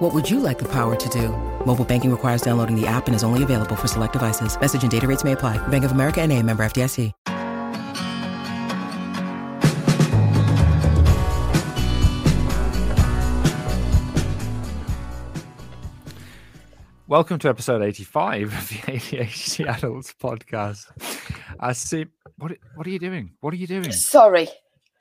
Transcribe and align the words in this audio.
What 0.00 0.14
would 0.14 0.30
you 0.30 0.40
like 0.40 0.58
the 0.58 0.68
power 0.72 0.96
to 0.96 1.08
do? 1.10 1.28
Mobile 1.66 1.84
banking 1.84 2.10
requires 2.10 2.40
downloading 2.40 2.74
the 2.74 2.86
app 2.86 3.06
and 3.06 3.14
is 3.14 3.22
only 3.22 3.42
available 3.42 3.76
for 3.76 3.86
select 3.86 4.14
devices. 4.14 4.58
Message 4.58 4.80
and 4.80 4.90
data 4.90 5.06
rates 5.06 5.24
may 5.24 5.32
apply. 5.32 5.58
Bank 5.68 5.84
of 5.84 5.92
America 5.92 6.22
and 6.22 6.32
a 6.32 6.42
member 6.42 6.62
FDIC. 6.64 7.12
Welcome 17.06 17.38
to 17.40 17.50
episode 17.50 17.82
85 17.82 18.42
of 18.44 18.68
the 18.70 18.74
ADHD 18.76 19.66
Adults 19.66 20.14
podcast. 20.18 20.86
Uh, 20.98 21.56
I 21.60 21.72
see. 21.74 22.06
What, 22.38 22.52
what 22.74 22.86
are 22.86 22.90
you 22.90 22.98
doing? 22.98 23.32
What 23.42 23.52
are 23.52 23.58
you 23.58 23.66
doing? 23.66 23.92
Sorry. 23.92 24.48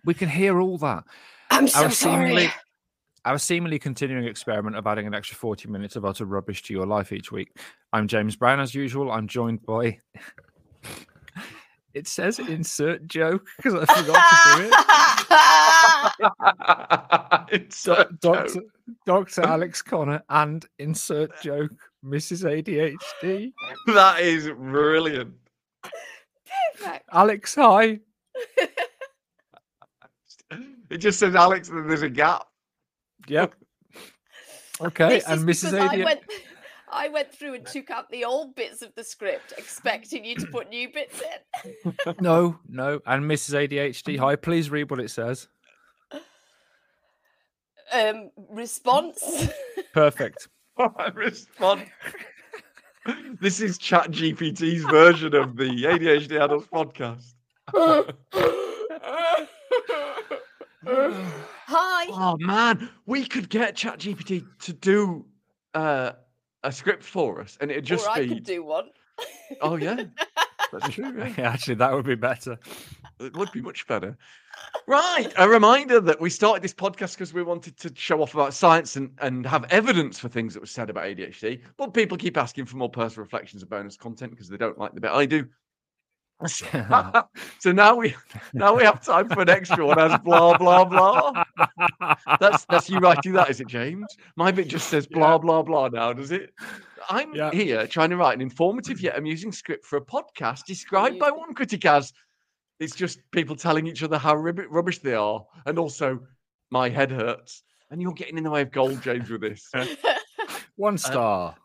We 0.04 0.14
can 0.14 0.28
hear 0.28 0.60
all 0.60 0.78
that. 0.80 1.06
I'm 1.50 1.70
so 1.70 1.88
sorry. 1.88 2.50
Seemingly, 3.20 3.34
our 3.34 3.40
seemingly 3.40 3.80
continuing 3.80 4.26
experiment 4.26 4.76
of 4.78 4.88
adding 4.88 5.08
an 5.08 5.14
extra 5.14 5.36
40 5.36 5.70
minutes 5.70 5.96
of 5.96 6.06
utter 6.06 6.26
rubbish 6.26 6.64
to 6.64 6.74
your 6.74 6.86
life 6.86 7.12
each 7.12 7.32
week. 7.32 7.58
I'm 7.92 8.08
James 8.08 8.36
Brown, 8.36 8.60
as 8.60 8.74
usual. 8.74 9.12
I'm 9.12 9.28
joined 9.28 9.66
by. 9.66 10.00
It 11.96 12.08
says 12.08 12.38
insert 12.38 13.08
joke 13.08 13.48
because 13.58 13.74
I 13.74 13.84
forgot 13.84 14.24
to 14.30 14.62
do 14.62 14.70
it. 17.52 17.62
Insert 17.66 18.20
Doctor, 18.20 18.54
joke. 18.54 18.64
Dr. 19.08 19.42
Alex 19.42 19.82
Conner 19.82 20.22
and 20.30 20.64
insert 20.78 21.32
joke, 21.42 21.72
Mrs. 22.06 22.46
ADHD. 22.46 23.52
That 23.88 24.20
is 24.20 24.50
brilliant. 24.50 25.34
Perfect. 25.82 27.10
Alex, 27.12 27.56
hi. 27.56 28.00
It 30.92 30.98
just 30.98 31.20
says 31.20 31.36
Alex 31.36 31.70
and 31.70 31.90
there's 31.90 32.02
a 32.02 32.10
gap. 32.10 32.49
Yep. 33.28 33.56
Okay, 34.82 35.10
This 35.10 35.28
and 35.28 35.42
Mrs. 35.42 35.72
because 35.72 35.74
I 35.74 35.88
ADHD. 35.98 36.06
went, 36.06 36.20
I 36.90 37.10
went 37.10 37.34
through 37.34 37.56
and 37.56 37.66
took 37.66 37.90
out 37.90 38.10
the 38.12 38.24
old 38.24 38.56
bits 38.56 38.82
of 38.82 38.96
the 38.96 39.04
script, 39.04 39.52
expecting 39.58 40.24
you 40.24 40.36
to 40.36 40.48
put 40.48 40.70
new 40.70 40.88
bits 40.90 41.22
in. 41.22 41.94
No, 42.22 42.58
no. 42.70 43.02
And 43.06 43.26
Mrs. 43.26 43.68
ADHD, 43.68 44.18
hi. 44.18 44.38
Please 44.38 44.70
read 44.70 44.90
what 44.90 45.02
it 45.02 45.10
says. 45.12 45.50
Um, 47.92 48.30
response. 48.50 49.50
Perfect. 49.94 50.48
Respond. 51.14 51.86
this 53.42 53.60
is 53.60 53.78
Chat 53.78 54.12
GPT's 54.12 54.86
version 54.86 55.36
of 55.36 55.58
the 55.58 55.66
ADHD 55.84 56.40
Adults 56.40 56.68
podcast. 56.68 57.34
Hi. 61.72 62.08
Oh 62.10 62.36
man, 62.40 62.90
we 63.06 63.28
could 63.28 63.48
get 63.48 63.76
Chat 63.76 64.00
GPT 64.00 64.44
to 64.62 64.74
do 64.74 65.24
uh, 65.76 66.14
a 66.64 66.72
script 66.72 67.04
for 67.04 67.40
us, 67.42 67.60
and 67.62 67.70
it'd 67.70 67.86
just 67.86 68.08
or 68.08 68.10
I 68.10 68.28
could 68.28 68.44
do 68.44 68.64
one. 68.64 68.90
Oh 69.62 69.76
yeah, 69.76 70.06
that's 70.72 70.90
true. 70.90 71.14
Yeah. 71.16 71.32
Yeah, 71.38 71.52
actually, 71.52 71.76
that 71.76 71.94
would 71.94 72.08
be 72.08 72.16
better. 72.16 72.58
It 73.20 73.36
would 73.36 73.52
be 73.52 73.62
much 73.62 73.86
better. 73.86 74.18
Right. 74.88 75.32
A 75.38 75.48
reminder 75.48 76.02
that 76.02 76.20
we 76.20 76.32
started 76.32 76.64
this 76.64 76.74
podcast 76.74 77.14
because 77.14 77.36
we 77.36 77.44
wanted 77.44 77.78
to 77.78 77.92
show 77.94 78.24
off 78.24 78.34
about 78.34 78.56
science 78.56 78.96
and, 78.96 79.12
and 79.22 79.46
have 79.46 79.66
evidence 79.70 80.18
for 80.18 80.28
things 80.28 80.56
that 80.56 80.62
were 80.62 80.66
said 80.66 80.90
about 80.90 81.04
ADHD. 81.04 81.62
But 81.78 81.94
people 81.94 82.18
keep 82.18 82.36
asking 82.36 82.66
for 82.66 82.78
more 82.78 82.90
personal 82.90 83.26
reflections 83.26 83.62
and 83.62 83.70
bonus 83.70 83.96
content 83.96 84.32
because 84.32 84.50
they 84.50 84.58
don't 84.58 84.80
like 84.80 84.96
the 84.96 85.02
bit 85.02 85.12
I 85.12 85.28
do. 85.28 85.48
so 87.60 87.72
now 87.72 87.96
we 87.96 88.16
now 88.54 88.76
we 88.76 88.84
have 88.84 89.04
time 89.04 89.28
for 89.28 89.42
an 89.42 89.50
extra 89.50 89.86
one 89.86 90.00
as 90.00 90.18
blah 90.20 90.58
blah 90.58 90.86
blah. 90.86 91.44
That's 92.40 92.66
that's 92.66 92.90
you 92.90 93.00
writing 93.00 93.34
that, 93.34 93.50
is 93.50 93.60
it, 93.60 93.68
James? 93.68 94.06
My 94.38 94.52
bit 94.52 94.68
just 94.70 94.88
says 94.90 95.06
blah 95.06 95.38
blah 95.38 95.64
blah 95.64 95.90
now, 95.90 96.14
does 96.14 96.32
it? 96.32 96.54
I'm 97.10 97.34
Yeah. 97.36 97.52
here 97.52 97.88
trying 97.88 98.10
to 98.12 98.18
write 98.18 98.36
an 98.36 98.42
informative 98.42 99.02
yet 99.02 99.18
amusing 99.18 99.52
script 99.52 99.86
for 99.86 99.98
a 99.98 100.02
podcast 100.02 100.66
described 100.66 101.20
by 101.20 101.32
one 101.32 101.54
critic 101.54 101.86
as 101.86 102.14
it's 102.80 102.96
just 102.96 103.20
people 103.32 103.56
telling 103.56 103.88
each 103.88 104.04
other 104.04 104.18
how 104.18 104.36
rib- 104.36 104.68
rubbish 104.70 105.00
they 105.00 105.16
are, 105.16 105.46
and 105.66 105.78
also 105.78 106.20
my 106.72 106.88
head 106.90 107.12
hurts. 107.12 107.64
And 107.92 108.02
you're 108.02 108.14
getting 108.14 108.38
in 108.38 108.44
the 108.44 108.52
way 108.52 108.62
of 108.62 108.72
gold, 108.72 109.02
James, 109.02 109.30
with 109.30 109.42
this. 109.42 109.70
One 110.76 110.94
uh, 110.94 110.98
star. 110.98 111.56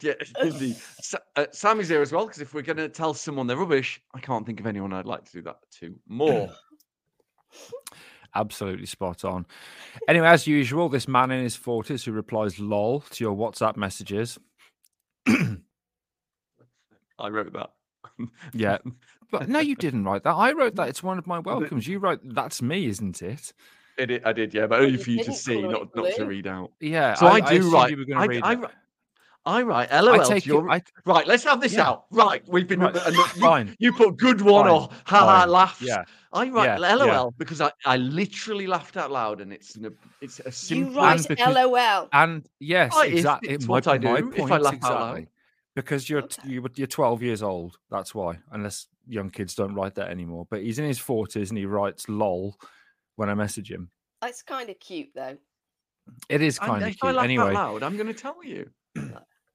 Yeah, 0.00 0.14
indeed. 0.42 0.76
Sa- 1.00 1.18
uh, 1.36 1.46
Sam 1.52 1.80
is 1.80 1.88
here 1.88 2.02
as 2.02 2.12
well 2.12 2.26
because 2.26 2.40
if 2.40 2.54
we're 2.54 2.62
going 2.62 2.76
to 2.78 2.88
tell 2.88 3.14
someone 3.14 3.46
they're 3.46 3.56
rubbish, 3.56 4.00
I 4.14 4.20
can't 4.20 4.44
think 4.46 4.60
of 4.60 4.66
anyone 4.66 4.92
I'd 4.92 5.06
like 5.06 5.24
to 5.26 5.32
do 5.32 5.42
that 5.42 5.56
to 5.80 5.94
more. 6.08 6.50
Absolutely 8.34 8.86
spot 8.86 9.24
on. 9.24 9.46
Anyway, 10.08 10.26
as 10.26 10.46
usual, 10.46 10.88
this 10.88 11.06
man 11.06 11.30
in 11.30 11.42
his 11.42 11.56
40s 11.56 12.04
who 12.04 12.12
replies 12.12 12.58
lol 12.58 13.00
to 13.10 13.22
your 13.24 13.34
WhatsApp 13.36 13.76
messages. 13.76 14.38
I 15.26 15.58
wrote 17.28 17.52
that. 17.52 17.70
Yeah. 18.52 18.78
But 19.30 19.48
no, 19.48 19.58
you 19.60 19.74
didn't 19.74 20.04
write 20.04 20.22
that. 20.24 20.34
I 20.34 20.52
wrote 20.52 20.76
that. 20.76 20.88
It's 20.88 21.02
one 21.02 21.18
of 21.18 21.26
my 21.26 21.38
welcomes. 21.40 21.88
You 21.88 21.98
wrote 21.98 22.20
that's 22.22 22.62
me, 22.62 22.86
isn't 22.86 23.20
it? 23.22 23.52
It, 23.98 24.10
i- 24.24 24.30
I 24.30 24.32
did, 24.32 24.54
yeah, 24.54 24.66
but 24.66 24.80
only 24.80 24.98
for 24.98 25.10
you 25.10 25.24
to 25.24 25.32
see, 25.32 25.60
not 25.62 25.94
not 25.96 26.14
to 26.16 26.26
read 26.26 26.46
out. 26.46 26.70
Yeah. 26.80 27.14
So 27.14 27.26
I, 27.26 27.40
do 27.40 27.56
assumed 27.58 27.72
write. 27.72 27.90
You 27.90 27.96
were 27.96 28.04
going 28.04 28.18
I, 28.18 28.26
to 28.26 28.30
read 28.30 28.44
I, 28.44 28.52
it. 28.52 28.58
wri- 28.60 28.70
I 29.46 29.60
write 29.62 29.92
I 29.92 30.00
LOL. 30.00 30.24
take 30.24 30.46
your... 30.46 30.66
it. 30.68 30.72
I, 30.72 30.82
Right, 31.04 31.26
let's 31.26 31.44
have 31.44 31.60
this 31.60 31.74
Yeah. 31.74 31.88
out. 31.88 32.04
Right, 32.10 32.42
we've 32.48 32.66
been. 32.66 32.80
Right, 32.80 32.96
uh, 32.96 33.02
and 33.06 33.14
you- 33.16 33.24
fine. 33.26 33.76
You 33.78 33.92
put 33.92 34.16
good 34.16 34.40
one 34.40 34.66
or 34.66 34.88
Fine, 34.88 34.98
ha 35.06 35.40
ha 35.40 35.44
laughs. 35.50 35.82
yeah. 35.82 36.04
I 36.32 36.48
write 36.50 36.80
yeah, 36.80 36.88
yeah. 36.88 36.94
LOL 36.94 37.30
because 37.38 37.60
I, 37.60 37.70
I 37.84 37.96
literally 37.98 38.66
laughed 38.66 38.96
out 38.96 39.10
loud 39.12 39.40
and 39.40 39.52
it's 39.52 39.76
an, 39.76 39.94
it's 40.20 40.40
a 40.40 40.44
you 40.46 40.50
simple. 40.52 41.02
write 41.02 41.28
because- 41.28 41.54
LOL. 41.54 42.08
And 42.12 42.46
yes, 42.58 42.92
Right, 42.94 43.06
it's- 43.08 43.18
exactly. 43.20 43.50
it's 43.50 43.66
my, 43.66 43.72
what 43.72 43.86
I 43.86 43.98
my 43.98 44.20
do 44.20 44.28
if 44.32 44.34
I 44.34 44.48
point, 44.48 44.62
laugh 44.62 44.74
out 44.84 45.00
loud. 45.00 45.26
Because 45.76 46.08
you're 46.08 46.22
t- 46.22 46.48
you, 46.48 46.66
you're 46.76 46.86
12 46.86 47.22
years 47.22 47.42
old. 47.42 47.76
That's 47.90 48.14
why. 48.14 48.38
Unless 48.52 48.86
young 49.06 49.28
kids 49.30 49.54
don't 49.54 49.74
write 49.74 49.96
that 49.96 50.08
anymore. 50.08 50.46
But 50.50 50.62
he's 50.62 50.78
in 50.78 50.86
his 50.86 50.98
40s 51.00 51.50
and 51.50 51.58
he 51.58 51.66
writes 51.66 52.08
lol 52.08 52.56
when 53.16 53.28
I 53.28 53.34
message 53.34 53.70
him. 53.70 53.90
It's 54.24 54.42
kind 54.42 54.70
of 54.70 54.78
cute 54.80 55.08
though. 55.14 55.36
It 56.28 56.40
is 56.42 56.58
I- 56.60 56.66
kind 56.66 56.82
of 56.82 56.88
if 56.88 56.96
I 57.02 57.06
cute. 57.08 57.14
laugh 57.16 57.24
Anyway, 57.24 57.44
out 57.44 57.52
loud, 57.54 57.82
I'm 57.82 57.96
going 57.96 58.06
to 58.06 58.14
tell 58.14 58.42
you. 58.42 58.70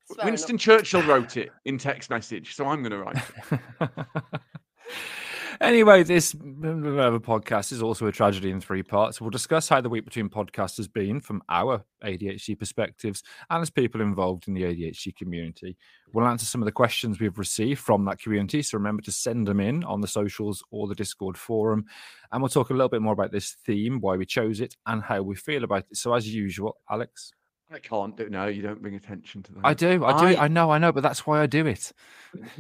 It's 0.09 0.16
fair 0.16 0.25
Winston 0.25 0.56
enough. 0.56 0.62
Churchill 0.62 1.03
wrote 1.03 1.38
it 1.38 1.52
in 1.66 1.78
text 1.78 2.09
message, 2.09 2.56
so 2.56 2.66
I'm 2.68 2.81
going 2.81 2.92
to 2.92 2.97
write 3.00 3.18
it. 3.52 4.06
anyway, 5.62 6.03
this 6.03 6.34
whatever 6.34 7.20
podcast 7.20 7.72
is 7.72 7.84
also 7.84 8.08
a 8.08 8.12
tragedy 8.12 8.50
in 8.50 8.62
three 8.62 8.84
parts. 8.84 9.22
We'll 9.22 9.30
discuss 9.30 9.69
how 9.69 9.81
the 9.81 9.90
week 9.90 10.06
between 10.06 10.30
podcasts 10.30 10.78
has 10.78 10.88
been 10.88 11.19
from 11.19 11.44
our 11.50 11.84
ADHD 12.03 12.58
perspectives 12.58 13.24
and 13.50 13.62
as 13.62 13.69
people 13.69 14.02
involved 14.02 14.48
in 14.48 14.53
the 14.53 14.64
ADHD 14.64 15.16
community. 15.16 15.78
We'll 16.12 16.28
answer 16.28 16.46
some 16.46 16.62
of 16.62 16.66
the 16.66 16.72
questions 16.72 17.19
we've 17.19 17.38
received 17.38 17.80
from 17.80 18.06
that 18.06 18.19
community. 18.19 18.62
So 18.64 18.78
remember 18.78 19.03
to 19.03 19.12
send 19.12 19.48
them 19.48 19.59
in 19.59 19.84
on 19.84 20.02
the 20.02 20.08
socials 20.08 20.64
or 20.72 20.88
the 20.88 20.96
Discord 20.96 21.38
forum. 21.38 21.86
And 22.31 22.42
we'll 22.42 22.50
talk 22.50 22.69
a 22.69 22.74
little 22.74 22.90
bit 22.90 23.02
more 23.02 23.14
about 23.14 23.31
this 23.31 23.58
theme, 23.66 24.02
why 24.02 24.16
we 24.16 24.25
chose 24.25 24.62
it, 24.62 24.75
and 24.86 25.03
how 25.03 25.22
we 25.22 25.36
feel 25.36 25.64
about 25.64 25.86
it. 25.90 25.98
So, 25.98 26.14
as 26.14 26.28
usual, 26.34 26.78
Alex. 26.90 27.31
I 27.72 27.80
can't 27.80 28.18
do 28.18 28.30
no. 28.30 28.47
You 28.47 28.62
don't 28.63 28.81
bring 28.81 28.96
attention 28.96 29.44
to 29.44 29.53
that. 29.53 29.62
I 29.63 29.74
do, 29.74 30.03
I 30.03 30.19
do, 30.34 30.38
I- 30.40 30.46
I 30.46 30.47
know, 30.47 30.72
I 30.72 30.80
know, 30.80 30.91
but 30.91 31.03
that's 31.03 31.28
why 31.28 31.41
I 31.41 31.46
do 31.46 31.66
it. 31.68 31.91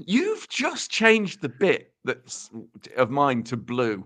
You've 0.05 0.47
just 0.49 0.91
changed 0.91 1.41
the 1.41 1.49
bit 1.49 1.93
that's 2.03 2.51
of 2.95 3.09
mine 3.09 3.43
to 3.43 3.57
blue, 3.57 4.05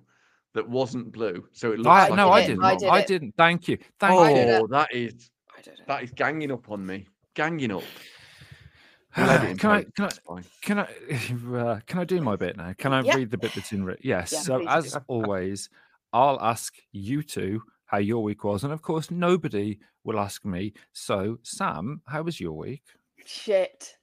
that 0.53 0.67
wasn't 0.67 1.11
blue, 1.11 1.45
so 1.51 1.71
it 1.71 1.79
looks 1.79 1.87
I, 1.89 2.07
like 2.09 2.15
no, 2.17 2.29
I 2.29 2.41
did 2.41 2.45
it, 2.45 2.47
didn't. 2.53 2.63
I 2.63 2.67
I, 2.69 2.75
did 2.75 2.85
it. 2.85 3.07
didn't. 3.07 3.35
Thank 3.37 3.67
you. 3.67 3.77
Thank 3.99 4.13
Oh, 4.13 4.27
you. 4.27 4.35
it. 4.35 4.69
that 4.69 4.93
is 4.93 5.29
I 5.57 5.61
don't 5.61 5.79
know. 5.79 5.85
that 5.87 6.03
is 6.03 6.11
ganging 6.11 6.51
up 6.51 6.69
on 6.71 6.85
me. 6.85 7.07
Ganging 7.33 7.71
up. 7.71 7.83
We'll 9.15 9.29
edit 9.29 9.59
can 9.59 9.69
I? 9.69 9.83
Can 9.83 10.05
I? 10.05 10.07
it's 10.07 10.17
fine. 10.19 10.43
Can 10.61 10.79
I? 10.79 10.87
Uh, 11.55 11.79
can 11.85 11.99
I 11.99 12.03
do 12.03 12.19
my 12.19 12.35
bit 12.35 12.57
now? 12.57 12.73
Can 12.75 12.93
I 12.93 13.01
Yeah. 13.01 13.15
read 13.17 13.29
the 13.29 13.37
bit 13.37 13.53
that's 13.53 13.71
in? 13.71 13.83
Re- 13.85 13.97
yes. 14.01 14.31
Yeah, 14.33 14.39
so 14.39 14.67
as 14.67 14.93
do. 14.93 14.99
always, 15.07 15.69
I'll 16.13 16.39
ask 16.41 16.73
you 16.91 17.21
two 17.21 17.61
how 17.93 17.99
your 17.99 18.23
week 18.23 18.43
was, 18.43 18.63
and 18.63 18.73
of 18.73 18.81
course, 18.81 19.11
nobody 19.11 19.77
will 20.03 20.19
ask 20.19 20.43
me. 20.43 20.73
So, 20.93 21.37
Sam, 21.43 22.01
how 22.07 22.23
was 22.23 22.39
your 22.39 22.53
week? 22.53 22.81
Shit. 23.23 23.93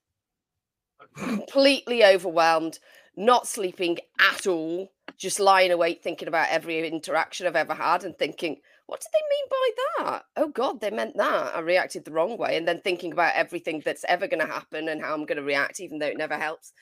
Completely 1.17 2.05
overwhelmed, 2.05 2.79
not 3.17 3.49
sleeping 3.49 3.99
at 4.21 4.47
all, 4.47 4.93
just 5.19 5.41
lying 5.41 5.73
awake 5.73 6.03
thinking 6.05 6.29
about 6.29 6.51
every 6.51 6.87
interaction 6.87 7.49
I've 7.49 7.57
ever 7.57 7.75
had 7.75 8.05
and 8.05 8.17
thinking, 8.17 8.59
what 8.87 9.01
did 9.01 9.09
they 9.13 9.27
mean 9.29 9.47
by 9.51 10.05
that? 10.13 10.25
Oh 10.37 10.49
God, 10.51 10.81
they 10.81 10.91
meant 10.91 11.17
that. 11.17 11.57
I 11.57 11.59
reacted 11.59 12.05
the 12.05 12.13
wrong 12.13 12.39
way. 12.39 12.57
And 12.57 12.69
then 12.69 12.81
thinking 12.83 13.11
about 13.11 13.35
everything 13.35 13.83
that's 13.85 14.05
ever 14.09 14.29
going 14.29 14.47
to 14.47 14.53
happen 14.53 14.89
and 14.89 15.03
how 15.03 15.15
I'm 15.15 15.27
going 15.27 15.39
to 15.39 15.43
react, 15.43 15.81
even 15.81 15.99
though 15.99 16.07
it 16.07 16.17
never 16.17 16.37
helps. 16.37 16.73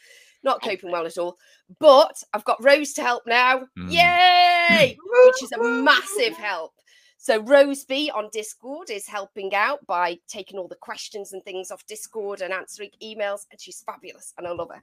not 0.43 0.63
coping 0.63 0.93
well 0.93 1.07
at 1.07 1.17
all. 1.17 1.39
But 1.81 2.23
I've 2.35 2.45
got 2.45 2.63
Rose 2.63 2.93
to 2.95 3.03
help 3.03 3.23
now. 3.27 3.63
Mm. 3.79 3.93
Yay! 3.93 4.99
Which 5.25 5.43
is 5.43 5.53
a 5.53 5.63
massive 5.63 6.37
help. 6.37 6.73
So 7.21 7.43
Rose 7.43 7.85
B 7.85 8.11
on 8.15 8.29
Discord 8.33 8.91
is 8.91 9.07
helping 9.07 9.53
out 9.53 9.85
by 9.87 10.19
taking 10.29 10.57
all 10.57 10.69
the 10.69 10.77
questions 10.77 11.33
and 11.33 11.45
things 11.45 11.73
off 11.73 11.85
Discord 11.87 12.41
and 12.43 12.53
answering 12.53 12.91
emails, 13.03 13.47
and 13.51 13.61
she's 13.61 13.83
fabulous, 13.83 14.33
and 14.39 14.47
I 14.47 14.53
love 14.53 14.71
her. 14.73 14.83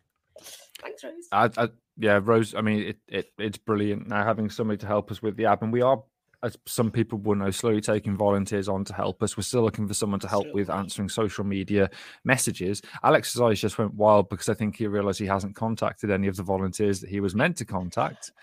Thanks, 0.81 1.01
Rose. 1.01 1.27
I, 1.31 1.49
I, 1.57 1.69
yeah, 1.97 2.19
Rose. 2.21 2.53
I 2.53 2.61
mean, 2.61 2.89
it, 2.89 2.97
it 3.07 3.31
it's 3.39 3.57
brilliant 3.57 4.09
now 4.09 4.25
having 4.25 4.49
somebody 4.49 4.77
to 4.79 4.85
help 4.85 5.11
us 5.11 5.21
with 5.21 5.37
the 5.37 5.45
app, 5.45 5.63
and 5.63 5.71
we 5.71 5.81
are, 5.81 6.03
as 6.43 6.57
some 6.65 6.91
people 6.91 7.19
will 7.19 7.35
know, 7.35 7.51
slowly 7.51 7.79
taking 7.79 8.17
volunteers 8.17 8.67
on 8.67 8.83
to 8.83 8.93
help 8.93 9.23
us. 9.23 9.38
We're 9.38 9.43
still 9.43 9.63
looking 9.63 9.88
for 9.88 9.93
someone 9.93 10.19
to 10.19 10.27
help 10.27 10.53
with 10.53 10.69
answering 10.69 11.07
social 11.07 11.45
media 11.45 11.89
messages. 12.25 12.81
Alex's 13.01 13.39
eyes 13.39 13.61
just 13.61 13.77
went 13.77 13.93
wild 13.93 14.27
because 14.27 14.49
I 14.49 14.55
think 14.55 14.75
he 14.75 14.88
realised 14.88 15.19
he 15.19 15.25
hasn't 15.25 15.55
contacted 15.55 16.11
any 16.11 16.27
of 16.27 16.35
the 16.35 16.43
volunteers 16.43 16.99
that 16.99 17.09
he 17.09 17.21
was 17.21 17.33
meant 17.33 17.55
to 17.57 17.65
contact. 17.65 18.33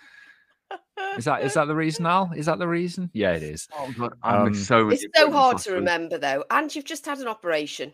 Is 1.19 1.25
that 1.27 1.43
is 1.45 1.55
that 1.55 1.67
the 1.67 1.75
reason, 1.75 2.07
Al? 2.07 2.33
Is 2.37 2.47
that 2.47 2.59
the 2.59 2.69
reason? 2.69 3.11
Yeah, 3.13 3.33
it 3.33 3.43
is. 3.43 3.69
Oh 3.77 3.93
god, 3.99 4.13
I 4.23 4.37
Um, 4.37 4.55
so 4.55 4.89
It's 4.91 5.05
so 5.15 5.31
hard 5.31 5.59
to 5.59 5.73
remember 5.73 6.19
though, 6.19 6.45
and 6.51 6.75
you've 6.75 6.85
just 6.85 7.07
had 7.07 7.19
an 7.19 7.29
operation. 7.29 7.93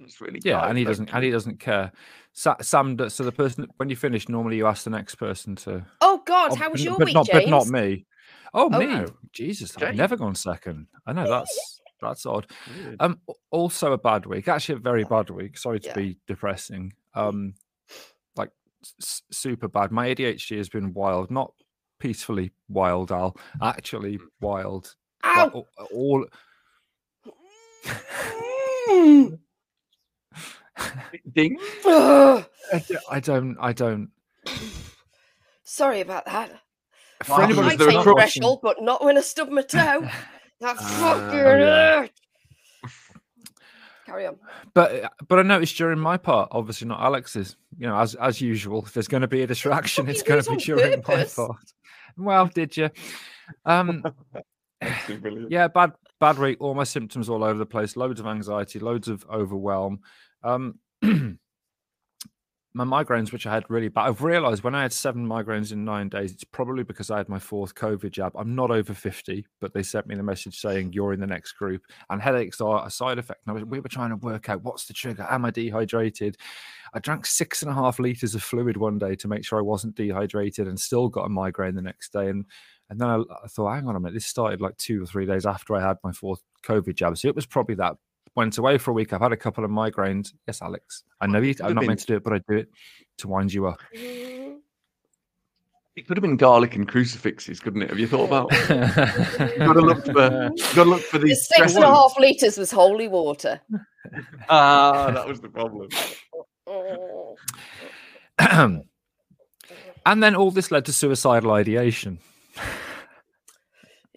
It's 0.00 0.20
really 0.20 0.40
Yeah, 0.44 0.60
tight, 0.60 0.68
and 0.70 0.78
he 0.78 0.84
but- 0.84 0.90
doesn't 0.90 1.14
and 1.14 1.24
he 1.24 1.30
doesn't 1.30 1.58
care. 1.60 1.92
Sa- 2.32 2.56
Sam, 2.60 3.08
so 3.08 3.24
the 3.24 3.32
person 3.32 3.66
when 3.78 3.88
you 3.88 3.96
finish, 3.96 4.28
normally 4.28 4.56
you 4.56 4.66
ask 4.66 4.84
the 4.84 4.90
next 4.90 5.14
person 5.14 5.56
to. 5.56 5.86
Oh 6.02 6.22
God, 6.26 6.52
Oh, 6.52 6.54
how 6.56 6.70
was 6.70 6.84
your 6.84 6.98
but 6.98 7.06
week, 7.06 7.14
not, 7.14 7.26
James? 7.26 7.44
But 7.44 7.50
not 7.50 7.66
me. 7.68 8.04
Oh, 8.52 8.68
Oh, 8.72 8.78
me. 8.78 8.86
no. 8.86 9.06
Jesus, 9.32 9.76
I've 9.78 9.96
never 9.96 10.16
gone 10.16 10.34
second. 10.34 10.86
I 11.06 11.12
know 11.14 11.28
that's 11.28 11.80
that's 12.02 12.26
odd. 12.26 12.46
Weird. 12.76 12.96
Um, 13.00 13.20
also 13.50 13.92
a 13.92 13.98
bad 13.98 14.26
week. 14.26 14.48
Actually, 14.48 14.76
a 14.76 14.78
very 14.80 15.04
bad 15.04 15.30
week. 15.30 15.56
Sorry 15.56 15.80
to 15.80 15.88
Yeah. 15.88 15.94
be 15.94 16.18
depressing. 16.26 16.92
Um, 17.14 17.46
like 17.46 17.54
s- 19.00 19.22
super 19.30 19.68
bad. 19.68 19.90
My 19.92 20.08
ADHD 20.14 20.56
has 20.58 20.68
been 20.68 20.92
wild. 20.94 21.30
Not 21.30 21.52
peacefully 21.98 22.52
wild, 22.68 23.10
Al. 23.12 23.36
Actually 23.62 24.18
wild. 24.40 24.94
Ow! 25.24 25.66
a- 25.78 25.82
all. 25.84 26.26
Mm. 28.88 29.38
Ding. 31.32 31.58
Ugh. 31.84 32.44
I 32.72 32.78
d- 32.78 32.96
I 33.10 33.20
don't. 33.20 33.56
I 33.60 33.72
don't. 33.72 34.10
Sorry 35.64 36.00
about 36.00 36.26
that. 36.26 36.50
For 37.24 37.32
Well, 37.32 37.40
anybody 37.42 37.56
was 37.56 37.66
Might 37.66 37.78
there 37.78 37.88
a 37.88 37.90
that's 37.92 37.92
take 37.92 37.94
not 37.94 38.02
cross? 38.04 38.32
threshold, 38.32 38.60
but 38.62 38.82
not 38.82 39.04
when 39.04 39.16
I 39.18 39.20
stub 39.22 39.48
my 39.48 39.62
toe. 39.62 40.08
That 40.60 40.76
Ah, 40.78 41.20
fucking 41.20 41.38
yeah. 41.38 42.00
hurt. 42.00 42.10
Carry 44.06 44.26
on. 44.26 44.36
But 44.72 45.04
uh, 45.04 45.08
but 45.26 45.40
I 45.40 45.42
noticed 45.42 45.76
during 45.76 45.98
my 45.98 46.16
part, 46.16 46.48
obviously 46.52 46.86
not 46.86 47.00
Alex's. 47.00 47.56
You 47.76 47.88
know, 47.88 47.98
as 47.98 48.14
as 48.14 48.40
usual, 48.40 48.84
if 48.84 48.94
there's 48.94 49.08
going 49.08 49.22
to 49.22 49.28
be 49.28 49.42
a 49.42 49.46
distraction, 49.48 50.08
it's 50.08 50.22
going 50.22 50.40
to 50.40 50.48
be 50.48 50.54
on 50.54 50.58
during 50.58 51.02
my 51.06 51.24
part. 51.24 51.56
Well, 52.16 52.46
did 52.46 52.76
you? 52.76 52.90
Um, 53.64 54.04
yeah, 55.48 55.66
bad 55.66 55.92
bad 56.20 56.38
week. 56.38 56.58
All 56.60 56.74
my 56.74 56.84
symptoms 56.84 57.28
all 57.28 57.42
over 57.42 57.58
the 57.58 57.66
place. 57.66 57.96
Loads 57.96 58.20
of 58.20 58.26
anxiety, 58.26 58.78
loads 58.78 59.08
of 59.08 59.26
overwhelm. 59.28 60.00
Um, 60.44 60.78
my 62.76 62.84
migraines, 62.84 63.32
which 63.32 63.46
I 63.46 63.54
had 63.54 63.64
really 63.70 63.88
bad. 63.88 64.06
I've 64.06 64.22
realised 64.22 64.62
when 64.62 64.74
I 64.74 64.82
had 64.82 64.92
seven 64.92 65.26
migraines 65.26 65.72
in 65.72 65.84
nine 65.84 66.10
days, 66.10 66.30
it's 66.32 66.44
probably 66.44 66.84
because 66.84 67.10
I 67.10 67.16
had 67.16 67.28
my 67.28 67.38
fourth 67.38 67.74
COVID 67.74 68.10
jab. 68.10 68.32
I'm 68.36 68.54
not 68.54 68.70
over 68.70 68.92
fifty, 68.92 69.46
but 69.60 69.72
they 69.72 69.82
sent 69.82 70.06
me 70.06 70.14
the 70.14 70.22
message 70.22 70.60
saying 70.60 70.92
you're 70.92 71.14
in 71.14 71.20
the 71.20 71.26
next 71.26 71.52
group. 71.52 71.82
And 72.10 72.20
headaches 72.20 72.60
are 72.60 72.86
a 72.86 72.90
side 72.90 73.18
effect. 73.18 73.40
And 73.46 73.54
was, 73.54 73.64
we 73.64 73.80
were 73.80 73.88
trying 73.88 74.10
to 74.10 74.16
work 74.16 74.50
out 74.50 74.62
what's 74.62 74.84
the 74.84 74.92
trigger. 74.92 75.26
Am 75.30 75.46
I 75.46 75.50
dehydrated? 75.50 76.36
I 76.92 76.98
drank 76.98 77.24
six 77.24 77.62
and 77.62 77.70
a 77.70 77.74
half 77.74 77.98
liters 77.98 78.34
of 78.34 78.42
fluid 78.42 78.76
one 78.76 78.98
day 78.98 79.14
to 79.16 79.28
make 79.28 79.44
sure 79.44 79.58
I 79.58 79.62
wasn't 79.62 79.96
dehydrated, 79.96 80.68
and 80.68 80.78
still 80.78 81.08
got 81.08 81.24
a 81.24 81.30
migraine 81.30 81.76
the 81.76 81.82
next 81.82 82.12
day. 82.12 82.28
And 82.28 82.44
and 82.90 83.00
then 83.00 83.08
I, 83.08 83.16
I 83.42 83.48
thought, 83.48 83.74
hang 83.74 83.88
on 83.88 83.96
a 83.96 84.00
minute, 84.00 84.14
this 84.14 84.26
started 84.26 84.60
like 84.60 84.76
two 84.76 85.02
or 85.02 85.06
three 85.06 85.24
days 85.24 85.46
after 85.46 85.74
I 85.74 85.80
had 85.80 85.96
my 86.04 86.12
fourth 86.12 86.42
COVID 86.62 86.94
jab. 86.94 87.16
So 87.16 87.28
it 87.28 87.34
was 87.34 87.46
probably 87.46 87.74
that. 87.76 87.96
Went 88.36 88.58
away 88.58 88.78
for 88.78 88.90
a 88.90 88.94
week. 88.94 89.12
I've 89.12 89.20
had 89.22 89.32
a 89.32 89.36
couple 89.36 89.64
of 89.64 89.70
migraines. 89.70 90.32
Yes, 90.46 90.62
Alex. 90.62 91.02
I 91.20 91.26
know 91.26 91.40
you. 91.40 91.54
I'm 91.62 91.74
not 91.74 91.80
been- 91.80 91.88
meant 91.88 92.00
to 92.00 92.06
do 92.06 92.16
it, 92.16 92.22
but 92.22 92.34
I 92.34 92.38
do 92.48 92.58
it 92.58 92.68
to 93.18 93.28
wind 93.28 93.52
you 93.52 93.66
up. 93.66 93.80
It 93.92 94.60
could 96.06 96.18
have 96.18 96.22
been 96.22 96.36
garlic 96.36 96.76
and 96.76 96.86
crucifixes, 96.86 97.58
couldn't 97.58 97.80
it? 97.80 97.88
Have 97.88 97.98
you 97.98 98.06
thought 98.06 98.26
about? 98.26 98.50
Got 98.50 99.58
got 99.58 99.72
to 99.72 99.80
look 99.80 100.04
for. 100.04 100.12
Got 100.12 100.74
to 100.74 100.84
look 100.84 101.00
for 101.00 101.16
The 101.18 101.28
these. 101.28 101.46
six 101.48 101.58
and 101.58 101.66
a 101.66 101.70
stress 101.70 101.84
half 101.84 102.12
litres 102.20 102.58
was 102.58 102.70
holy 102.70 103.08
water. 103.08 103.58
Ah, 104.50 105.10
that 105.12 105.26
was 105.26 105.40
the 105.40 105.48
problem. 105.48 105.88
And 110.06 110.22
then 110.22 110.36
all 110.36 110.52
this 110.52 110.70
led 110.70 110.84
to 110.84 110.92
suicidal 110.92 111.50
ideation. 111.50 112.20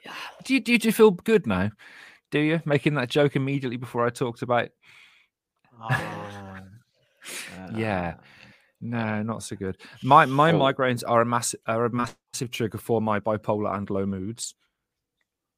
Yeah. 0.06 0.14
Do 0.44 0.54
you 0.54 0.60
do 0.60 0.74
you 0.74 0.92
feel 0.92 1.10
good 1.12 1.48
now? 1.48 1.72
Do 2.32 2.40
you 2.40 2.62
making 2.66 2.94
that 2.96 3.10
joke 3.10 3.36
immediately 3.36 3.78
before 3.78 4.06
I 4.06 4.10
talked 4.10 4.42
about? 4.42 4.70
Ah, 5.82 6.62
Yeah. 7.76 8.16
No, 8.82 9.22
not 9.24 9.44
so 9.44 9.56
good. 9.56 9.78
My 10.04 10.26
my 10.26 10.52
Oh. 10.54 10.60
migraines 10.60 11.04
are 11.06 11.22
a 11.22 11.26
massive 11.26 11.60
are 11.68 11.86
a 11.86 11.90
massive 11.90 12.50
trigger 12.52 12.78
for 12.78 13.02
my 13.02 13.20
bipolar 13.20 13.76
and 13.76 13.90
low 13.90 14.06
moods. 14.06 14.56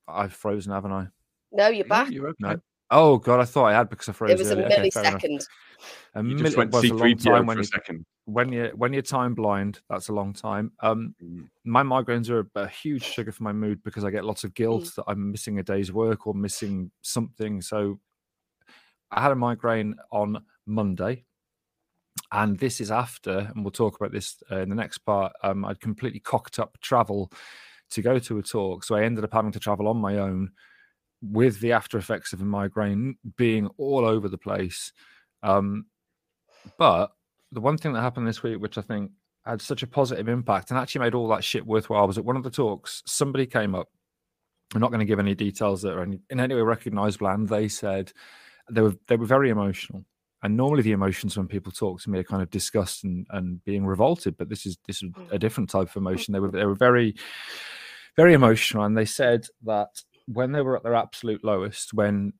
I've 0.07 0.33
frozen, 0.33 0.71
haven't 0.73 0.91
I? 0.91 1.07
No, 1.51 1.67
you're 1.67 1.85
No, 1.85 1.89
back. 1.89 2.09
you're 2.11 2.27
okay. 2.29 2.35
No. 2.39 2.61
Oh 2.91 3.17
god, 3.17 3.39
I 3.39 3.45
thought 3.45 3.65
I 3.65 3.73
had 3.73 3.89
because 3.89 4.09
I 4.09 4.11
froze. 4.11 4.31
It 4.31 4.37
was 4.37 4.51
a 4.51 4.53
earlier. 4.53 4.65
Okay, 4.67 4.89
fair 4.89 5.03
millisecond. 5.03 5.47
A 6.13 6.23
You 6.23 6.35
milli- 6.35 6.39
just 6.39 6.57
went 6.57 6.71
was 6.73 6.83
a 6.83 6.93
long 6.93 7.17
time 7.17 7.45
when 7.45 7.57
a 7.57 7.61
you, 7.61 7.65
second. 7.65 8.05
when 8.25 8.51
you 8.51 8.71
when 8.75 8.91
you're 8.93 9.01
time 9.01 9.33
blind. 9.33 9.79
That's 9.89 10.09
a 10.09 10.13
long 10.13 10.33
time. 10.33 10.73
Um, 10.81 11.15
my 11.63 11.83
migraines 11.83 12.29
are 12.29 12.41
a, 12.41 12.45
a 12.63 12.67
huge 12.67 13.13
trigger 13.13 13.31
for 13.31 13.43
my 13.43 13.53
mood 13.53 13.81
because 13.83 14.03
I 14.03 14.11
get 14.11 14.25
lots 14.25 14.43
of 14.43 14.53
guilt 14.53 14.91
that 14.97 15.05
I'm 15.07 15.31
missing 15.31 15.57
a 15.59 15.63
day's 15.63 15.91
work 15.91 16.27
or 16.27 16.33
missing 16.33 16.91
something. 17.01 17.61
So 17.61 17.99
I 19.09 19.21
had 19.21 19.31
a 19.31 19.35
migraine 19.35 19.95
on 20.11 20.43
Monday, 20.65 21.23
and 22.31 22.59
this 22.59 22.81
is 22.81 22.91
after, 22.91 23.49
and 23.55 23.63
we'll 23.63 23.71
talk 23.71 23.95
about 23.95 24.11
this 24.11 24.35
uh, 24.51 24.57
in 24.59 24.69
the 24.69 24.75
next 24.75 24.99
part. 24.99 25.33
Um, 25.43 25.63
I'd 25.65 25.79
completely 25.79 26.19
cocked 26.19 26.59
up 26.59 26.77
travel 26.81 27.31
to 27.91 28.01
go 28.01 28.19
to 28.19 28.37
a 28.37 28.43
talk, 28.43 28.83
so 28.83 28.95
I 28.95 29.03
ended 29.03 29.23
up 29.23 29.33
having 29.33 29.51
to 29.53 29.59
travel 29.59 29.87
on 29.87 29.97
my 29.97 30.17
own 30.17 30.51
with 31.21 31.59
the 31.59 31.71
after 31.71 31.97
effects 31.97 32.33
of 32.33 32.41
a 32.41 32.45
migraine 32.45 33.15
being 33.37 33.67
all 33.77 34.05
over 34.05 34.27
the 34.27 34.37
place. 34.37 34.91
Um, 35.43 35.85
but 36.77 37.11
the 37.51 37.61
one 37.61 37.77
thing 37.77 37.93
that 37.93 38.01
happened 38.01 38.27
this 38.27 38.43
week, 38.43 38.59
which 38.59 38.77
I 38.77 38.81
think 38.81 39.11
had 39.45 39.61
such 39.61 39.83
a 39.83 39.87
positive 39.87 40.27
impact 40.27 40.69
and 40.69 40.79
actually 40.79 41.01
made 41.01 41.15
all 41.15 41.27
that 41.29 41.43
shit 41.43 41.65
worthwhile, 41.65 42.07
was 42.07 42.17
at 42.17 42.25
one 42.25 42.37
of 42.37 42.43
the 42.43 42.49
talks, 42.49 43.03
somebody 43.05 43.45
came 43.45 43.75
up. 43.75 43.89
I'm 44.73 44.81
not 44.81 44.89
going 44.89 44.99
to 44.99 45.05
give 45.05 45.19
any 45.19 45.35
details 45.35 45.81
that 45.81 45.93
are 45.93 46.03
any, 46.03 46.19
in 46.29 46.39
any 46.39 46.55
way 46.55 46.61
recognizable, 46.61 47.27
and 47.27 47.47
they 47.47 47.67
said 47.67 48.11
they 48.69 48.81
were 48.81 48.95
they 49.07 49.17
were 49.17 49.25
very 49.25 49.49
emotional. 49.49 50.05
And 50.43 50.57
normally 50.57 50.81
the 50.81 50.93
emotions 50.93 51.37
when 51.37 51.47
people 51.47 51.71
talk 51.71 52.01
to 52.01 52.09
me 52.09 52.19
are 52.19 52.23
kind 52.23 52.41
of 52.41 52.49
disgust 52.49 53.03
and, 53.03 53.27
and 53.29 53.63
being 53.63 53.85
revolted, 53.85 54.37
but 54.37 54.49
this 54.49 54.65
is 54.65 54.77
this 54.87 55.03
is 55.03 55.11
a 55.29 55.37
different 55.37 55.69
type 55.69 55.89
of 55.89 55.95
emotion. 55.97 56.31
They 56.31 56.39
were 56.39 56.51
they 56.51 56.65
were 56.65 56.75
very 56.75 57.15
very 58.15 58.33
emotional, 58.33 58.83
and 58.83 58.97
they 58.97 59.05
said 59.05 59.45
that 59.65 59.89
when 60.27 60.51
they 60.51 60.61
were 60.61 60.75
at 60.75 60.83
their 60.83 60.95
absolute 60.95 61.43
lowest, 61.43 61.93
when 61.93 62.33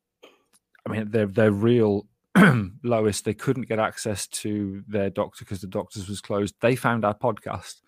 I 0.86 0.92
mean 0.92 1.12
their 1.12 1.28
their 1.28 1.52
real 1.52 2.08
lowest, 2.84 3.26
they 3.26 3.34
couldn't 3.34 3.68
get 3.68 3.80
access 3.80 4.28
to 4.28 4.84
their 4.88 5.10
doctor 5.10 5.46
because 5.46 5.62
the 5.62 5.68
doctors 5.68 6.08
was 6.08 6.22
closed. 6.22 6.56
They 6.62 6.76
found 6.76 7.06
our 7.06 7.14
podcast, 7.14 7.82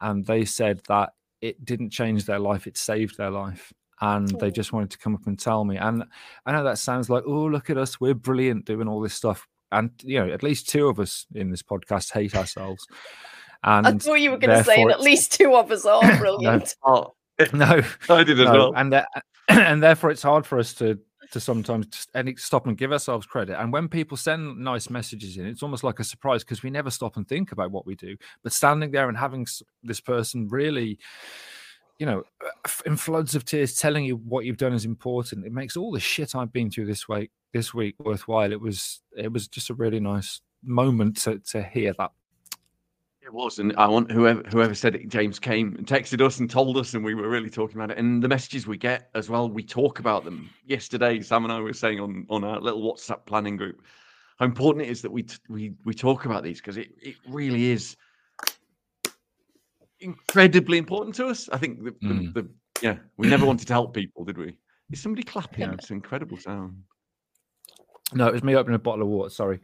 and 0.00 0.24
they 0.24 0.44
said 0.44 0.80
that 0.88 1.10
it 1.40 1.64
didn't 1.64 1.90
change 1.90 2.24
their 2.24 2.38
life; 2.38 2.66
it 2.66 2.76
saved 2.76 3.16
their 3.16 3.30
life. 3.30 3.72
And 4.00 4.28
they 4.40 4.50
just 4.50 4.72
wanted 4.72 4.90
to 4.90 4.98
come 4.98 5.14
up 5.14 5.28
and 5.28 5.38
tell 5.38 5.64
me. 5.64 5.76
And 5.76 6.02
I 6.44 6.50
know 6.50 6.64
that 6.64 6.78
sounds 6.78 7.08
like, 7.08 7.22
oh, 7.24 7.44
look 7.44 7.70
at 7.70 7.78
us, 7.78 8.00
we're 8.00 8.14
brilliant 8.14 8.64
doing 8.64 8.88
all 8.88 9.00
this 9.00 9.14
stuff. 9.14 9.46
And 9.70 9.92
you 10.02 10.18
know, 10.18 10.32
at 10.32 10.42
least 10.42 10.68
two 10.68 10.88
of 10.88 10.98
us 10.98 11.24
in 11.36 11.52
this 11.52 11.62
podcast 11.62 12.12
hate 12.12 12.34
ourselves. 12.34 12.84
And 13.64 13.86
I 13.86 13.92
thought 13.92 14.14
you 14.14 14.32
were 14.32 14.38
going 14.38 14.58
to 14.58 14.64
say, 14.64 14.82
at 14.82 15.00
least 15.00 15.32
two 15.32 15.54
of 15.54 15.70
us 15.70 15.86
are 15.86 16.16
brilliant. 16.18 16.74
Oh, 16.84 17.14
no, 17.52 17.82
I 18.08 18.24
did 18.24 18.40
as 18.40 18.46
no, 18.46 18.52
well. 18.52 18.72
and 18.76 18.94
uh, 18.94 19.04
and 19.48 19.82
therefore 19.82 20.10
it's 20.10 20.22
hard 20.22 20.46
for 20.46 20.58
us 20.58 20.74
to 20.74 20.98
to 21.32 21.40
sometimes 21.40 21.86
just 21.86 22.10
any 22.14 22.36
stop 22.36 22.66
and 22.66 22.76
give 22.76 22.92
ourselves 22.92 23.26
credit. 23.26 23.58
And 23.58 23.72
when 23.72 23.88
people 23.88 24.16
send 24.16 24.58
nice 24.58 24.90
messages 24.90 25.38
in, 25.38 25.46
it's 25.46 25.62
almost 25.62 25.82
like 25.82 25.98
a 25.98 26.04
surprise 26.04 26.44
because 26.44 26.62
we 26.62 26.70
never 26.70 26.90
stop 26.90 27.16
and 27.16 27.26
think 27.26 27.52
about 27.52 27.70
what 27.70 27.86
we 27.86 27.94
do. 27.94 28.16
But 28.42 28.52
standing 28.52 28.90
there 28.90 29.08
and 29.08 29.16
having 29.16 29.46
this 29.82 30.00
person 30.00 30.48
really, 30.48 30.98
you 31.98 32.04
know, 32.04 32.22
in 32.84 32.96
floods 32.96 33.34
of 33.34 33.44
tears, 33.46 33.76
telling 33.76 34.04
you 34.04 34.16
what 34.16 34.44
you've 34.44 34.58
done 34.58 34.74
is 34.74 34.84
important, 34.84 35.46
it 35.46 35.52
makes 35.52 35.76
all 35.76 35.90
the 35.90 36.00
shit 36.00 36.34
I've 36.34 36.52
been 36.52 36.70
through 36.70 36.86
this 36.86 37.08
week 37.08 37.30
this 37.52 37.72
week 37.72 37.96
worthwhile. 37.98 38.52
It 38.52 38.60
was 38.60 39.00
it 39.16 39.32
was 39.32 39.48
just 39.48 39.70
a 39.70 39.74
really 39.74 40.00
nice 40.00 40.40
moment 40.62 41.16
to 41.22 41.38
to 41.50 41.62
hear 41.62 41.94
that. 41.98 42.10
It 43.32 43.36
was, 43.36 43.58
and 43.60 43.72
I 43.78 43.88
want 43.88 44.10
whoever 44.12 44.42
whoever 44.50 44.74
said 44.74 44.94
it. 44.94 45.08
James 45.08 45.38
came 45.38 45.74
and 45.76 45.86
texted 45.86 46.20
us 46.20 46.38
and 46.38 46.50
told 46.50 46.76
us, 46.76 46.92
and 46.92 47.02
we 47.02 47.14
were 47.14 47.30
really 47.30 47.48
talking 47.48 47.78
about 47.78 47.90
it. 47.90 47.96
And 47.96 48.22
the 48.22 48.28
messages 48.28 48.66
we 48.66 48.76
get 48.76 49.08
as 49.14 49.30
well, 49.30 49.48
we 49.48 49.62
talk 49.62 50.00
about 50.00 50.22
them. 50.24 50.50
Yesterday, 50.66 51.18
Sam 51.22 51.44
and 51.44 51.52
I 51.52 51.58
were 51.60 51.72
saying 51.72 51.98
on 51.98 52.26
on 52.28 52.44
our 52.44 52.60
little 52.60 52.82
WhatsApp 52.82 53.24
planning 53.24 53.56
group. 53.56 53.80
how 54.38 54.44
important 54.44 54.84
it 54.86 54.90
is 54.90 55.00
that 55.00 55.10
we 55.10 55.22
t- 55.22 55.38
we 55.48 55.72
we 55.86 55.94
talk 55.94 56.26
about 56.26 56.42
these 56.42 56.58
because 56.60 56.76
it 56.76 56.90
it 57.00 57.14
really 57.26 57.70
is 57.70 57.96
incredibly 60.00 60.76
important 60.76 61.14
to 61.16 61.26
us. 61.26 61.48
I 61.50 61.56
think 61.56 61.82
the, 61.84 61.92
Mm. 61.92 62.34
the, 62.34 62.42
the 62.42 62.48
yeah, 62.82 62.96
we 63.16 63.28
never 63.28 63.46
wanted 63.46 63.66
to 63.68 63.72
help 63.72 63.94
people, 63.94 64.24
did 64.26 64.36
we? 64.36 64.58
Is 64.90 65.00
somebody 65.00 65.22
clapping? 65.22 65.70
It's 65.70 65.88
an 65.88 65.96
incredible 65.96 66.36
sound. 66.36 66.82
No, 68.12 68.26
it 68.26 68.32
was 68.34 68.42
me 68.44 68.56
opening 68.56 68.74
a 68.74 68.78
bottle 68.78 69.02
of 69.02 69.08
water. 69.08 69.30
Sorry. 69.30 69.60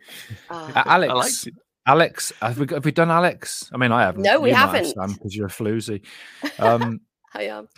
Uh, 0.49 0.83
Alex. 0.87 1.47
Liked 1.95 2.01
it. 2.01 2.13
Alex, 2.13 2.33
have 2.43 2.59
we, 2.59 2.67
have 2.75 2.85
we 2.85 2.93
done 2.93 3.11
Alex? 3.11 3.71
I 3.73 3.77
mean, 3.79 3.93
I 3.93 4.03
haven't. 4.03 4.23
No, 4.23 4.41
we 4.41 4.51
You 4.51 4.55
have, 4.57 4.71
haven't. 4.73 4.95
Sam, 4.95 5.13
because 5.13 5.37
you're 5.37 5.47
a 5.47 5.51
floozy. 5.51 6.03
Um, 6.59 7.01
I 7.35 7.43
am. 7.45 7.69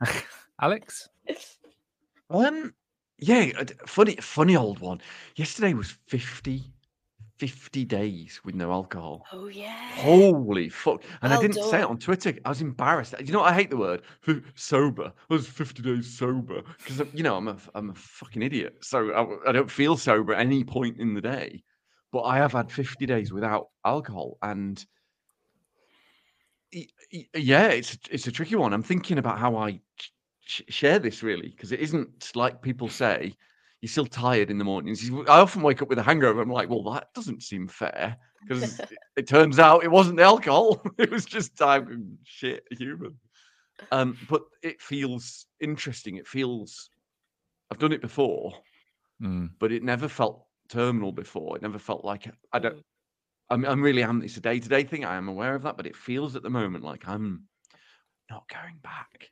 Alex, 0.60 1.08
Um, 2.30 2.74
yeah, 3.18 3.50
funny, 3.86 4.16
funny 4.16 4.56
old 4.56 4.80
one. 4.80 5.00
Yesterday 5.36 5.74
was 5.74 5.96
50, 6.06 6.62
50 7.38 7.84
days 7.84 8.40
with 8.44 8.54
no 8.54 8.70
alcohol. 8.72 9.24
Oh 9.32 9.46
yeah. 9.48 9.76
Holy 9.94 10.68
fuck! 10.68 11.02
And 11.22 11.30
Well 11.30 11.38
I 11.38 11.42
didn't 11.42 11.62
say 11.64 11.80
it 11.80 11.84
on 11.84 11.98
Twitter. 11.98 12.34
I 12.44 12.48
was 12.48 12.60
embarrassed. 12.60 13.14
You 13.20 13.32
know, 13.32 13.40
what? 13.40 13.52
I 13.52 13.54
hate 13.54 13.70
the 13.70 13.76
word 13.76 14.02
sober. 14.54 15.12
I 15.30 15.34
was 15.34 15.46
fifty 15.46 15.82
days 15.82 16.16
sober 16.16 16.62
because 16.78 17.00
you 17.14 17.22
know 17.22 17.36
I'm 17.36 17.48
a 17.48 17.54
f- 17.54 17.70
I'm 17.74 17.90
a 17.90 17.94
fucking 17.94 18.42
idiot. 18.42 18.78
So 18.82 19.38
I 19.46 19.52
don't 19.52 19.70
feel 19.70 19.96
sober 19.96 20.34
at 20.34 20.40
any 20.40 20.64
point 20.64 20.98
in 20.98 21.14
the 21.14 21.20
day. 21.20 21.62
But 22.12 22.22
I 22.22 22.38
have 22.38 22.52
had 22.52 22.72
fifty 22.72 23.06
days 23.06 23.32
without 23.32 23.68
alcohol, 23.84 24.38
and 24.42 24.84
y- 26.72 26.86
y- 27.12 27.28
yeah, 27.34 27.68
it's 27.68 27.94
a- 27.94 27.98
it's 28.10 28.26
a 28.26 28.32
tricky 28.32 28.56
one. 28.56 28.72
I'm 28.72 28.82
thinking 28.82 29.18
about 29.18 29.38
how 29.38 29.56
I 29.56 29.80
sh- 30.40 30.62
share 30.68 30.98
this 30.98 31.22
really 31.22 31.48
because 31.50 31.72
it 31.72 31.80
isn't 31.80 32.34
like 32.34 32.62
people 32.62 32.88
say. 32.88 33.34
You're 33.80 33.88
still 33.88 34.06
tired 34.06 34.50
in 34.50 34.58
the 34.58 34.64
mornings. 34.64 35.08
I 35.08 35.38
often 35.38 35.62
wake 35.62 35.82
up 35.82 35.88
with 35.88 35.98
a 36.00 36.02
hangover. 36.02 36.40
I'm 36.42 36.50
like, 36.50 36.68
well, 36.68 36.82
that 36.94 37.14
doesn't 37.14 37.44
seem 37.44 37.68
fair 37.68 38.16
because 38.42 38.64
it, 38.90 38.98
it 39.18 39.28
turns 39.28 39.60
out 39.60 39.84
it 39.84 39.90
wasn't 39.90 40.16
the 40.16 40.24
alcohol. 40.24 40.82
it 40.98 41.10
was 41.12 41.24
just 41.24 41.62
I'm 41.62 42.18
shit 42.24 42.64
human. 42.72 43.20
Um, 43.92 44.18
but 44.28 44.42
it 44.62 44.82
feels 44.82 45.46
interesting. 45.60 46.16
It 46.16 46.26
feels 46.26 46.90
I've 47.70 47.78
done 47.78 47.92
it 47.92 48.00
before, 48.00 48.52
Mm, 49.22 49.50
but 49.60 49.70
it 49.72 49.82
never 49.84 50.08
felt 50.08 50.47
terminal 50.68 51.12
before. 51.12 51.56
It 51.56 51.62
never 51.62 51.78
felt 51.78 52.04
like 52.04 52.30
I 52.52 52.58
don't. 52.58 52.76
Mm. 52.76 52.82
I'm, 53.50 53.64
I'm 53.64 53.82
really 53.82 54.02
am. 54.02 54.22
It's 54.22 54.36
a 54.36 54.40
day 54.40 54.60
to 54.60 54.68
day 54.68 54.84
thing. 54.84 55.04
I 55.04 55.16
am 55.16 55.28
aware 55.28 55.54
of 55.54 55.62
that, 55.62 55.76
but 55.76 55.86
it 55.86 55.96
feels 55.96 56.36
at 56.36 56.42
the 56.42 56.50
moment 56.50 56.84
like 56.84 57.08
I'm 57.08 57.44
not 58.30 58.48
going 58.48 58.76
back. 58.82 59.30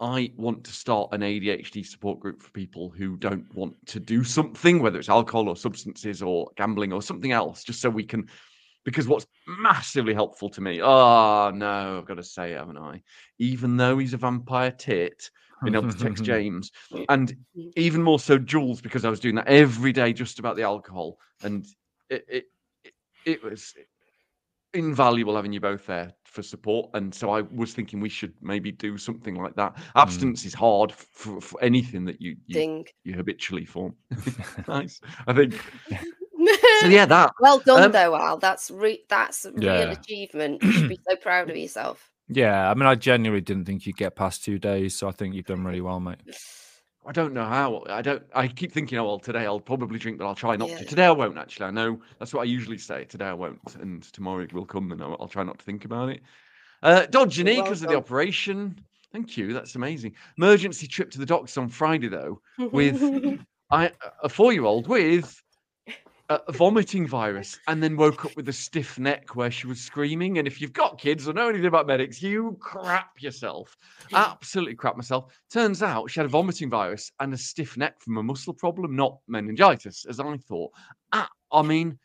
I 0.00 0.32
want 0.36 0.64
to 0.64 0.72
start 0.72 1.10
an 1.12 1.20
ADHD 1.20 1.86
support 1.86 2.20
group 2.20 2.42
for 2.42 2.50
people 2.50 2.90
who 2.90 3.16
don't 3.16 3.52
want 3.54 3.74
to 3.86 4.00
do 4.00 4.24
something, 4.24 4.80
whether 4.80 4.98
it's 4.98 5.08
alcohol 5.08 5.48
or 5.48 5.56
substances 5.56 6.20
or 6.20 6.50
gambling 6.56 6.92
or 6.92 7.00
something 7.00 7.32
else, 7.32 7.64
just 7.64 7.80
so 7.80 7.90
we 7.90 8.04
can. 8.04 8.28
Because 8.84 9.08
what's 9.08 9.26
massively 9.46 10.12
helpful 10.12 10.50
to 10.50 10.60
me, 10.60 10.82
oh 10.82 11.50
no, 11.54 11.98
I've 11.98 12.06
got 12.06 12.16
to 12.16 12.22
say 12.22 12.52
it, 12.52 12.58
haven't 12.58 12.76
I? 12.76 13.02
Even 13.38 13.76
though 13.76 13.96
he's 13.96 14.12
a 14.12 14.18
vampire 14.18 14.72
tit, 14.72 15.30
being 15.64 15.74
able 15.74 15.90
to 15.90 15.98
text 15.98 16.24
James, 16.32 16.70
and 17.08 17.34
even 17.76 18.02
more 18.02 18.18
so 18.18 18.38
Jules, 18.38 18.80
because 18.80 19.04
I 19.04 19.10
was 19.10 19.20
doing 19.20 19.34
that 19.36 19.46
every 19.48 19.92
day 19.92 20.12
just 20.12 20.38
about 20.38 20.56
the 20.56 20.62
alcohol, 20.62 21.18
and 21.42 21.66
it 22.10 22.24
it, 22.28 22.44
it, 22.84 22.94
it 23.26 23.42
was 23.42 23.74
invaluable 24.74 25.36
having 25.36 25.52
you 25.52 25.60
both 25.60 25.86
there 25.86 26.12
for 26.24 26.42
support. 26.42 26.90
And 26.94 27.14
so 27.14 27.30
I 27.30 27.42
was 27.42 27.72
thinking 27.72 28.00
we 28.00 28.08
should 28.08 28.34
maybe 28.42 28.72
do 28.72 28.98
something 28.98 29.36
like 29.36 29.54
that. 29.54 29.76
Abstinence 29.94 30.44
is 30.44 30.52
hard 30.52 30.92
for, 30.92 31.40
for 31.40 31.62
anything 31.62 32.04
that 32.06 32.20
you 32.20 32.36
you, 32.46 32.54
Ding. 32.54 32.86
you 33.04 33.14
habitually 33.14 33.64
form. 33.64 33.94
nice, 34.68 35.00
I 35.26 35.32
think. 35.32 35.54
So 36.80 36.88
yeah, 36.88 37.06
that 37.06 37.30
well 37.40 37.60
done 37.60 37.84
Um, 37.84 37.92
though, 37.92 38.16
Al. 38.16 38.38
That's 38.38 38.70
re- 38.70 39.04
that's 39.08 39.44
a 39.44 39.52
real 39.52 39.64
Yeah. 39.64 39.92
achievement. 39.92 40.62
You 40.62 40.72
should 40.72 40.88
be 40.88 41.00
so 41.08 41.16
proud 41.16 41.48
of 41.48 41.56
yourself. 41.56 42.10
Yeah, 42.28 42.70
I 42.70 42.74
mean, 42.74 42.86
I 42.86 42.94
genuinely 42.94 43.40
didn't 43.42 43.64
think 43.64 43.86
you'd 43.86 43.96
get 43.96 44.16
past 44.16 44.44
two 44.44 44.58
days, 44.58 44.96
so 44.96 45.08
I 45.08 45.12
think 45.12 45.34
you've 45.34 45.46
done 45.46 45.64
really 45.64 45.80
well, 45.80 46.00
mate. 46.00 46.18
I 47.06 47.12
don't 47.12 47.34
know 47.34 47.44
how. 47.44 47.84
I 47.90 48.00
don't. 48.00 48.22
I 48.34 48.48
keep 48.48 48.72
thinking, 48.72 48.96
oh 48.98 49.04
well, 49.04 49.18
today 49.18 49.44
I'll 49.44 49.60
probably 49.60 49.98
drink, 49.98 50.16
but 50.16 50.26
I'll 50.26 50.34
try 50.34 50.56
not 50.56 50.70
Yeah. 50.70 50.78
to. 50.78 50.84
Today 50.86 51.04
I 51.04 51.10
won't 51.10 51.36
actually. 51.36 51.66
I 51.66 51.70
know 51.70 52.00
that's 52.18 52.32
what 52.32 52.40
I 52.40 52.44
usually 52.44 52.78
say. 52.78 53.04
Today 53.04 53.26
I 53.26 53.34
won't, 53.34 53.60
and 53.78 54.02
tomorrow 54.14 54.42
it 54.42 54.54
will 54.54 54.64
come, 54.64 54.90
and 54.90 55.02
I'll, 55.02 55.14
I'll 55.20 55.28
try 55.28 55.42
not 55.42 55.58
to 55.58 55.64
think 55.66 55.84
about 55.84 56.08
it. 56.08 56.22
Uh, 56.82 57.04
Dodge 57.04 57.36
You're 57.36 57.44
knee 57.44 57.60
because 57.60 57.82
of 57.82 57.90
the 57.90 57.96
operation. 57.96 58.80
Thank 59.12 59.36
you. 59.36 59.52
That's 59.52 59.74
amazing. 59.74 60.14
Emergency 60.38 60.86
trip 60.86 61.10
to 61.10 61.18
the 61.18 61.26
doctors 61.26 61.58
on 61.58 61.68
Friday 61.68 62.08
though, 62.08 62.40
with 62.58 63.02
I 63.70 63.92
a 64.22 64.30
four-year-old 64.30 64.88
with 64.88 65.42
a 66.30 66.52
vomiting 66.52 67.06
virus, 67.06 67.58
and 67.68 67.82
then 67.82 67.96
woke 67.96 68.24
up 68.24 68.34
with 68.36 68.48
a 68.48 68.52
stiff 68.52 68.98
neck 68.98 69.36
where 69.36 69.50
she 69.50 69.66
was 69.66 69.80
screaming. 69.80 70.38
And 70.38 70.46
if 70.46 70.60
you've 70.60 70.72
got 70.72 70.98
kids 70.98 71.28
or 71.28 71.34
know 71.34 71.48
anything 71.48 71.66
about 71.66 71.86
medics, 71.86 72.22
you 72.22 72.56
crap 72.60 73.20
yourself. 73.20 73.76
Absolutely 74.12 74.74
crap 74.74 74.96
myself. 74.96 75.32
Turns 75.50 75.82
out 75.82 76.10
she 76.10 76.20
had 76.20 76.26
a 76.26 76.30
vomiting 76.30 76.70
virus 76.70 77.12
and 77.20 77.34
a 77.34 77.36
stiff 77.36 77.76
neck 77.76 78.00
from 78.00 78.16
a 78.16 78.22
muscle 78.22 78.54
problem, 78.54 78.96
not 78.96 79.18
meningitis, 79.28 80.06
as 80.08 80.18
I 80.18 80.36
thought. 80.38 80.72
Ah, 81.12 81.28
I 81.52 81.62
mean, 81.62 81.98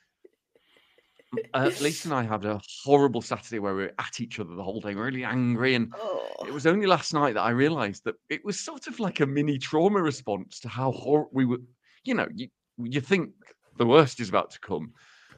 uh, 1.53 1.71
Lisa 1.79 2.07
and 2.09 2.15
I 2.15 2.23
had 2.23 2.43
a 2.43 2.59
horrible 2.83 3.21
Saturday 3.21 3.59
where 3.59 3.75
we 3.75 3.83
were 3.83 3.93
at 3.99 4.19
each 4.19 4.39
other 4.39 4.55
the 4.55 4.63
whole 4.63 4.81
day, 4.81 4.95
really 4.95 5.23
angry. 5.23 5.75
And 5.75 5.93
oh. 5.97 6.45
it 6.45 6.51
was 6.51 6.67
only 6.67 6.87
last 6.87 7.13
night 7.13 7.35
that 7.35 7.41
I 7.41 7.51
realized 7.51 8.03
that 8.05 8.15
it 8.29 8.43
was 8.43 8.59
sort 8.59 8.87
of 8.87 8.99
like 8.99 9.19
a 9.19 9.25
mini 9.25 9.57
trauma 9.57 10.01
response 10.01 10.59
to 10.61 10.67
how 10.67 10.91
hor- 10.91 11.29
we 11.31 11.45
were, 11.45 11.59
you 12.03 12.15
know, 12.15 12.27
you, 12.33 12.47
you 12.77 12.99
think 12.99 13.31
the 13.79 13.85
worst 13.87 14.19
is 14.19 14.29
about 14.29 14.51
to 14.51 14.59
come. 14.59 14.93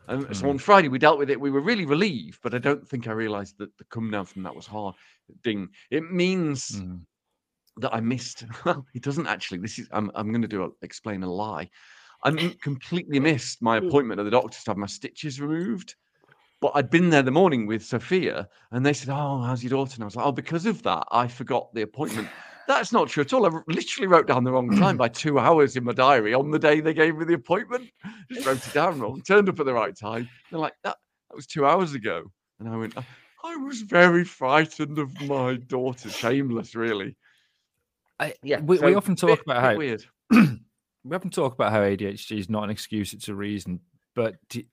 And 0.08 0.36
so 0.36 0.46
Mm. 0.46 0.50
on 0.50 0.58
Friday, 0.58 0.90
we 0.90 1.00
dealt 1.00 1.20
with 1.20 1.30
it. 1.30 1.40
We 1.40 1.52
were 1.52 1.62
really 1.62 1.86
relieved, 1.86 2.40
but 2.44 2.54
I 2.54 2.58
don't 2.58 2.86
think 2.86 3.08
I 3.08 3.12
realized 3.14 3.58
that 3.60 3.78
the 3.78 3.86
come 3.86 4.12
down 4.12 4.26
from 4.26 4.44
that 4.44 4.56
was 4.56 4.66
hard. 4.68 4.96
Ding. 5.44 5.70
It 5.92 6.12
means 6.12 6.82
Mm. 6.82 7.06
that 7.78 7.94
I 7.94 8.02
missed. 8.02 8.44
Well, 8.66 8.86
it 8.94 9.04
doesn't 9.04 9.28
actually. 9.28 9.60
This 9.60 9.80
is. 9.80 9.88
I'm. 9.92 10.12
I'm 10.16 10.32
going 10.32 10.42
to 10.42 10.48
do 10.48 10.66
a, 10.66 10.70
explain 10.82 11.24
a 11.24 11.32
lie. 11.32 11.70
I 12.24 12.32
completely 12.62 13.20
missed 13.30 13.62
my 13.62 13.80
Mm. 13.80 13.88
appointment 13.88 14.20
at 14.20 14.24
the 14.24 14.32
doctor's 14.32 14.64
to 14.64 14.72
have 14.72 14.78
my 14.78 14.88
stitches 14.88 15.40
removed. 15.40 15.96
But 16.62 16.74
I'd 16.76 16.90
been 16.90 17.10
there 17.10 17.24
the 17.24 17.32
morning 17.32 17.66
with 17.68 17.84
Sophia, 17.86 18.50
and 18.72 18.86
they 18.86 18.94
said, 18.94 19.10
"Oh, 19.10 19.42
how's 19.42 19.64
your 19.64 19.72
daughter?" 19.72 19.96
And 19.96 20.04
I 20.04 20.06
was 20.06 20.16
like, 20.16 20.26
"Oh, 20.26 20.32
because 20.32 20.66
of 20.66 20.84
that, 20.84 21.06
I 21.12 21.28
forgot 21.28 21.74
the 21.74 21.84
appointment." 21.84 22.28
That's 22.72 22.94
not 22.94 23.10
true 23.10 23.22
at 23.22 23.34
all. 23.34 23.46
I 23.46 23.60
literally 23.68 24.08
wrote 24.08 24.28
down 24.28 24.46
the 24.46 24.52
wrong 24.54 24.70
time 24.78 24.96
by 24.96 25.10
two 25.10 25.40
hours 25.40 25.76
in 25.76 25.84
my 25.84 25.92
diary 25.92 26.34
on 26.34 26.52
the 26.52 26.58
day 26.60 26.80
they 26.80 26.94
gave 26.94 27.18
me 27.18 27.26
the 27.26 27.34
appointment. 27.34 27.90
Just 28.32 28.48
wrote 28.48 28.66
it 28.66 28.74
down 28.74 28.98
wrong. 28.98 29.22
Turned 29.22 29.50
up 29.50 29.60
at 29.60 29.66
the 29.66 29.74
right 29.74 29.94
time. 29.94 30.30
They're 30.50 30.60
like, 30.60 30.76
"That 30.86 30.96
that 31.30 31.36
was 31.36 31.48
two 31.48 31.66
hours 31.66 31.94
ago," 31.96 32.32
and 32.62 32.70
I 32.70 32.78
went, 32.78 32.98
"I- 32.98 33.06
"I 33.44 33.58
was 33.58 33.82
very 33.82 34.24
frightened 34.24 35.00
of 35.00 35.20
my 35.24 35.56
daughter. 35.56 36.10
Shameless, 36.10 36.74
really." 36.74 37.18
I, 38.22 38.36
Yeah, 38.42 38.62
we, 38.62 38.78
we 38.78 38.78
so 38.78 38.96
often 38.98 39.16
bit- 39.16 39.20
talk 39.20 39.42
about 39.42 39.62
how 39.62 39.76
weird. 39.76 40.06
we 40.32 41.14
often 41.16 41.30
talk 41.30 41.54
about 41.54 41.74
how 41.74 41.82
ADHD 41.82 42.38
is 42.40 42.50
not 42.50 42.64
an 42.64 42.70
excuse; 42.70 43.12
it's 43.12 43.28
a 43.28 43.36
reason. 43.36 43.82
But 44.16 44.36
do, 44.48 44.64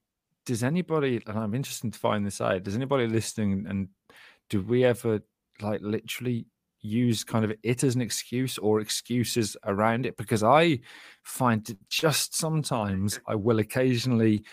does 0.46 0.62
anybody? 0.62 1.20
And 1.26 1.36
I'm 1.36 1.54
interested 1.54 1.92
to 1.92 1.98
find 1.98 2.24
this 2.24 2.40
out. 2.40 2.62
Does 2.62 2.76
anybody 2.76 3.08
listening 3.08 3.66
and 3.68 3.88
do 4.50 4.62
we 4.62 4.84
ever 4.84 5.20
like 5.60 5.80
literally 5.82 6.46
use 6.80 7.24
kind 7.24 7.44
of 7.44 7.52
it 7.62 7.84
as 7.84 7.94
an 7.94 8.00
excuse 8.00 8.58
or 8.58 8.80
excuses 8.80 9.56
around 9.64 10.06
it? 10.06 10.16
Because 10.16 10.42
I 10.42 10.80
find 11.22 11.64
that 11.66 11.88
just 11.88 12.36
sometimes 12.36 13.20
I 13.26 13.34
will 13.34 13.58
occasionally 13.58 14.44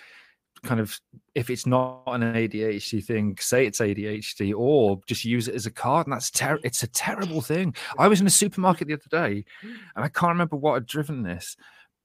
kind 0.64 0.80
of 0.80 1.00
if 1.36 1.50
it's 1.50 1.66
not 1.66 2.04
an 2.08 2.22
ADHD 2.22 3.04
thing, 3.04 3.38
say 3.40 3.66
it's 3.66 3.80
ADHD, 3.80 4.54
or 4.56 5.00
just 5.06 5.24
use 5.24 5.48
it 5.48 5.56
as 5.56 5.66
a 5.66 5.72
card, 5.72 6.08
and 6.08 6.14
that's 6.14 6.32
ter- 6.32 6.60
it's 6.64 6.84
a 6.84 6.88
terrible 6.88 7.42
thing. 7.42 7.76
I 7.98 8.08
was 8.08 8.22
in 8.22 8.28
a 8.28 8.32
supermarket 8.32 8.88
the 8.88 8.94
other 8.94 9.04
day, 9.10 9.46
and 9.62 10.06
I 10.06 10.10
can't 10.10 10.32
remember 10.32 10.56
what 10.56 10.74
had 10.74 10.86
driven 10.86 11.24
this, 11.24 11.56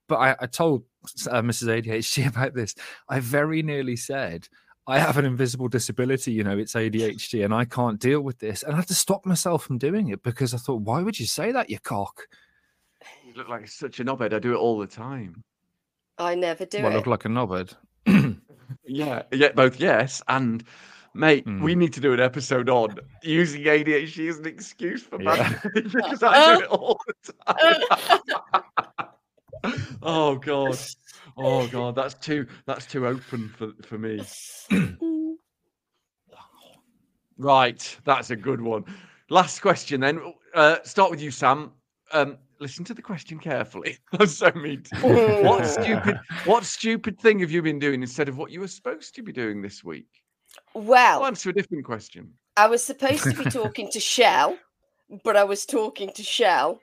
but 0.09 0.17
I, 0.17 0.37
I 0.41 0.47
told 0.47 0.85
uh, 1.31 1.43
Mrs. 1.43 1.83
ADHD 1.83 2.27
about 2.29 2.55
this. 2.55 2.75
I 3.09 3.21
very 3.21 3.63
nearly 3.63 3.97
said, 3.97 4.49
"I 4.91 4.99
have 4.99 5.17
an 5.17 5.25
invisible 5.25 5.69
disability, 5.69 6.33
you 6.33 6.45
know, 6.45 6.59
it's 6.59 6.75
ADHD, 6.75 7.45
and 7.45 7.55
I 7.55 7.65
can't 7.65 7.99
deal 7.99 8.21
with 8.21 8.39
this," 8.39 8.63
and 8.63 8.75
I 8.75 8.77
had 8.77 8.89
to 8.89 8.95
stop 8.95 9.25
myself 9.25 9.65
from 9.65 9.79
doing 9.79 10.09
it 10.09 10.23
because 10.23 10.53
I 10.53 10.59
thought, 10.59 10.83
"Why 10.83 11.03
would 11.03 11.19
you 11.19 11.27
say 11.27 11.53
that, 11.53 11.71
you 11.71 11.79
cock?" 11.79 12.27
You 13.25 13.33
look 13.35 13.49
like 13.49 13.69
such 13.69 14.01
a 14.01 14.05
knobhead. 14.05 14.35
I 14.35 14.39
do 14.39 14.53
it 14.53 14.59
all 14.59 14.79
the 14.79 14.87
time. 14.87 15.43
I 16.19 16.35
never 16.35 16.67
do 16.67 16.83
Well, 16.83 16.93
I 16.93 16.97
look 16.97 17.07
like 17.07 17.25
a 17.25 17.29
knobhead. 17.29 17.75
Yeah, 18.85 19.23
yeah, 19.33 19.53
both 19.53 19.79
yes 19.81 20.23
and 20.29 20.65
mate. 21.15 21.47
Mm. 21.47 21.63
We 21.63 21.75
need 21.75 21.93
to 21.95 22.01
do 22.01 22.13
an 22.13 22.21
episode 22.21 22.69
on 22.69 22.99
using 23.23 23.63
ADHD 23.63 24.29
as 24.29 24.39
an 24.39 24.47
excuse 24.47 25.03
for 25.03 25.21
Yeah. 25.21 25.37
bad 25.37 25.73
because 25.75 26.23
I 26.23 26.57
do 26.57 26.61
it 26.65 26.69
all 26.69 27.01
the 27.07 27.15
time. 29.65 29.79
oh 30.03 30.37
god, 30.37 30.79
oh 31.41 31.67
god, 31.69 31.95
that's 31.95 32.15
too 32.15 32.47
that's 32.67 32.87
too 32.87 33.07
open 33.07 33.49
for 33.49 33.73
for 33.83 33.99
me. 33.99 34.23
Right, 37.41 37.97
that's 38.05 38.29
a 38.29 38.37
good 38.37 38.61
one. 38.61 38.85
Last 39.31 39.61
question 39.61 40.03
then. 40.03 40.21
Uh, 40.55 40.77
start 40.85 41.11
with 41.11 41.23
you, 41.23 41.31
Sam. 41.31 41.73
Um, 42.13 42.37
listen 42.59 42.85
to 42.85 42.93
the 42.93 43.01
question 43.01 43.39
carefully. 43.39 43.97
That's 44.13 44.37
so 44.37 44.51
mean. 44.53 44.85
what 45.01 45.65
stupid 45.65 46.21
what 46.45 46.65
stupid 46.65 47.19
thing 47.19 47.39
have 47.39 47.51
you 47.51 47.63
been 47.63 47.79
doing 47.79 48.03
instead 48.03 48.29
of 48.29 48.37
what 48.37 48.51
you 48.51 48.61
were 48.61 48.69
supposed 48.69 49.15
to 49.15 49.23
be 49.23 49.33
doing 49.33 49.63
this 49.63 49.83
week? 49.83 50.09
Well, 50.75 51.23
I'll 51.23 51.29
answer 51.29 51.49
a 51.49 51.53
different 51.55 51.87
question. 51.87 52.35
I 52.59 52.67
was 52.67 52.85
supposed 52.85 53.23
to 53.25 53.33
be 53.33 53.45
talking 53.45 53.91
to 53.93 54.01
Shell, 54.01 54.59
but 55.25 55.37
I 55.37 55.45
was 55.45 55.65
talking 55.65 56.11
to 56.17 56.23
Shell. 56.23 56.81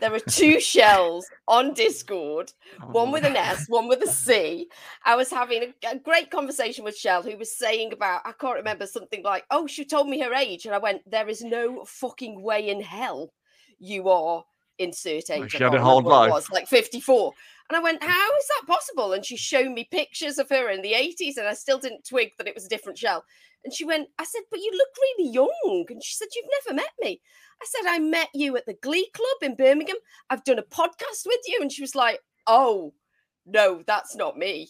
There 0.00 0.14
are 0.14 0.20
two 0.20 0.60
shells 0.60 1.26
on 1.48 1.74
Discord, 1.74 2.52
oh 2.80 2.86
one 2.86 3.10
with 3.10 3.24
an 3.24 3.36
S, 3.36 3.66
one 3.68 3.88
with 3.88 4.02
a 4.02 4.06
C. 4.12 4.68
I 5.04 5.16
was 5.16 5.30
having 5.30 5.74
a, 5.84 5.88
a 5.90 5.98
great 5.98 6.30
conversation 6.30 6.84
with 6.84 6.96
Shell, 6.96 7.24
who 7.24 7.36
was 7.36 7.56
saying 7.56 7.92
about, 7.92 8.22
I 8.24 8.32
can't 8.32 8.56
remember 8.56 8.86
something 8.86 9.22
like, 9.24 9.44
oh, 9.50 9.66
she 9.66 9.84
told 9.84 10.08
me 10.08 10.20
her 10.20 10.32
age. 10.32 10.66
And 10.66 10.74
I 10.74 10.78
went, 10.78 11.02
there 11.10 11.28
is 11.28 11.42
no 11.42 11.84
fucking 11.84 12.42
way 12.42 12.68
in 12.68 12.80
hell 12.80 13.32
you 13.78 14.08
are 14.08 14.44
insert 14.78 15.30
age. 15.30 15.50
she 15.50 15.58
had 15.58 15.74
a 15.74 15.76
can't 15.76 15.82
hard 15.82 16.04
remember 16.04 16.10
what 16.10 16.16
it 16.16 16.20
life. 16.20 16.30
was, 16.30 16.50
like 16.50 16.68
54. 16.68 17.32
And 17.68 17.76
I 17.76 17.80
went, 17.80 18.02
how 18.02 18.36
is 18.36 18.48
that 18.48 18.66
possible? 18.66 19.12
And 19.12 19.24
she 19.24 19.36
showed 19.36 19.72
me 19.72 19.88
pictures 19.90 20.38
of 20.38 20.48
her 20.48 20.70
in 20.70 20.80
the 20.80 20.92
80s, 20.92 21.36
and 21.36 21.46
I 21.46 21.54
still 21.54 21.78
didn't 21.78 22.06
twig 22.08 22.30
that 22.38 22.46
it 22.46 22.54
was 22.54 22.64
a 22.64 22.68
different 22.68 22.98
Shell. 22.98 23.24
And 23.64 23.74
she 23.74 23.84
went, 23.84 24.08
I 24.18 24.24
said, 24.24 24.42
but 24.50 24.60
you 24.60 24.70
look 24.72 24.88
really 25.00 25.30
young. 25.32 25.86
And 25.90 26.02
she 26.02 26.14
said, 26.14 26.28
You've 26.34 26.46
never 26.64 26.76
met 26.76 26.92
me. 27.00 27.20
I 27.60 27.66
said, 27.66 27.88
I 27.90 27.98
met 27.98 28.28
you 28.34 28.56
at 28.56 28.66
the 28.66 28.74
Glee 28.82 29.10
Club 29.14 29.42
in 29.42 29.56
Birmingham. 29.56 29.96
I've 30.30 30.44
done 30.44 30.58
a 30.58 30.62
podcast 30.62 31.26
with 31.26 31.40
you. 31.46 31.58
And 31.60 31.72
she 31.72 31.82
was 31.82 31.94
like, 31.94 32.20
Oh, 32.46 32.94
no, 33.46 33.82
that's 33.86 34.14
not 34.16 34.36
me. 34.38 34.68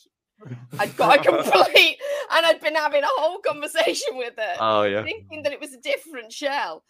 I'd 0.78 0.96
got 0.96 1.18
a 1.18 1.22
complete, 1.30 1.98
and 2.32 2.46
I'd 2.46 2.60
been 2.60 2.76
having 2.76 3.02
a 3.02 3.08
whole 3.08 3.38
conversation 3.40 4.16
with 4.16 4.34
her, 4.38 4.54
Oh 4.60 4.82
yeah. 4.84 5.02
thinking 5.02 5.42
that 5.42 5.52
it 5.52 5.60
was 5.60 5.72
a 5.74 5.80
different 5.80 6.32
shell. 6.32 6.84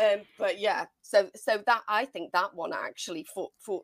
Um, 0.00 0.20
but 0.38 0.58
yeah, 0.60 0.84
so 1.02 1.28
so 1.34 1.60
that 1.66 1.82
I 1.88 2.04
think 2.06 2.32
that 2.32 2.54
one 2.54 2.72
actually 2.72 3.24
for 3.24 3.48
for 3.58 3.82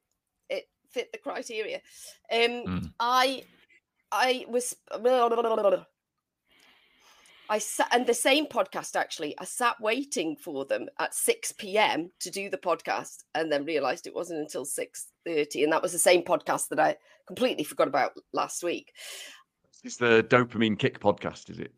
it 0.49 0.69
fit 0.91 1.11
the 1.13 1.19
criteria. 1.19 1.81
Um, 2.33 2.41
Mm. 2.65 2.93
I 3.01 3.43
I 4.13 4.47
was 4.49 4.75
I 7.51 7.59
sat 7.59 7.89
and 7.93 8.07
the 8.07 8.15
same 8.15 8.47
podcast 8.47 8.95
actually. 8.97 9.35
I 9.39 9.45
sat 9.45 9.81
waiting 9.81 10.37
for 10.37 10.65
them 10.65 10.87
at 10.99 11.15
6 11.15 11.53
p.m. 11.53 12.11
to 12.21 12.31
do 12.31 12.51
the 12.51 12.59
podcast 12.59 13.25
and 13.35 13.51
then 13.51 13.65
realized 13.65 14.07
it 14.07 14.15
wasn't 14.15 14.41
until 14.41 14.65
6:30 14.65 15.65
and 15.65 15.73
that 15.73 15.83
was 15.83 15.93
the 15.93 15.99
same 15.99 16.23
podcast 16.23 16.69
that 16.69 16.81
I 16.81 16.97
completely 17.27 17.65
forgot 17.65 17.89
about 17.89 18.13
last 18.33 18.63
week. 18.63 18.93
It's 19.85 19.97
the 19.97 20.25
dopamine 20.29 20.79
kick 20.79 21.01
podcast, 21.01 21.51
is 21.51 21.59
it? 21.59 21.73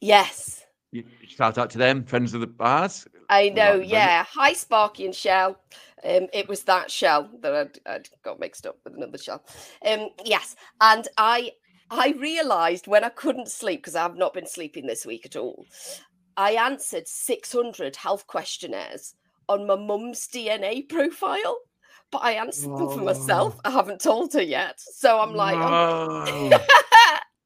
Yes. 0.00 0.64
You- 0.92 1.04
Shout 1.26 1.58
out 1.58 1.70
to 1.70 1.78
them, 1.78 2.04
friends 2.04 2.32
of 2.34 2.40
the 2.40 2.46
bars. 2.46 3.06
I 3.28 3.48
know, 3.48 3.74
yeah. 3.74 4.24
Hi, 4.30 4.52
Sparky 4.52 5.04
and 5.06 5.14
Shell. 5.14 5.58
Um, 6.04 6.28
it 6.32 6.46
was 6.48 6.62
that 6.64 6.90
shell 6.90 7.30
that 7.40 7.54
I'd, 7.54 7.78
I'd 7.86 8.08
got 8.22 8.38
mixed 8.38 8.66
up 8.66 8.76
with 8.84 8.94
another 8.94 9.18
shell. 9.18 9.42
Um, 9.84 10.10
yes, 10.24 10.54
and 10.80 11.08
I 11.16 11.52
I 11.94 12.14
realised 12.18 12.86
when 12.86 13.04
I 13.04 13.08
couldn't 13.08 13.50
sleep 13.50 13.80
because 13.80 13.94
I've 13.94 14.16
not 14.16 14.34
been 14.34 14.46
sleeping 14.46 14.86
this 14.86 15.06
week 15.06 15.24
at 15.24 15.36
all. 15.36 15.66
I 16.36 16.52
answered 16.52 17.06
600 17.06 17.94
health 17.94 18.26
questionnaires 18.26 19.14
on 19.48 19.66
my 19.66 19.76
mum's 19.76 20.26
DNA 20.26 20.88
profile, 20.88 21.58
but 22.10 22.22
I 22.22 22.32
answered 22.32 22.76
them 22.76 22.90
for 22.90 23.02
myself. 23.02 23.56
I 23.64 23.70
haven't 23.70 24.00
told 24.00 24.32
her 24.32 24.42
yet, 24.42 24.80
so 24.80 25.20
I'm 25.20 25.34
like, 25.34 26.60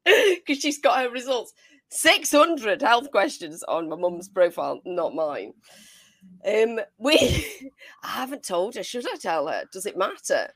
because 0.05 0.57
she's 0.59 0.79
got 0.79 1.03
her 1.03 1.09
results. 1.09 1.53
600 1.89 2.81
health 2.81 3.11
questions 3.11 3.63
on 3.63 3.89
my 3.89 3.95
mum's 3.95 4.29
profile, 4.29 4.81
not 4.85 5.13
mine. 5.13 5.53
Um, 6.45 6.79
we 6.97 7.17
I 8.03 8.07
haven't 8.07 8.43
told 8.43 8.75
her. 8.75 8.83
Should 8.83 9.07
I 9.07 9.17
tell 9.17 9.47
her? 9.47 9.65
Does 9.71 9.85
it 9.85 9.97
matter? 9.97 10.49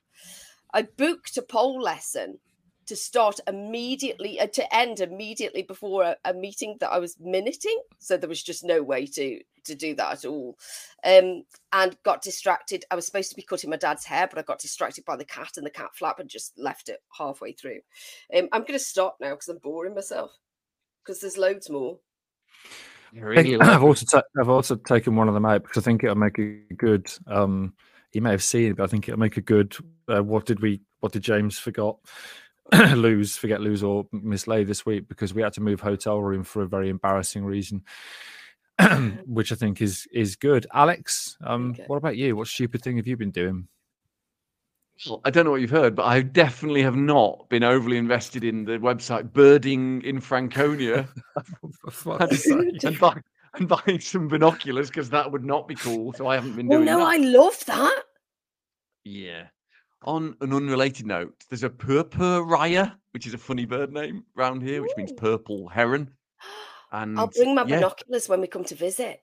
I 0.74 0.84
booked 0.84 1.38
a 1.38 1.44
pole 1.44 1.80
lesson 1.80 2.40
to 2.86 2.96
start 2.96 3.40
immediately 3.48 4.40
uh, 4.40 4.48
to 4.48 4.76
end 4.76 5.00
immediately 5.00 5.62
before 5.62 6.04
a, 6.04 6.18
a 6.26 6.34
meeting 6.34 6.78
that 6.80 6.92
I 6.92 7.00
was 7.00 7.18
minuting. 7.20 7.80
So 8.00 8.18
there 8.18 8.30
was 8.30 8.44
just 8.44 8.64
no 8.64 8.82
way 8.82 9.06
to 9.08 9.40
to 9.66 9.76
do 9.76 9.96
that 9.96 10.12
at 10.12 10.26
all. 10.26 10.58
Um, 11.06 11.44
and 11.72 11.98
got 12.04 12.22
distracted. 12.22 12.86
I 12.92 12.96
was 12.96 13.06
supposed 13.06 13.30
to 13.30 13.36
be 13.36 13.42
cutting 13.42 13.70
my 13.70 13.78
dad's 13.78 14.06
hair, 14.06 14.28
but 14.28 14.40
I 14.40 14.42
got 14.42 14.60
distracted 14.60 15.06
by 15.06 15.16
the 15.16 15.26
cat 15.26 15.58
and 15.58 15.66
the 15.66 15.72
cat 15.72 15.96
flap 15.96 16.20
and 16.20 16.30
just 16.30 16.58
left 16.58 16.90
it 16.90 17.00
halfway 17.18 17.54
through. 17.54 17.80
Um, 18.36 18.50
I'm 18.52 18.62
going 18.62 18.74
to 18.74 18.80
stop 18.80 19.18
now 19.20 19.32
because 19.32 19.50
I'm 19.50 19.58
boring 19.60 19.96
myself 19.96 20.32
because 21.04 21.22
there's 21.22 21.38
loads 21.38 21.70
more. 21.70 22.00
I 23.16 23.20
I 23.20 23.22
really 23.22 23.44
think 23.44 23.60
like 23.60 23.70
I've 23.70 23.84
also 23.84 24.06
ta- 24.06 24.28
I've 24.40 24.50
also 24.50 24.76
taken 24.76 25.16
one 25.16 25.28
of 25.28 25.34
them 25.34 25.46
out 25.46 25.64
because 25.64 25.82
I 25.82 25.86
think 25.86 26.04
it'll 26.04 26.16
make 26.16 26.40
a 26.40 26.74
good. 26.76 27.12
Um, 27.28 27.74
you 28.12 28.22
may 28.22 28.32
have 28.32 28.44
seen 28.44 28.72
it, 28.72 28.78
but 28.78 28.84
I 28.84 28.88
think 28.88 29.08
it'll 29.08 29.20
make 29.20 29.38
a 29.38 29.42
good. 29.42 29.76
Uh, 30.08 30.24
what 30.24 30.46
did 30.46 30.62
we? 30.62 30.82
What 31.00 31.12
did 31.12 31.24
James 31.24 31.60
forgot? 31.60 31.98
lose, 32.96 33.36
forget, 33.38 33.62
lose, 33.62 33.84
or 33.84 34.06
mislay 34.14 34.66
this 34.66 34.86
week 34.86 35.08
because 35.08 35.34
we 35.34 35.42
had 35.42 35.54
to 35.54 35.62
move 35.62 35.82
hotel 35.82 36.22
room 36.22 36.44
for 36.44 36.62
a 36.62 36.68
very 36.68 36.90
embarrassing 36.90 37.44
reason, 37.44 37.84
which 39.26 39.52
I 39.52 39.56
think 39.56 39.82
is 39.82 40.08
is 40.14 40.36
good. 40.36 40.66
Alex, 40.74 41.38
um, 41.44 41.72
Okay. 41.72 41.84
what 41.88 41.98
about 41.98 42.18
you? 42.18 42.36
What 42.36 42.48
stupid 42.48 42.82
thing 42.82 42.98
have 42.98 43.08
you 43.08 43.18
been 43.18 43.32
doing? 43.32 43.68
Well, 45.08 45.22
I 45.26 45.32
don't 45.32 45.44
know 45.44 45.52
what 45.52 45.60
you've 45.62 45.70
heard, 45.72 45.96
but 45.96 46.04
I 46.06 46.22
definitely 46.22 46.84
have 46.84 46.96
not 46.96 47.50
been 47.50 47.64
overly 47.64 47.98
invested 47.98 48.44
in 48.44 48.64
the 48.64 48.74
website 48.78 49.34
Birding 49.34 50.02
in 50.04 50.22
Franconia 50.22 51.10
For 51.92 52.18
fuck's 52.20 52.44
sake. 52.44 52.84
and, 52.84 53.00
buy, 53.00 53.20
and 53.56 53.68
buying 53.68 54.00
some 54.00 54.28
binoculars 54.28 54.90
because 54.90 55.10
that 55.10 55.30
would 55.32 55.44
not 55.44 55.68
be 55.68 55.76
cool. 55.76 56.14
So 56.14 56.28
I 56.28 56.36
haven't 56.36 56.56
been 56.56 56.68
Well, 56.68 56.78
doing 56.78 56.86
no, 56.86 57.00
that. 57.00 57.06
I 57.08 57.18
love 57.18 57.66
that. 57.66 58.04
Yeah. 59.04 59.48
On 60.06 60.36
an 60.42 60.54
unrelated 60.54 61.06
note, 61.06 61.34
there's 61.50 61.64
a 61.64 61.70
Purpurreiher, 61.70 62.94
which 63.12 63.26
is 63.28 63.34
a 63.34 63.38
funny 63.38 63.66
bird 63.66 63.92
name 63.94 64.24
round 64.36 64.62
here, 64.62 64.82
which 64.82 64.92
means 64.98 65.12
purple 65.14 65.68
heron. 65.68 66.10
And 66.92 67.18
I'll 67.18 67.28
bring 67.28 67.56
my 67.56 67.64
yeah, 67.66 67.78
binoculars 67.78 68.28
when 68.30 68.42
we 68.42 68.48
come 68.48 68.64
to 68.66 68.76
visit. 68.76 69.22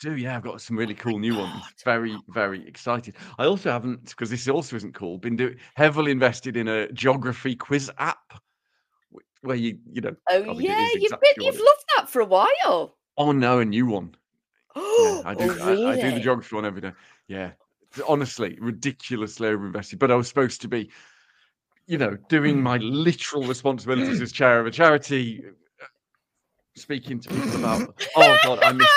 do 0.00 0.16
yeah, 0.16 0.36
I've 0.36 0.42
got 0.42 0.60
some 0.60 0.76
really 0.76 0.94
oh 0.94 1.02
cool 1.02 1.18
new 1.18 1.36
ones. 1.36 1.52
God. 1.52 1.72
Very, 1.84 2.16
very 2.28 2.66
excited. 2.68 3.14
I 3.38 3.46
also 3.46 3.70
haven't 3.70 4.04
because 4.10 4.28
this 4.30 4.48
also 4.48 4.76
isn't 4.76 4.94
cool. 4.94 5.18
Been 5.18 5.36
doing 5.36 5.56
heavily 5.76 6.10
invested 6.12 6.56
in 6.56 6.68
a 6.68 6.90
geography 6.92 7.54
quiz 7.56 7.90
app, 7.98 8.34
where 9.42 9.56
you 9.56 9.78
you 9.90 10.00
know. 10.02 10.16
Oh 10.28 10.58
yeah, 10.58 10.88
you've 10.94 11.04
exactly 11.04 11.28
been 11.36 11.46
you've 11.46 11.54
it- 11.54 11.60
loved 11.64 11.84
that 11.96 12.08
for 12.10 12.20
a 12.20 12.26
while. 12.26 12.96
Oh 13.16 13.32
no, 13.32 13.60
a 13.60 13.64
new 13.64 13.86
one. 13.86 14.14
Yeah, 14.74 14.82
Oh, 14.82 15.22
I 15.26 15.34
do. 15.34 15.52
really? 15.54 15.86
I, 15.86 15.92
I 15.92 16.00
do 16.00 16.10
the 16.12 16.20
geography 16.20 16.54
one 16.54 16.66
every 16.66 16.82
day. 16.82 16.92
Yeah, 17.28 17.52
honestly, 18.06 18.58
ridiculously 18.60 19.48
overinvested. 19.48 19.98
But 19.98 20.10
I 20.10 20.14
was 20.14 20.28
supposed 20.28 20.60
to 20.62 20.68
be, 20.68 20.90
you 21.86 21.98
know, 21.98 22.16
doing 22.28 22.62
my 22.62 22.78
literal 22.78 23.44
responsibilities 23.44 24.20
as 24.20 24.32
chair 24.32 24.60
of 24.60 24.66
a 24.66 24.70
charity, 24.70 25.44
uh, 25.82 25.86
speaking 26.76 27.20
to 27.20 27.28
people 27.28 27.56
about. 27.56 27.94
Oh 28.16 28.38
God, 28.44 28.58
I 28.62 28.72
missed 28.72 28.90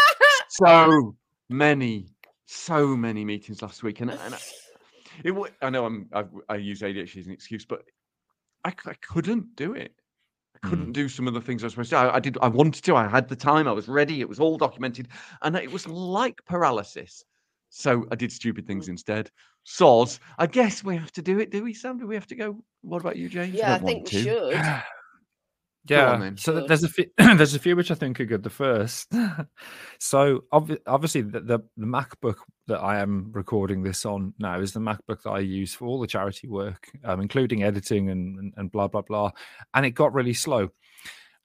so 0.49 1.15
many, 1.49 2.07
so 2.45 2.95
many 2.97 3.23
meetings 3.25 3.62
last 3.62 3.83
week, 3.83 4.01
and 4.01 4.12
and 4.12 4.35
I, 4.35 4.39
it. 5.23 5.53
I 5.62 5.69
know 5.69 5.85
I'm. 5.85 6.09
I, 6.13 6.23
I 6.49 6.55
use 6.55 6.81
ADHD 6.81 7.19
as 7.19 7.25
an 7.27 7.31
excuse, 7.33 7.65
but 7.65 7.83
I, 8.65 8.69
I 8.85 8.93
couldn't 9.01 9.55
do 9.55 9.73
it. 9.73 9.93
I 10.55 10.67
Mm. 10.67 10.69
couldn't 10.71 10.91
do 10.91 11.07
some 11.07 11.27
of 11.27 11.33
the 11.33 11.39
things 11.41 11.63
I 11.63 11.67
was 11.67 11.73
supposed 11.73 11.91
to. 11.91 11.97
I, 11.97 12.15
I 12.15 12.19
did. 12.19 12.38
I 12.41 12.49
wanted 12.49 12.83
to. 12.83 12.95
I 12.95 13.07
had 13.07 13.29
the 13.29 13.35
time. 13.35 13.67
I 13.67 13.71
was 13.71 13.88
ready. 13.88 14.19
It 14.19 14.27
was 14.27 14.39
all 14.41 14.57
documented, 14.57 15.07
and 15.41 15.55
it 15.55 15.71
was 15.71 15.88
like 15.88 16.43
paralysis. 16.45 17.23
So 17.69 18.05
I 18.12 18.15
did 18.15 18.32
stupid 18.32 18.65
things 18.67 18.89
instead. 18.89 19.29
Soz. 19.65 20.19
I 20.38 20.47
guess 20.47 20.84
we 20.84 20.97
have 20.97 21.12
to 21.13 21.21
do 21.21 21.39
it, 21.39 21.51
do 21.51 21.63
we, 21.63 21.73
Sam? 21.73 21.97
Do 21.97 22.08
we 22.08 22.15
have 22.15 22.27
to 22.27 22.36
go? 22.36 22.58
What 22.82 23.01
about 23.01 23.17
you, 23.17 23.29
James? 23.29 23.53
Yeah, 23.53 23.75
I 23.75 23.77
don't 23.77 23.88
think 23.88 24.12
we 24.12 24.23
to. 24.23 24.23
should. 24.23 24.82
Yeah. 25.88 26.17
then. 26.17 26.38
So 26.38 26.53
th- 26.53 26.67
there's 26.67 26.84
a 26.84 26.89
few, 26.89 27.05
there's 27.17 27.55
a 27.55 27.60
few 27.60 27.75
which 27.75 27.89
I 27.89 27.95
think 27.95 28.19
are 28.19 28.25
good. 28.25 28.43
The 28.43 28.49
first, 28.49 29.12
so 29.99 30.43
obvi- 30.53 30.77
obviously 30.86 31.21
the, 31.21 31.39
the 31.39 31.60
the 31.77 31.86
MacBook 31.86 32.36
that 32.67 32.79
I 32.79 32.99
am 32.99 33.32
recording 33.34 33.82
this 33.82 34.05
on 34.05 34.34
now 34.38 34.60
is 34.60 34.73
the 34.73 34.79
MacBook 34.79 35.23
that 35.23 35.32
I 35.32 35.39
use 35.39 35.73
for 35.73 35.88
all 35.88 35.99
the 35.99 36.05
charity 36.05 36.47
work, 36.47 36.89
um, 37.03 37.21
including 37.21 37.63
editing 37.63 38.10
and, 38.10 38.38
and 38.38 38.53
and 38.58 38.71
blah 38.71 38.88
blah 38.88 39.01
blah, 39.01 39.32
and 39.73 39.86
it 39.86 39.91
got 39.91 40.13
really 40.13 40.34
slow. 40.34 40.69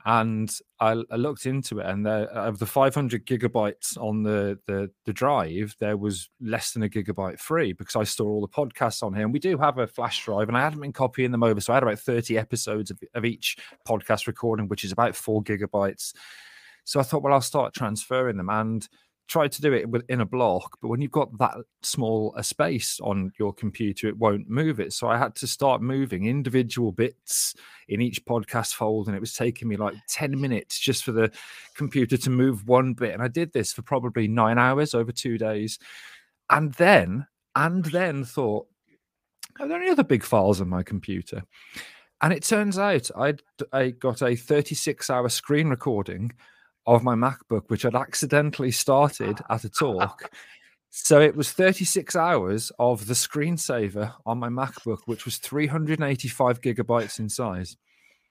And 0.06 0.54
I, 0.80 1.02
I 1.10 1.16
looked 1.16 1.46
into 1.46 1.78
it, 1.78 1.86
and 1.86 2.04
there, 2.04 2.28
of 2.28 2.58
the 2.58 2.66
500 2.66 3.24
gigabytes 3.24 3.96
on 3.96 4.22
the, 4.22 4.58
the 4.66 4.90
the 5.06 5.14
drive, 5.14 5.74
there 5.80 5.96
was 5.96 6.28
less 6.42 6.72
than 6.72 6.82
a 6.82 6.90
gigabyte 6.90 7.40
free 7.40 7.72
because 7.72 7.96
I 7.96 8.04
store 8.04 8.30
all 8.30 8.42
the 8.42 8.48
podcasts 8.48 9.02
on 9.02 9.14
here. 9.14 9.24
And 9.24 9.32
we 9.32 9.38
do 9.38 9.56
have 9.56 9.78
a 9.78 9.86
flash 9.86 10.22
drive, 10.22 10.48
and 10.48 10.58
I 10.58 10.60
hadn't 10.60 10.82
been 10.82 10.92
copying 10.92 11.30
them 11.30 11.42
over, 11.42 11.58
so 11.58 11.72
I 11.72 11.76
had 11.76 11.82
about 11.84 12.00
30 12.00 12.36
episodes 12.36 12.90
of, 12.90 13.00
of 13.14 13.24
each 13.24 13.56
podcast 13.88 14.26
recording, 14.26 14.68
which 14.68 14.84
is 14.84 14.92
about 14.92 15.16
four 15.16 15.42
gigabytes. 15.42 16.12
So 16.84 17.00
I 17.00 17.02
thought, 17.02 17.22
well, 17.22 17.32
I'll 17.32 17.40
start 17.40 17.72
transferring 17.72 18.36
them 18.36 18.50
and 18.50 18.86
tried 19.26 19.52
to 19.52 19.62
do 19.62 19.72
it 19.72 19.88
within 19.88 20.20
a 20.20 20.26
block. 20.26 20.78
But 20.80 20.88
when 20.88 21.00
you've 21.00 21.10
got 21.10 21.36
that 21.38 21.56
small 21.82 22.34
a 22.36 22.44
space 22.44 23.00
on 23.00 23.32
your 23.38 23.52
computer, 23.52 24.08
it 24.08 24.18
won't 24.18 24.48
move 24.48 24.80
it. 24.80 24.92
So 24.92 25.08
I 25.08 25.18
had 25.18 25.34
to 25.36 25.46
start 25.46 25.82
moving 25.82 26.26
individual 26.26 26.92
bits 26.92 27.54
in 27.88 28.00
each 28.00 28.24
podcast 28.24 28.74
fold. 28.74 29.06
And 29.06 29.16
it 29.16 29.20
was 29.20 29.32
taking 29.32 29.68
me 29.68 29.76
like 29.76 29.94
10 30.08 30.40
minutes 30.40 30.78
just 30.78 31.04
for 31.04 31.12
the 31.12 31.32
computer 31.74 32.16
to 32.16 32.30
move 32.30 32.66
one 32.66 32.94
bit. 32.94 33.14
And 33.14 33.22
I 33.22 33.28
did 33.28 33.52
this 33.52 33.72
for 33.72 33.82
probably 33.82 34.28
nine 34.28 34.58
hours 34.58 34.94
over 34.94 35.12
two 35.12 35.38
days. 35.38 35.78
And 36.50 36.72
then 36.74 37.26
and 37.56 37.84
then 37.86 38.24
thought, 38.24 38.66
are 39.60 39.68
there 39.68 39.80
any 39.80 39.90
other 39.90 40.04
big 40.04 40.24
files 40.24 40.60
on 40.60 40.68
my 40.68 40.82
computer? 40.82 41.44
And 42.20 42.32
it 42.32 42.42
turns 42.42 42.78
out 42.78 43.10
I'd 43.16 43.42
I 43.72 43.90
got 43.90 44.22
a 44.22 44.34
36 44.34 45.10
hour 45.10 45.28
screen 45.28 45.68
recording 45.68 46.32
of 46.86 47.02
my 47.02 47.14
MacBook, 47.14 47.62
which 47.68 47.84
I'd 47.84 47.94
accidentally 47.94 48.70
started 48.70 49.40
at 49.48 49.64
a 49.64 49.68
talk. 49.70 50.30
So 50.90 51.20
it 51.20 51.34
was 51.34 51.50
36 51.50 52.14
hours 52.14 52.70
of 52.78 53.06
the 53.06 53.14
screensaver 53.14 54.12
on 54.24 54.38
my 54.38 54.48
MacBook, 54.48 54.98
which 55.06 55.24
was 55.24 55.38
385 55.38 56.60
gigabytes 56.60 57.18
in 57.18 57.28
size. 57.28 57.76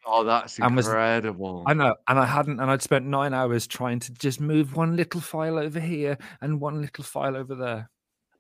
Oh, 0.06 0.24
that's 0.24 0.60
And 0.60 0.76
was- 0.76 0.86
incredible. 0.88 1.64
I 1.68 1.74
know, 1.74 1.96
and 2.08 2.20
I 2.20 2.26
hadn't, 2.26 2.60
and 2.60 2.70
I'd 2.70 2.82
spent 2.82 3.06
nine 3.06 3.34
hours 3.34 3.68
trying 3.68 4.00
to 4.02 4.14
just 4.14 4.40
move 4.42 4.76
one 4.76 4.96
little 4.96 5.22
file 5.22 5.58
over 5.58 5.80
here 5.80 6.18
and 6.42 6.60
one 6.62 6.82
little 6.82 7.04
file 7.04 7.36
over 7.38 7.56
there. 7.56 7.90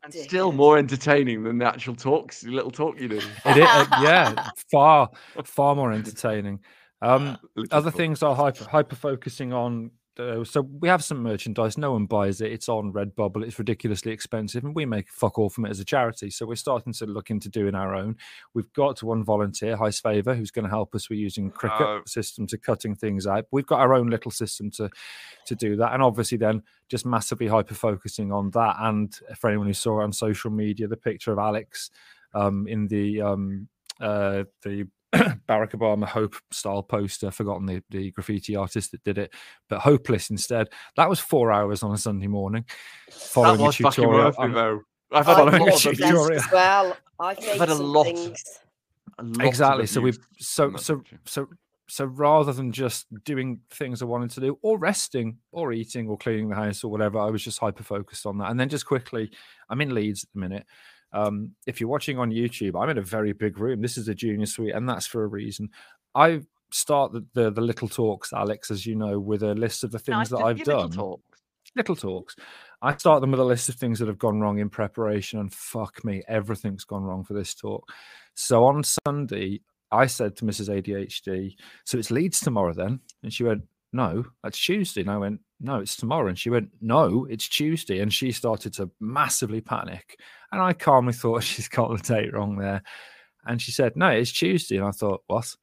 and 0.04 0.14
still 0.14 0.52
more 0.52 0.78
entertaining 0.78 1.44
than 1.44 1.58
the 1.60 1.66
actual 1.66 1.96
talks, 1.96 2.42
the 2.42 2.52
little 2.52 2.72
talk 2.72 3.00
you 3.00 3.08
do. 3.08 3.16
It, 3.18 3.26
i- 3.46 3.62
uh, 3.82 4.02
yeah, 4.04 4.50
far, 4.72 5.10
far 5.46 5.76
more 5.76 5.94
entertaining. 5.94 6.60
Um, 7.02 7.38
other 7.72 7.92
things 7.92 8.22
are 8.24 8.36
hyper 8.36 8.66
hyper 8.66 8.96
focusing 8.98 9.54
on. 9.54 9.92
Uh, 10.20 10.44
so 10.44 10.62
we 10.62 10.88
have 10.88 11.04
some 11.04 11.24
merchandise. 11.24 11.78
No 11.78 11.94
one 11.94 12.06
buys 12.06 12.40
it. 12.40 12.52
It's 12.52 12.70
on 12.70 12.94
Redbubble. 12.94 13.44
It's 13.44 13.58
ridiculously 13.58 14.12
expensive, 14.12 14.64
and 14.64 14.76
we 14.76 14.86
make 14.86 15.10
fuck 15.10 15.40
all 15.40 15.50
from 15.50 15.66
it 15.66 15.72
as 15.72 15.80
a 15.80 15.86
charity. 15.86 16.30
So 16.30 16.46
we're 16.46 16.56
starting 16.56 16.94
to 16.94 17.06
look 17.06 17.32
into 17.32 17.50
doing 17.50 17.74
our 17.74 17.96
own. 17.96 18.18
We've 18.54 18.72
got 18.74 19.02
one 19.02 19.24
volunteer, 19.24 19.76
Heis 19.76 20.02
Favor, 20.02 20.36
who's 20.36 20.52
going 20.52 20.64
to 20.66 20.70
help 20.70 20.94
us. 20.94 21.10
We're 21.10 21.20
using 21.20 21.52
Cricut 21.52 21.82
Oh. 21.82 22.02
system 22.06 22.46
to 22.48 22.58
cutting 22.58 22.94
things 22.96 23.26
out. 23.26 23.48
We've 23.52 23.66
got 23.66 23.80
our 23.80 23.94
own 23.94 24.08
little 24.08 24.32
system 24.32 24.70
to 24.72 24.90
to 25.46 25.56
do 25.56 25.76
that, 25.78 25.94
and 25.94 26.04
obviously 26.04 26.38
then 26.38 26.62
just 26.90 27.06
massively 27.06 27.48
hyper 27.48 27.74
focusing 27.76 28.32
on 28.32 28.52
that. 28.52 28.76
And 28.80 29.14
for 29.38 29.50
anyone 29.50 29.68
who 29.68 29.74
saw 29.74 30.02
it 30.02 30.04
on 30.04 30.14
social 30.14 30.52
media, 30.52 30.88
the 30.88 30.98
picture 30.98 31.32
of 31.32 31.40
Alex 31.40 31.90
um, 32.36 32.68
in 32.68 32.88
the 32.88 33.22
um, 33.22 33.68
uh, 34.00 34.44
the 34.62 34.88
Barack 35.48 35.72
Obama 35.72 36.06
Hope 36.06 36.36
style 36.52 36.82
poster. 36.84 37.32
Forgotten 37.32 37.66
the, 37.66 37.84
the 37.90 38.12
graffiti 38.12 38.56
artist 38.56 38.92
that 38.92 39.04
did 39.04 39.18
it, 39.18 39.34
but 39.70 39.80
hopeless 39.80 40.30
instead. 40.30 40.68
That 40.98 41.10
was 41.10 41.20
four 41.20 41.52
hours 41.52 41.84
on 41.84 41.94
a 41.94 41.98
Sunday 41.98 42.28
morning. 42.28 42.66
that 43.08 43.14
Following 43.14 43.62
was 43.62 43.80
a 43.80 43.84
fucking 43.84 44.04
tutorial. 44.06 44.26
worth 44.26 44.40
it, 44.40 44.54
though. 44.54 44.82
I've 45.12 45.26
had 45.26 45.40
a 45.40 45.44
I've 45.44 45.54
a 45.54 45.58
lot 45.64 45.76
of 45.76 45.82
tutorial. 45.82 46.28
things 46.28 46.44
as 46.46 46.52
well. 46.52 46.98
I've 47.20 47.40
made 47.40 47.60
had 47.60 47.70
a 47.70 47.76
lot. 47.76 48.06
things. 48.06 48.44
a 49.20 49.24
lot 49.24 49.46
exactly. 49.46 49.86
So 49.86 50.02
we 50.02 50.10
abuse 50.10 50.26
so 50.40 50.76
so 50.76 51.04
so 51.26 51.48
so 51.88 52.06
rather 52.06 52.52
than 52.54 52.72
just 52.72 53.06
doing 53.24 53.60
things 53.70 54.02
I 54.02 54.06
wanted 54.06 54.32
to 54.32 54.40
do, 54.40 54.58
or 54.64 54.80
resting, 54.80 55.38
or 55.52 55.74
eating, 55.74 56.08
or 56.08 56.18
cleaning 56.18 56.50
the 56.50 56.56
house, 56.56 56.84
or 56.84 56.90
whatever, 56.90 57.20
I 57.20 57.30
was 57.30 57.44
just 57.44 57.60
hyper 57.60 57.84
focused 57.84 58.26
on 58.26 58.40
that. 58.40 58.50
And 58.50 58.60
then 58.60 58.70
just 58.70 58.88
quickly, 58.88 59.32
I'm 59.70 59.82
in 59.82 59.94
Leeds 59.94 60.24
at 60.24 60.30
the 60.34 60.40
minute. 60.40 60.66
Um, 61.14 61.52
if 61.68 61.80
you're 61.80 61.90
watching 61.90 62.18
on 62.20 62.32
YouTube, 62.32 62.82
I'm 62.82 62.90
in 62.90 62.98
a 62.98 63.02
very 63.04 63.34
big 63.34 63.60
room. 63.60 63.82
This 63.82 63.98
is 63.98 64.08
a 64.08 64.16
junior 64.16 64.46
suite, 64.46 64.74
and 64.76 64.88
that's 64.90 65.06
for 65.06 65.24
a 65.24 65.28
reason. 65.28 65.70
I 66.16 66.42
start 66.72 67.12
the, 67.14 67.26
the 67.34 67.52
the 67.52 67.62
little 67.62 67.88
talks, 67.88 68.34
Alex, 68.34 68.72
as 68.72 68.86
you 68.86 68.96
know, 68.96 69.20
with 69.20 69.44
a 69.44 69.54
list 69.54 69.84
of 69.84 69.92
the 69.92 70.00
things 70.00 70.18
Nice 70.18 70.30
that 70.30 70.38
I've 70.40 70.58
hear 70.58 70.66
little 70.66 70.88
done. 70.88 70.92
talks. 70.98 71.40
little 71.76 71.96
talks. 71.96 72.36
I 72.82 72.96
start 72.98 73.22
them 73.22 73.32
with 73.32 73.40
a 73.40 73.46
list 73.46 73.70
of 73.70 73.76
things 73.76 74.00
that 74.00 74.08
have 74.08 74.18
gone 74.18 74.40
wrong 74.42 74.58
in 74.60 74.70
preparation, 74.70 75.40
and 75.40 75.54
fuck 75.54 76.04
me, 76.04 76.24
everything's 76.28 76.84
gone 76.84 77.04
wrong 77.04 77.24
for 77.24 77.34
this 77.34 77.54
talk. 77.56 77.88
So 78.36 78.66
on 78.66 78.84
Sunday, 78.84 79.62
I 79.92 80.08
said 80.08 80.36
to 80.38 80.46
Mrs. 80.46 80.70
ADHD, 80.70 81.56
"So 81.86 81.98
it's 81.98 82.12
Leeds 82.12 82.40
tomorrow, 82.40 82.74
then?" 82.74 83.00
And 83.22 83.32
she 83.32 83.44
went, 83.44 83.64
"No, 83.94 84.26
that's 84.44 84.58
Tuesday." 84.58 85.02
And 85.02 85.12
I 85.12 85.18
went, 85.18 85.42
"No, 85.60 85.80
it's 85.80 85.96
tomorrow." 85.96 86.28
And 86.28 86.38
she 86.40 86.50
went, 86.50 86.70
"No, 86.82 87.26
it's 87.30 87.48
Tuesday." 87.48 88.00
And 88.00 88.14
she 88.14 88.32
started 88.32 88.74
to 88.74 88.92
massively 89.00 89.62
panic, 89.62 90.20
and 90.52 90.62
I 90.62 90.74
calmly 90.74 91.14
thought 91.22 91.44
she's 91.44 91.68
got 91.68 91.96
the 91.96 92.16
date 92.16 92.34
wrong 92.34 92.58
there. 92.58 92.84
And 93.46 93.62
she 93.62 93.72
said, 93.72 93.96
"No, 93.96 94.10
it's 94.10 94.32
Tuesday." 94.32 94.78
And 94.78 94.86
I 94.86 94.92
thought, 94.92 95.24
"What?" 95.28 95.56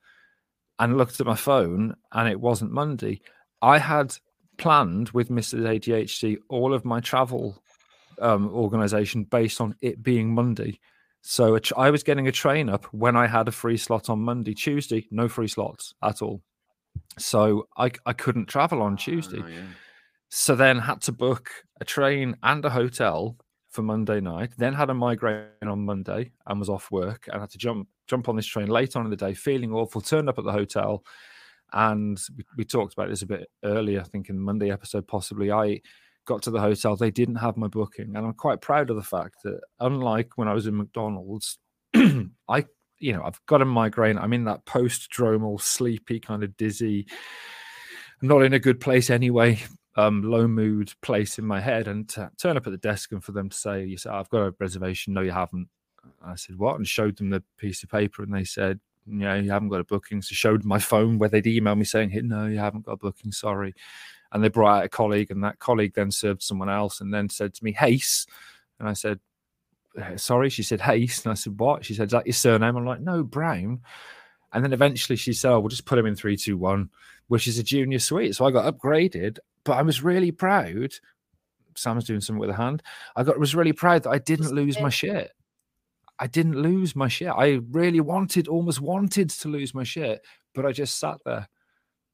And 0.79 0.97
looked 0.97 1.21
at 1.21 1.27
my 1.27 1.37
phone, 1.37 1.95
and 2.13 2.29
it 2.29 2.41
wasn't 2.41 2.73
Monday. 2.73 3.21
I 3.61 3.79
had 3.79 4.17
planned 4.57 5.11
with 5.11 5.29
Mrs. 5.29 5.67
ADHD 5.67 6.39
all 6.49 6.75
of 6.75 6.85
my 6.85 7.01
travel 7.01 7.63
um, 8.21 8.51
organization 8.51 9.25
based 9.25 9.61
on 9.61 9.75
it 9.81 10.03
being 10.03 10.35
Monday. 10.35 10.79
So 11.23 11.59
I 11.77 11.91
was 11.91 12.03
getting 12.03 12.29
a 12.29 12.33
train 12.33 12.69
up 12.69 12.87
when 12.87 13.17
I 13.17 13.27
had 13.27 13.49
a 13.49 13.53
free 13.53 13.77
slot 13.77 14.09
on 14.09 14.21
Monday. 14.21 14.55
Tuesday, 14.55 15.07
no 15.11 15.29
free 15.29 15.49
slots 15.49 15.95
at 16.03 16.23
all. 16.23 16.43
So 17.19 17.69
I, 17.77 17.91
I 18.07 18.13
couldn't 18.13 18.47
travel 18.47 18.83
on 18.83 18.95
ah, 18.95 18.97
Tuesday. 18.97 19.41
Oh, 19.43 19.47
yeah. 19.47 19.67
So 20.29 20.55
then 20.55 20.79
had 20.79 21.01
to 21.03 21.13
book 21.13 21.51
a 21.81 21.85
train 21.85 22.37
and 22.43 22.65
a 22.65 22.71
hotel 22.71 23.37
for 23.69 23.83
Monday 23.83 24.21
night. 24.21 24.53
Then 24.59 24.75
had 24.75 24.91
a 24.91 24.95
migraine 24.95 25.47
on 25.63 25.85
Monday 25.85 26.33
and 26.47 26.59
was 26.59 26.69
off 26.69 26.91
work 26.91 27.29
and 27.33 27.41
had 27.41 27.51
to 27.51 27.59
jump 27.59 27.89
jump 28.07 28.29
on 28.29 28.37
this 28.37 28.47
train 28.47 28.67
late 28.67 28.97
on 28.97 29.05
in 29.05 29.11
the 29.11 29.17
day, 29.17 29.35
feeling 29.35 29.73
awful. 29.73 30.01
Turned 30.01 30.29
up 30.29 30.39
at 30.39 30.45
the 30.45 30.53
hotel, 30.53 31.05
and 31.73 32.21
we, 32.37 32.45
we 32.57 32.65
talked 32.65 32.93
about 32.93 33.09
this 33.09 33.23
a 33.23 33.27
bit 33.27 33.49
earlier. 33.65 34.01
I 34.01 34.05
think 34.05 34.29
in 34.29 34.37
the 34.37 34.43
Monday 34.43 34.71
episode, 34.71 35.07
possibly. 35.07 35.51
I 35.51 35.81
got 36.27 36.43
to 36.43 36.51
the 36.51 36.61
hotel. 36.61 36.97
They 36.97 37.11
didn't 37.11 37.37
have 37.37 37.57
my 37.57 37.69
booking, 37.69 38.17
and 38.17 38.27
I'm 38.27 38.35
quite 38.35 38.61
proud 38.61 38.91
of 38.91 38.97
the 38.97 39.03
fact 39.03 39.37
that 39.45 39.61
unlike 39.79 40.37
when 40.37 40.49
I 40.49 40.55
was 40.55 40.67
in 40.67 40.77
McDonald's, 40.77 41.59
I 41.95 42.67
you 43.01 43.13
know 43.13 43.23
I've 43.25 43.41
got 43.47 43.63
a 43.63 43.65
migraine. 43.65 44.19
I'm 44.19 44.33
in 44.33 44.45
that 44.45 44.65
post-dromal, 44.67 45.61
sleepy 45.61 46.21
kind 46.21 46.45
of 46.45 46.57
dizzy. 46.57 47.07
Not 48.23 48.43
in 48.43 48.53
a 48.53 48.59
good 48.59 48.81
place 48.81 49.11
anyway 49.11 49.61
um, 49.97 50.23
low 50.23 50.47
mood 50.47 50.93
place 51.03 51.39
in 51.39 51.45
my 51.45 51.61
head 51.61 51.89
and 51.89 52.09
turn 52.09 52.57
up 52.57 52.67
at 52.67 52.71
the 52.71 52.79
desk 52.79 53.13
and 53.13 53.23
for 53.23 53.33
them 53.33 53.49
to 53.49 53.57
say, 53.57 53.85
"You 53.85 53.97
said 53.97 54.13
I've 54.13 54.31
got 54.31 54.47
a 54.47 54.55
reservation." 54.59 55.15
No, 55.15 55.21
you 55.21 55.33
haven't. 55.33 55.69
I 56.23 56.37
said, 56.37 56.57
"What?" 56.59 56.77
and 56.77 56.87
showed 56.87 57.17
them 57.17 57.31
the 57.31 57.43
piece 57.59 57.83
of 57.83 57.91
paper, 57.91 58.23
and 58.23 58.35
they 58.35 58.45
said, 58.45 58.81
"Yeah, 59.07 59.35
you 59.37 59.51
haven't 59.51 59.69
got 59.69 59.81
a 59.81 59.85
booking." 59.85 60.23
So 60.23 60.35
showed 60.35 60.65
my 60.65 60.79
phone 60.79 61.19
where 61.19 61.29
they'd 61.29 61.47
email 61.47 61.75
me 61.75 61.85
saying, 61.85 62.11
"Hey, 62.11 62.23
no, 62.23 62.47
you 62.47 62.59
haven't 62.59 62.87
got 62.87 62.93
a 62.93 62.97
booking. 62.97 63.33
Sorry." 63.33 63.75
And 64.33 64.45
they 64.45 64.49
brought 64.49 64.79
out 64.79 64.85
a 64.85 64.89
colleague, 64.89 65.31
and 65.31 65.43
that 65.45 65.59
colleague 65.59 65.95
then 65.95 66.11
served 66.11 66.43
someone 66.43 66.71
else, 66.71 67.01
and 67.01 67.13
then 67.13 67.29
said 67.29 67.55
to 67.55 67.65
me, 67.65 67.73
"Hayes," 67.73 68.27
and 68.79 68.89
I 68.89 68.93
said, 68.95 69.19
"Uh, 69.19 69.21
"Sorry." 70.17 70.49
She 70.51 70.63
said, 70.63 70.81
"Hayes," 70.81 71.21
and 71.25 71.33
I 71.33 71.35
said, 71.35 71.59
"What?" 71.59 71.85
She 71.85 71.95
said, 71.95 72.07
"Is 72.09 72.13
that 72.13 72.27
your 72.27 72.33
surname?" 72.33 72.77
I'm 72.77 72.87
like, 72.87 73.01
"No, 73.01 73.23
Brown." 73.23 73.81
And 74.53 74.65
then 74.65 74.73
eventually 74.73 75.17
she 75.17 75.33
said, 75.33 75.53
"Oh, 75.53 75.61
we'll 75.61 75.69
just 75.69 75.85
put 75.85 75.99
him 75.99 76.07
in 76.07 76.17
321, 76.17 76.91
which 77.29 77.47
is 77.47 77.59
a 77.59 77.63
junior 77.63 77.99
suite. 77.99 78.35
So 78.35 78.45
I 78.45 78.51
got 78.51 78.73
upgraded, 78.73 79.39
but 79.65 79.75
I 79.75 79.83
was 79.83 80.03
really 80.03 80.33
proud. 80.33 80.93
Sam's 81.77 82.05
doing 82.05 82.21
something 82.21 82.41
with 82.41 82.51
a 82.51 82.55
hand. 82.55 82.83
I 83.17 83.23
got 83.23 83.39
was 83.39 83.55
really 83.55 83.73
proud 83.73 84.03
that 84.03 84.11
I 84.11 84.19
didn't 84.19 84.53
lose 84.53 84.81
my 84.81 84.89
it. 84.89 84.93
shit. 84.93 85.33
I 86.19 86.27
didn't 86.27 86.61
lose 86.61 86.95
my 86.95 87.09
shit. 87.09 87.29
I 87.29 87.61
really 87.71 88.01
wanted, 88.01 88.47
almost 88.47 88.81
wanted 88.81 89.31
to 89.31 89.49
lose 89.49 89.75
my 89.75 89.85
shit, 89.85 90.21
but 90.55 90.67
I 90.67 90.73
just 90.73 90.99
sat 90.99 91.17
there. 91.25 91.49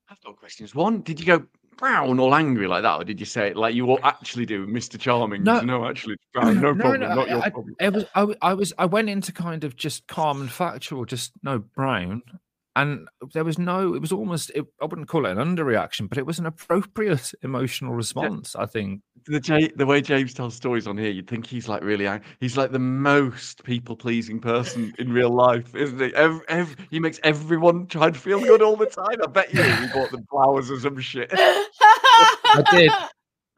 I've 0.09 0.21
got 0.21 0.37
questions. 0.37 0.75
One, 0.75 1.01
did 1.01 1.19
you 1.19 1.27
go 1.27 1.47
brown 1.77 2.19
all 2.19 2.35
angry 2.35 2.67
like 2.67 2.83
that, 2.83 2.95
or 2.97 3.05
did 3.05 3.21
you 3.21 3.27
say 3.27 3.49
it 3.49 3.57
like 3.57 3.75
you 3.75 3.87
will 3.87 4.01
actually 4.03 4.47
do, 4.47 4.67
Mr. 4.67 4.99
Charming? 4.99 5.43
No. 5.43 5.61
no, 5.61 5.87
actually, 5.87 6.17
no, 6.35 6.75
problem, 6.75 7.01
not 7.01 7.29
I- 7.29 7.31
your 7.31 7.43
I, 7.43 7.51
problem. 7.51 7.77
It 7.79 7.93
was 7.93 8.05
I, 8.15 8.27
I 8.43 8.55
was 8.55 8.73
I 8.79 8.87
went 8.87 9.09
into 9.09 9.33
kind 9.33 9.65
of 9.65 9.77
just 9.77 10.07
calm 10.07 10.41
and 10.41 10.51
factual, 10.51 11.05
just 11.05 11.33
no 11.43 11.59
brown, 11.59 12.23
and 12.77 13.09
there 13.33 13.43
was 13.43 13.59
no. 13.59 13.95
It 13.95 14.01
was 14.01 14.13
almost 14.13 14.51
it, 14.55 14.65
I 14.81 14.85
wouldn't 14.85 15.09
call 15.09 15.27
it 15.27 15.37
an 15.37 15.39
underreaction, 15.39 16.09
but 16.09 16.19
it 16.19 16.27
was 16.27 16.39
an 16.39 16.47
appropriate 16.47 17.33
emotional 17.43 17.95
response. 17.95 18.55
I 18.55 18.67
think. 18.67 19.01
The, 19.27 19.41
J- 19.41 19.73
the 19.75 19.87
way 19.87 20.01
James 20.01 20.33
tells 20.35 20.55
stories 20.55 20.87
on 20.87 20.97
here, 20.97 21.11
you'd 21.11 21.27
think 21.27 21.47
he's 21.47 21.69
like 21.69 21.83
really 21.83 22.07
ang- 22.07 22.23
he's 22.39 22.57
like 22.57 22.71
the 22.71 22.79
most 22.79 23.65
people 23.65 23.97
pleasing 23.97 24.39
person 24.39 24.95
in 25.01 25.13
real 25.13 25.31
life, 25.31 25.75
isn't 25.75 25.99
he? 25.99 26.15
Ev- 26.15 26.43
ev- 26.49 26.77
he 26.91 27.01
makes 27.01 27.19
everyone 27.25 27.89
try 27.89 28.07
and 28.07 28.17
feel 28.17 28.39
good 28.39 28.63
all 28.63 28.77
the 28.77 28.87
time. 28.87 29.17
I 29.21 29.27
bet 29.27 29.53
you 29.53 29.63
he 29.63 29.87
bought 29.89 30.13
them 30.13 30.25
flowers 30.31 30.71
or 30.71 30.79
some 30.79 31.01
shit. 31.01 31.31
I 31.35 32.63
did. 32.71 32.91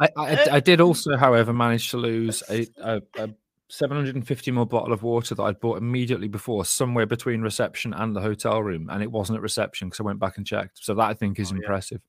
I, 0.00 0.08
I, 0.16 0.48
I 0.52 0.60
did 0.60 0.80
also, 0.86 1.16
however, 1.16 1.52
manage 1.52 1.90
to 1.90 1.96
lose 1.96 2.42
a, 2.48 2.66
a, 2.78 3.02
a 3.16 3.28
750 3.70 4.50
ml 4.52 4.68
bottle 4.68 4.92
of 4.92 5.02
water 5.02 5.34
that 5.34 5.42
I'd 5.42 5.60
bought 5.60 5.78
immediately 5.78 6.28
before, 6.28 6.64
somewhere 6.64 7.06
between 7.06 7.42
reception 7.42 7.92
and 7.94 8.14
the 8.16 8.20
hotel 8.20 8.62
room, 8.62 8.88
and 8.90 9.02
it 9.02 9.10
wasn't 9.10 9.36
at 9.36 9.42
reception 9.42 9.88
because 9.88 10.00
I 10.00 10.04
went 10.04 10.18
back 10.20 10.36
and 10.38 10.46
checked. 10.46 10.82
So 10.84 10.94
that 10.94 11.02
I 11.10 11.14
think 11.14 11.38
is 11.38 11.52
Oh, 11.52 11.54
yeah. 11.54 11.60
impressive. 11.60 12.00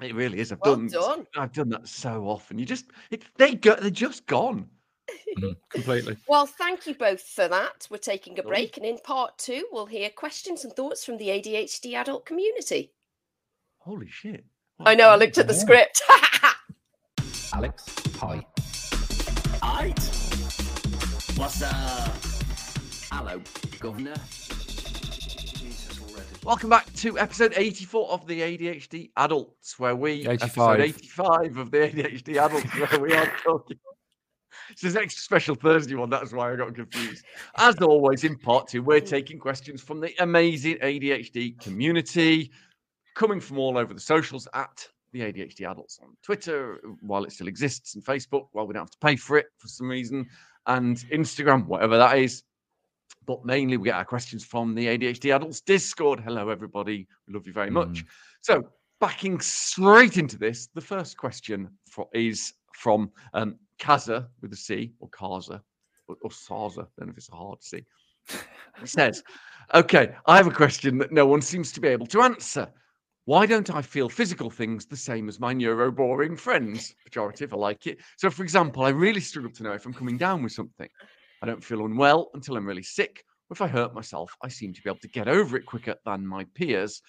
It 0.00 0.14
really 0.14 0.38
is. 0.38 0.52
I've 0.52 0.60
Well 0.60 0.76
done, 0.76 0.86
done. 0.88 1.26
I've 1.36 1.52
done 1.52 1.68
that 1.70 1.88
so 1.88 2.24
often. 2.28 2.58
You 2.58 2.64
just 2.66 2.86
it, 3.10 3.24
they 3.36 3.54
go 3.54 3.74
they're 3.74 3.90
just 3.90 4.26
gone. 4.26 4.68
Mhm, 5.38 5.56
completely. 5.70 6.16
Well, 6.28 6.46
thank 6.46 6.86
you 6.86 6.94
both 6.94 7.22
for 7.22 7.48
that. 7.48 7.88
We're 7.90 7.96
taking 7.98 8.38
a 8.38 8.42
break, 8.42 8.76
and 8.76 8.84
in 8.86 8.98
part 8.98 9.36
two, 9.38 9.66
we'll 9.72 9.86
hear 9.86 10.10
questions 10.10 10.64
and 10.64 10.72
thoughts 10.74 11.04
from 11.04 11.16
the 11.16 11.28
ADHD 11.28 11.94
adult 11.94 12.26
community. 12.26 12.92
Holy 13.78 14.08
shit! 14.08 14.44
I 14.78 14.94
know, 14.94 15.08
I 15.08 15.16
looked 15.16 15.38
at 15.38 15.48
the 15.48 15.54
script. 15.54 16.02
Alex, 17.54 17.84
hi. 18.18 18.46
Aight. 19.62 20.27
What's 21.38 21.62
up? 21.62 22.16
Hello, 23.12 23.40
Governor. 23.78 24.16
Welcome 26.42 26.68
back 26.68 26.92
to 26.94 27.16
episode 27.16 27.52
84 27.56 28.10
of 28.10 28.26
the 28.26 28.40
ADHD 28.40 29.12
Adults, 29.16 29.78
where 29.78 29.94
we 29.94 30.26
85. 30.26 30.42
episode 30.42 30.80
85 30.80 31.56
of 31.58 31.70
the 31.70 31.76
ADHD 31.78 32.44
Adults, 32.44 32.90
where 32.90 33.00
we 33.00 33.12
are 33.14 33.32
talking 33.44 33.78
It's 34.70 34.82
an 34.82 34.96
extra 34.96 35.22
special 35.22 35.54
Thursday 35.54 35.94
one. 35.94 36.10
That's 36.10 36.32
why 36.32 36.52
I 36.52 36.56
got 36.56 36.74
confused. 36.74 37.24
As 37.56 37.76
always, 37.76 38.24
in 38.24 38.36
part 38.36 38.66
two, 38.66 38.82
we're 38.82 39.00
taking 39.00 39.38
questions 39.38 39.80
from 39.80 40.00
the 40.00 40.12
amazing 40.20 40.78
ADHD 40.78 41.60
community, 41.60 42.50
coming 43.14 43.38
from 43.38 43.60
all 43.60 43.78
over 43.78 43.94
the 43.94 44.00
socials 44.00 44.48
at 44.54 44.88
the 45.12 45.20
ADHD 45.20 45.70
adults 45.70 46.00
on 46.02 46.16
Twitter, 46.20 46.80
while 47.00 47.22
it 47.22 47.30
still 47.30 47.46
exists, 47.46 47.94
and 47.94 48.04
Facebook, 48.04 48.48
while 48.50 48.66
we 48.66 48.74
don't 48.74 48.82
have 48.82 48.90
to 48.90 48.98
pay 48.98 49.14
for 49.14 49.38
it 49.38 49.46
for 49.56 49.68
some 49.68 49.88
reason, 49.88 50.26
and 50.68 50.96
Instagram, 51.12 51.66
whatever 51.66 51.98
that 51.98 52.18
is. 52.18 52.42
But 53.26 53.44
mainly, 53.44 53.76
we 53.76 53.86
get 53.86 53.96
our 53.96 54.04
questions 54.04 54.44
from 54.44 54.74
the 54.74 54.86
ADHD 54.86 55.34
adults 55.34 55.60
Discord. 55.60 56.20
Hello, 56.20 56.48
everybody. 56.48 57.06
We 57.26 57.34
love 57.34 57.46
you 57.46 57.52
very 57.52 57.70
much. 57.70 58.04
So, 58.42 58.68
backing 59.00 59.40
straight 59.40 60.16
into 60.16 60.38
this, 60.38 60.68
the 60.74 60.80
first 60.80 61.16
question 61.16 61.68
for, 61.90 62.06
is 62.14 62.54
from 62.74 63.10
um, 63.34 63.56
Kaza 63.80 64.28
with 64.40 64.52
a 64.52 64.56
C 64.56 64.92
or 65.00 65.08
Kaza 65.10 65.60
or, 66.06 66.16
or 66.22 66.30
Saza. 66.30 66.84
I 66.84 66.88
don't 66.98 67.08
know 67.08 67.10
if 67.10 67.18
it's 67.18 67.28
a 67.30 67.34
hard 67.36 67.62
C. 67.62 67.84
It 68.82 68.88
says, 68.88 69.22
Okay, 69.74 70.14
I 70.24 70.36
have 70.38 70.46
a 70.46 70.52
question 70.52 70.96
that 70.98 71.12
no 71.12 71.26
one 71.26 71.42
seems 71.42 71.72
to 71.72 71.80
be 71.80 71.88
able 71.88 72.06
to 72.06 72.22
answer. 72.22 72.68
Why 73.28 73.44
don't 73.44 73.74
I 73.74 73.82
feel 73.82 74.08
physical 74.08 74.48
things 74.48 74.86
the 74.86 74.96
same 74.96 75.28
as 75.28 75.38
my 75.38 75.52
neuro 75.52 75.92
boring 75.92 76.34
friends? 76.34 76.94
Pejorative, 77.06 77.52
I 77.52 77.56
like 77.56 77.86
it. 77.86 77.98
So, 78.16 78.30
for 78.30 78.42
example, 78.42 78.84
I 78.84 78.88
really 78.88 79.20
struggle 79.20 79.50
to 79.50 79.62
know 79.62 79.74
if 79.74 79.84
I'm 79.84 79.92
coming 79.92 80.16
down 80.16 80.42
with 80.42 80.52
something. 80.52 80.88
I 81.42 81.46
don't 81.46 81.62
feel 81.62 81.84
unwell 81.84 82.30
until 82.32 82.56
I'm 82.56 82.64
really 82.64 82.82
sick. 82.82 83.22
If 83.50 83.60
I 83.60 83.66
hurt 83.68 83.92
myself, 83.92 84.34
I 84.42 84.48
seem 84.48 84.72
to 84.72 84.80
be 84.80 84.88
able 84.88 85.00
to 85.00 85.08
get 85.08 85.28
over 85.28 85.58
it 85.58 85.66
quicker 85.66 85.96
than 86.06 86.26
my 86.26 86.46
peers. 86.54 87.02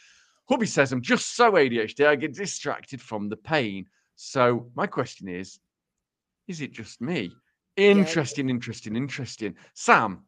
Hubby 0.49 0.65
says 0.65 0.91
I'm 0.91 1.01
just 1.01 1.37
so 1.37 1.53
ADHD, 1.53 2.05
I 2.05 2.17
get 2.17 2.33
distracted 2.33 3.01
from 3.01 3.29
the 3.29 3.37
pain. 3.37 3.85
So, 4.17 4.69
my 4.75 4.87
question 4.87 5.29
is 5.29 5.57
is 6.49 6.59
it 6.59 6.73
just 6.73 6.99
me? 6.99 7.31
Interesting, 7.77 8.49
interesting, 8.49 8.97
interesting. 8.97 9.55
Sam, 9.73 10.25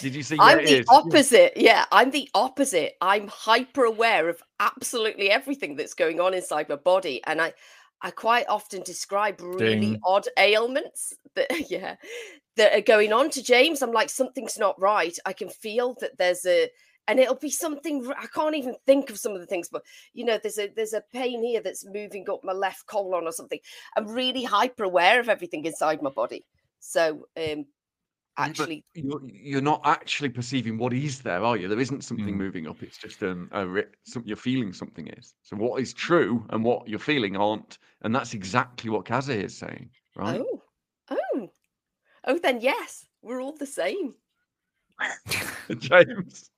did 0.00 0.14
you 0.14 0.22
see? 0.22 0.36
I'm 0.40 0.64
the 0.64 0.84
opposite. 0.88 1.52
Yeah, 1.56 1.84
I'm 1.92 2.10
the 2.10 2.28
opposite. 2.34 2.94
I'm 3.00 3.28
hyper 3.28 3.84
aware 3.84 4.28
of 4.28 4.42
absolutely 4.60 5.30
everything 5.30 5.76
that's 5.76 5.94
going 5.94 6.20
on 6.20 6.34
inside 6.34 6.68
my 6.68 6.76
body, 6.76 7.22
and 7.26 7.40
I, 7.40 7.52
I 8.02 8.10
quite 8.10 8.46
often 8.48 8.82
describe 8.82 9.40
really 9.40 9.92
Ding. 9.92 10.00
odd 10.04 10.26
ailments 10.38 11.14
that, 11.34 11.48
yeah, 11.70 11.96
that 12.56 12.74
are 12.74 12.82
going 12.82 13.12
on 13.12 13.30
to 13.30 13.42
James. 13.42 13.82
I'm 13.82 13.92
like, 13.92 14.10
something's 14.10 14.58
not 14.58 14.80
right. 14.80 15.16
I 15.26 15.32
can 15.32 15.48
feel 15.48 15.96
that 16.00 16.18
there's 16.18 16.46
a, 16.46 16.68
and 17.08 17.20
it'll 17.20 17.36
be 17.36 17.50
something 17.50 18.06
I 18.18 18.26
can't 18.26 18.56
even 18.56 18.74
think 18.86 19.10
of 19.10 19.18
some 19.18 19.32
of 19.32 19.40
the 19.40 19.46
things, 19.46 19.68
but 19.68 19.82
you 20.12 20.24
know, 20.24 20.38
there's 20.42 20.58
a 20.58 20.68
there's 20.74 20.94
a 20.94 21.04
pain 21.12 21.42
here 21.42 21.60
that's 21.60 21.86
moving 21.86 22.26
up 22.30 22.40
my 22.42 22.52
left 22.52 22.86
colon 22.86 23.24
or 23.26 23.32
something. 23.32 23.60
I'm 23.96 24.08
really 24.08 24.44
hyper 24.44 24.84
aware 24.84 25.20
of 25.20 25.28
everything 25.28 25.64
inside 25.64 26.02
my 26.02 26.10
body. 26.10 26.44
So, 26.80 27.26
um, 27.36 27.66
actually, 28.38 28.84
you're, 28.94 29.20
you're 29.24 29.60
not 29.60 29.80
actually 29.84 30.28
perceiving 30.28 30.78
what 30.78 30.92
is 30.92 31.20
there, 31.20 31.42
are 31.42 31.56
you? 31.56 31.68
There 31.68 31.80
isn't 31.80 32.04
something 32.04 32.34
Mm. 32.34 32.38
moving 32.38 32.66
up. 32.66 32.82
It's 32.82 32.98
just 32.98 33.22
um, 33.22 33.48
a 33.52 33.84
some, 34.04 34.22
you're 34.26 34.36
feeling 34.36 34.72
something 34.72 35.06
is. 35.08 35.34
So 35.42 35.56
what 35.56 35.80
is 35.80 35.92
true 35.92 36.44
and 36.50 36.64
what 36.64 36.88
you're 36.88 36.98
feeling 36.98 37.36
aren't, 37.36 37.78
and 38.02 38.14
that's 38.14 38.34
exactly 38.34 38.90
what 38.90 39.04
Kaza 39.04 39.34
is 39.42 39.56
saying, 39.56 39.90
right? 40.14 40.40
oh, 40.40 40.62
oh, 41.10 41.50
oh, 42.26 42.38
then 42.38 42.60
yes, 42.60 43.06
we're 43.22 43.40
all 43.40 43.56
the 43.56 43.66
same. 43.66 44.14
James, 45.78 46.50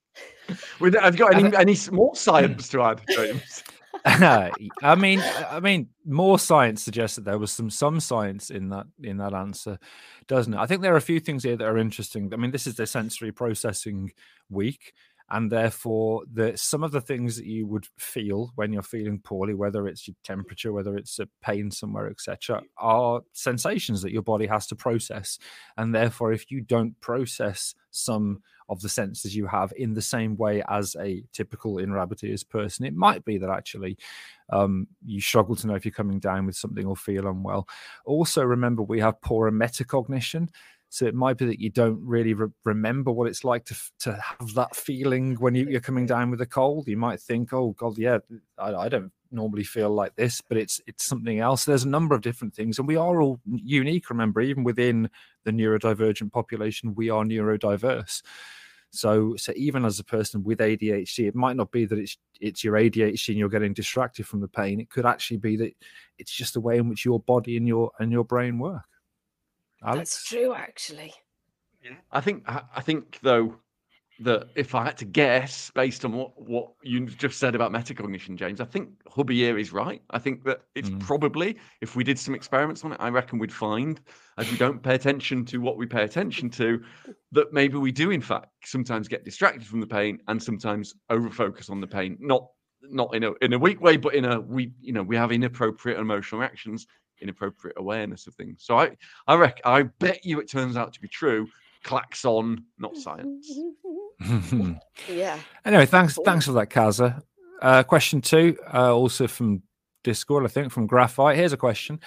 you 0.80 0.90
got 0.90 1.34
any, 1.34 1.56
any 1.56 1.76
more 1.90 2.14
science 2.16 2.68
to 2.68 2.82
add, 2.82 3.00
James? 3.08 3.64
I 4.04 4.94
mean, 4.96 5.22
I 5.50 5.60
mean, 5.60 5.88
more 6.04 6.38
science 6.38 6.82
suggests 6.82 7.16
that 7.16 7.24
there 7.24 7.38
was 7.38 7.52
some 7.52 7.70
some 7.70 8.00
science 8.00 8.50
in 8.50 8.68
that 8.70 8.86
in 9.02 9.18
that 9.18 9.34
answer, 9.34 9.78
doesn't 10.26 10.54
it? 10.54 10.58
I 10.58 10.66
think 10.66 10.82
there 10.82 10.94
are 10.94 10.98
a 10.98 11.02
few 11.02 11.20
things 11.20 11.44
here 11.44 11.56
that 11.56 11.66
are 11.66 11.78
interesting. 11.78 12.32
I 12.32 12.36
mean, 12.36 12.50
this 12.50 12.66
is 12.66 12.76
the 12.76 12.86
sensory 12.86 13.32
processing 13.32 14.12
week, 14.48 14.92
and 15.30 15.50
therefore, 15.50 16.22
the 16.32 16.56
some 16.56 16.82
of 16.82 16.92
the 16.92 17.00
things 17.00 17.36
that 17.36 17.46
you 17.46 17.66
would 17.66 17.86
feel 17.98 18.52
when 18.54 18.72
you're 18.72 18.82
feeling 18.82 19.20
poorly, 19.20 19.54
whether 19.54 19.86
it's 19.86 20.08
your 20.08 20.16
temperature, 20.24 20.72
whether 20.72 20.96
it's 20.96 21.18
a 21.18 21.28
pain 21.42 21.70
somewhere, 21.70 22.08
etc., 22.08 22.62
are 22.78 23.22
sensations 23.32 24.02
that 24.02 24.12
your 24.12 24.22
body 24.22 24.46
has 24.46 24.66
to 24.68 24.76
process, 24.76 25.38
and 25.76 25.94
therefore, 25.94 26.32
if 26.32 26.50
you 26.50 26.60
don't 26.60 26.98
process 27.00 27.74
some 27.90 28.42
of 28.68 28.80
the 28.80 28.88
senses 28.88 29.34
you 29.34 29.46
have 29.46 29.72
in 29.76 29.94
the 29.94 30.02
same 30.02 30.36
way 30.36 30.62
as 30.68 30.96
a 31.00 31.22
typical 31.32 31.76
inrabites 31.76 32.48
person, 32.48 32.84
it 32.84 32.94
might 32.94 33.24
be 33.24 33.38
that 33.38 33.50
actually 33.50 33.96
um, 34.50 34.86
you 35.04 35.20
struggle 35.20 35.56
to 35.56 35.66
know 35.66 35.74
if 35.74 35.84
you're 35.84 35.92
coming 35.92 36.18
down 36.20 36.46
with 36.46 36.56
something 36.56 36.86
or 36.86 36.96
feel 36.96 37.26
unwell. 37.26 37.68
Also, 38.04 38.42
remember 38.42 38.82
we 38.82 39.00
have 39.00 39.20
poorer 39.20 39.52
metacognition. 39.52 40.48
So 40.90 41.04
it 41.04 41.14
might 41.14 41.36
be 41.36 41.44
that 41.44 41.60
you 41.60 41.68
don't 41.68 42.00
really 42.02 42.32
re- 42.32 42.48
remember 42.64 43.12
what 43.12 43.28
it's 43.28 43.44
like 43.44 43.66
to 43.66 43.74
f- 43.74 43.92
to 44.00 44.12
have 44.12 44.54
that 44.54 44.74
feeling 44.74 45.34
when 45.34 45.54
you, 45.54 45.68
you're 45.68 45.82
coming 45.82 46.06
down 46.06 46.30
with 46.30 46.40
a 46.40 46.46
cold. 46.46 46.88
You 46.88 46.96
might 46.96 47.20
think, 47.20 47.52
"Oh 47.52 47.72
God, 47.72 47.98
yeah, 47.98 48.18
I, 48.56 48.74
I 48.74 48.88
don't 48.88 49.12
normally 49.30 49.64
feel 49.64 49.90
like 49.90 50.14
this," 50.16 50.40
but 50.40 50.56
it's 50.56 50.80
it's 50.86 51.04
something 51.04 51.38
else. 51.40 51.64
There's 51.64 51.84
a 51.84 51.88
number 51.88 52.14
of 52.14 52.22
different 52.22 52.54
things, 52.54 52.78
and 52.78 52.88
we 52.88 52.96
are 52.96 53.20
all 53.20 53.40
unique. 53.46 54.10
Remember, 54.10 54.40
even 54.40 54.64
within 54.64 55.10
the 55.44 55.50
neurodivergent 55.50 56.32
population, 56.32 56.94
we 56.94 57.10
are 57.10 57.24
neurodiverse. 57.24 58.22
So, 58.90 59.36
so 59.36 59.52
even 59.54 59.84
as 59.84 59.98
a 60.00 60.04
person 60.04 60.42
with 60.42 60.60
ADHD, 60.60 61.28
it 61.28 61.34
might 61.34 61.56
not 61.56 61.70
be 61.70 61.84
that 61.84 61.98
it's 61.98 62.16
it's 62.40 62.64
your 62.64 62.74
ADHD 62.74 63.28
and 63.28 63.38
you're 63.38 63.48
getting 63.48 63.74
distracted 63.74 64.26
from 64.26 64.40
the 64.40 64.48
pain. 64.48 64.80
It 64.80 64.90
could 64.90 65.04
actually 65.04 65.36
be 65.38 65.56
that 65.56 65.74
it's 66.18 66.32
just 66.32 66.54
the 66.54 66.60
way 66.60 66.78
in 66.78 66.88
which 66.88 67.04
your 67.04 67.20
body 67.20 67.56
and 67.56 67.68
your 67.68 67.90
and 67.98 68.10
your 68.10 68.24
brain 68.24 68.58
work. 68.58 68.82
Alex, 69.82 69.98
That's 69.98 70.28
true, 70.28 70.54
actually. 70.54 71.12
Yeah. 71.84 71.96
I 72.10 72.20
think 72.20 72.44
I 72.46 72.62
I 72.76 72.80
think 72.80 73.18
though 73.22 73.56
that 74.20 74.48
if 74.56 74.74
I 74.74 74.84
had 74.84 74.98
to 74.98 75.04
guess 75.04 75.70
based 75.74 76.04
on 76.04 76.12
what 76.12 76.32
what 76.40 76.72
you 76.82 77.06
just 77.06 77.38
said 77.38 77.54
about 77.54 77.72
metacognition, 77.72 78.36
James, 78.36 78.60
I 78.60 78.64
think 78.64 78.90
Hubby 79.08 79.36
here 79.36 79.58
is 79.58 79.72
right. 79.72 80.02
I 80.10 80.18
think 80.18 80.44
that 80.44 80.62
it's 80.74 80.90
Mm. 80.90 81.00
probably 81.00 81.56
if 81.80 81.94
we 81.94 82.02
did 82.02 82.18
some 82.18 82.34
experiments 82.34 82.84
on 82.84 82.92
it, 82.92 82.96
I 83.00 83.10
reckon 83.10 83.38
we'd 83.38 83.52
find 83.52 84.00
as 84.36 84.50
we 84.50 84.56
don't 84.56 84.82
pay 84.82 84.94
attention 84.94 85.44
to 85.46 85.58
what 85.60 85.76
we 85.76 85.86
pay 85.86 86.02
attention 86.02 86.50
to, 86.50 86.82
that 87.32 87.52
maybe 87.52 87.76
we 87.78 87.92
do 87.92 88.10
in 88.10 88.20
fact 88.20 88.48
sometimes 88.64 89.06
get 89.08 89.24
distracted 89.24 89.64
from 89.66 89.80
the 89.80 89.86
pain 89.86 90.18
and 90.28 90.42
sometimes 90.42 90.94
over 91.10 91.30
focus 91.30 91.70
on 91.70 91.80
the 91.80 91.86
pain. 91.86 92.16
Not 92.20 92.48
not 92.82 93.14
in 93.14 93.24
a 93.24 93.32
in 93.40 93.52
a 93.52 93.58
weak 93.58 93.80
way, 93.80 93.96
but 93.96 94.14
in 94.14 94.24
a 94.24 94.40
we 94.40 94.72
you 94.80 94.92
know 94.92 95.02
we 95.02 95.16
have 95.16 95.30
inappropriate 95.32 95.98
emotional 95.98 96.40
reactions, 96.40 96.86
inappropriate 97.20 97.76
awareness 97.78 98.26
of 98.26 98.34
things. 98.34 98.64
So 98.64 98.78
I 98.78 98.96
I 99.28 99.34
reckon 99.36 99.62
I 99.64 99.82
bet 99.82 100.24
you 100.24 100.40
it 100.40 100.48
turns 100.50 100.76
out 100.76 100.92
to 100.94 101.00
be 101.00 101.08
true. 101.08 101.46
Clacks 101.84 102.24
on, 102.24 102.64
not 102.78 102.96
science. 102.96 103.48
yeah. 105.08 105.38
anyway, 105.64 105.86
thanks 105.86 106.14
Cool. 106.14 106.24
thanks 106.24 106.46
for 106.46 106.52
that, 106.52 106.70
Kaza. 106.70 107.22
Uh, 107.62 107.82
question 107.82 108.20
two, 108.20 108.56
uh, 108.72 108.94
also 108.94 109.26
from 109.26 109.62
Discord, 110.04 110.44
I 110.44 110.48
think 110.48 110.72
from 110.72 110.86
Graphite. 110.86 111.36
Here's 111.36 111.52
a 111.52 111.56
question: 111.56 112.00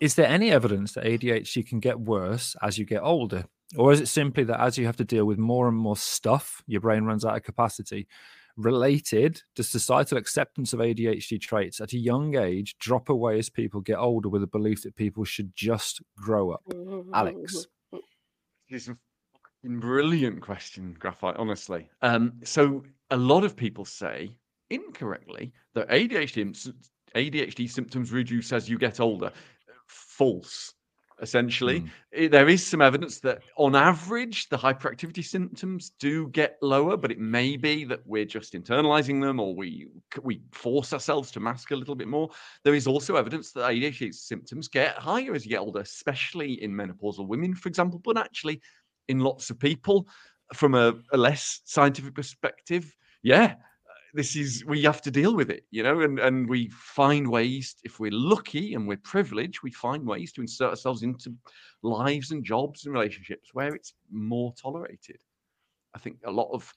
Is 0.00 0.14
there 0.14 0.26
any 0.26 0.50
evidence 0.50 0.92
that 0.92 1.04
ADHD 1.04 1.66
can 1.66 1.80
get 1.80 1.98
worse 1.98 2.56
as 2.62 2.78
you 2.78 2.84
get 2.84 3.02
older, 3.02 3.44
or 3.76 3.92
is 3.92 4.00
it 4.00 4.08
simply 4.08 4.44
that 4.44 4.60
as 4.60 4.76
you 4.78 4.86
have 4.86 4.96
to 4.96 5.04
deal 5.04 5.24
with 5.24 5.38
more 5.38 5.68
and 5.68 5.76
more 5.76 5.96
stuff, 5.96 6.62
your 6.66 6.80
brain 6.80 7.04
runs 7.04 7.24
out 7.24 7.36
of 7.36 7.42
capacity? 7.42 8.06
Related, 8.56 9.40
does 9.54 9.68
societal 9.68 10.18
acceptance 10.18 10.72
of 10.72 10.80
ADHD 10.80 11.40
traits 11.40 11.80
at 11.80 11.92
a 11.92 11.96
young 11.98 12.36
age 12.36 12.76
drop 12.78 13.08
away 13.08 13.38
as 13.38 13.48
people 13.48 13.80
get 13.80 13.98
older 13.98 14.28
with 14.28 14.42
a 14.42 14.48
belief 14.48 14.82
that 14.82 14.96
people 14.96 15.24
should 15.24 15.54
just 15.54 16.02
grow 16.16 16.50
up? 16.50 16.62
Alex. 17.14 17.66
It's 18.68 18.88
a 18.88 18.90
fucking 18.90 18.98
brilliant 19.64 20.40
question, 20.40 20.96
Graphite, 20.98 21.36
honestly. 21.36 21.88
Um, 22.02 22.34
so 22.44 22.84
a 23.10 23.16
lot 23.16 23.44
of 23.44 23.56
people 23.56 23.84
say 23.84 24.30
incorrectly 24.70 25.52
that 25.74 25.88
ADHD, 25.88 26.72
ADHD 27.14 27.70
symptoms 27.70 28.12
reduce 28.12 28.52
as 28.52 28.68
you 28.68 28.78
get 28.78 29.00
older. 29.00 29.32
False. 29.86 30.74
Essentially, 31.20 31.80
Mm. 31.80 31.90
I- 32.16 32.28
there 32.28 32.48
is 32.48 32.64
some 32.64 32.80
evidence 32.80 33.18
that 33.20 33.42
on 33.56 33.74
average 33.74 34.48
the 34.50 34.56
hyperactivity 34.56 35.24
symptoms 35.24 35.90
do 35.98 36.28
get 36.28 36.58
lower, 36.62 36.96
but 36.96 37.10
it 37.10 37.18
may 37.18 37.56
be 37.56 37.84
that 37.86 38.06
we're 38.06 38.24
just 38.24 38.52
internalizing 38.54 39.20
them 39.20 39.40
or 39.40 39.52
we 39.52 39.88
we 40.22 40.42
force 40.52 40.92
ourselves 40.92 41.32
to 41.32 41.40
mask 41.40 41.72
a 41.72 41.76
little 41.76 41.96
bit 41.96 42.06
more. 42.06 42.30
There 42.62 42.74
is 42.74 42.86
also 42.86 43.16
evidence 43.16 43.50
that 43.52 43.68
ADHD 43.68 44.12
symptoms 44.12 44.68
get 44.68 44.94
higher 44.96 45.34
as 45.34 45.44
you 45.44 45.50
get 45.50 45.58
older, 45.58 45.80
especially 45.80 46.62
in 46.62 46.72
menopausal 46.72 47.26
women, 47.26 47.52
for 47.52 47.68
example, 47.68 47.98
but 47.98 48.16
actually 48.16 48.60
in 49.08 49.20
lots 49.20 49.50
of 49.50 49.58
people 49.58 50.06
from 50.54 50.74
a, 50.74 50.94
a 51.12 51.16
less 51.16 51.60
scientific 51.64 52.14
perspective. 52.14 52.94
Yeah, 53.22 53.54
this 54.14 54.36
is 54.36 54.64
we 54.64 54.82
have 54.82 55.02
to 55.02 55.10
deal 55.10 55.34
with 55.34 55.50
it, 55.50 55.64
you 55.70 55.82
know, 55.82 56.00
and 56.00 56.18
and 56.18 56.48
we 56.48 56.68
find 56.70 57.28
ways 57.28 57.76
if 57.84 58.00
we're 58.00 58.12
lucky 58.12 58.74
and 58.74 58.86
we're 58.86 58.98
privileged, 58.98 59.62
we 59.62 59.70
find 59.72 60.06
ways 60.06 60.32
to 60.32 60.40
insert 60.40 60.70
ourselves 60.70 61.02
into 61.02 61.34
lives 61.82 62.30
and 62.30 62.44
jobs 62.44 62.84
and 62.84 62.94
relationships 62.94 63.50
where 63.52 63.74
it's 63.74 63.94
more 64.10 64.52
tolerated. 64.60 65.20
I 65.94 65.98
think 65.98 66.18
a 66.24 66.30
lot 66.30 66.50
of 66.52 66.72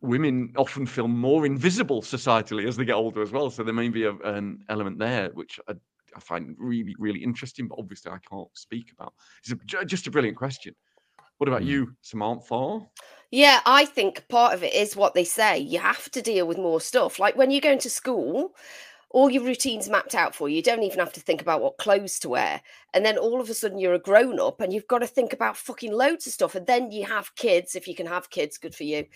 women 0.00 0.52
often 0.56 0.86
feel 0.86 1.08
more 1.08 1.46
invisible 1.46 2.02
societally 2.02 2.66
as 2.66 2.76
they 2.76 2.84
get 2.84 2.94
older 2.94 3.22
as 3.22 3.32
well. 3.32 3.50
So 3.50 3.62
there 3.62 3.74
may 3.74 3.88
be 3.88 4.04
a, 4.04 4.14
an 4.24 4.64
element 4.68 4.98
there 4.98 5.30
which 5.34 5.58
I, 5.68 5.72
I 6.14 6.20
find 6.20 6.54
really, 6.58 6.94
really 6.98 7.22
interesting, 7.22 7.68
but 7.68 7.78
obviously 7.78 8.12
I 8.12 8.18
can't 8.30 8.48
speak 8.54 8.92
about. 8.92 9.14
It's 9.42 9.52
a, 9.74 9.84
just 9.84 10.06
a 10.06 10.10
brilliant 10.10 10.36
question. 10.36 10.74
What 11.38 11.48
about 11.48 11.62
Mm. 11.62 11.66
you, 11.66 11.96
Samantha? 12.02 12.80
Yeah, 13.30 13.60
I 13.66 13.84
think 13.84 14.28
part 14.28 14.54
of 14.54 14.62
it 14.62 14.72
is 14.72 14.96
what 14.96 15.14
they 15.14 15.24
say. 15.24 15.58
You 15.58 15.80
have 15.80 16.10
to 16.12 16.22
deal 16.22 16.46
with 16.46 16.58
more 16.58 16.80
stuff. 16.80 17.18
Like 17.18 17.36
when 17.36 17.50
you 17.50 17.60
go 17.60 17.72
into 17.72 17.90
school, 17.90 18.54
all 19.10 19.30
your 19.30 19.42
routines 19.44 19.88
mapped 19.88 20.14
out 20.14 20.34
for 20.34 20.48
you. 20.48 20.56
You 20.56 20.62
don't 20.62 20.82
even 20.82 20.98
have 20.98 21.12
to 21.14 21.20
think 21.20 21.40
about 21.40 21.60
what 21.62 21.78
clothes 21.78 22.18
to 22.20 22.28
wear. 22.28 22.60
And 22.92 23.04
then 23.04 23.18
all 23.18 23.40
of 23.40 23.48
a 23.50 23.54
sudden 23.54 23.78
you're 23.78 23.94
a 23.94 23.98
grown 23.98 24.38
up 24.40 24.60
and 24.60 24.72
you've 24.72 24.88
got 24.88 24.98
to 24.98 25.06
think 25.06 25.32
about 25.32 25.56
fucking 25.56 25.92
loads 25.92 26.26
of 26.26 26.32
stuff. 26.32 26.54
And 26.54 26.66
then 26.66 26.90
you 26.92 27.04
have 27.06 27.34
kids, 27.34 27.74
if 27.74 27.88
you 27.88 27.94
can 27.94 28.06
have 28.06 28.30
kids, 28.30 28.58
good 28.58 28.74
for 28.74 28.84
you. 28.84 29.06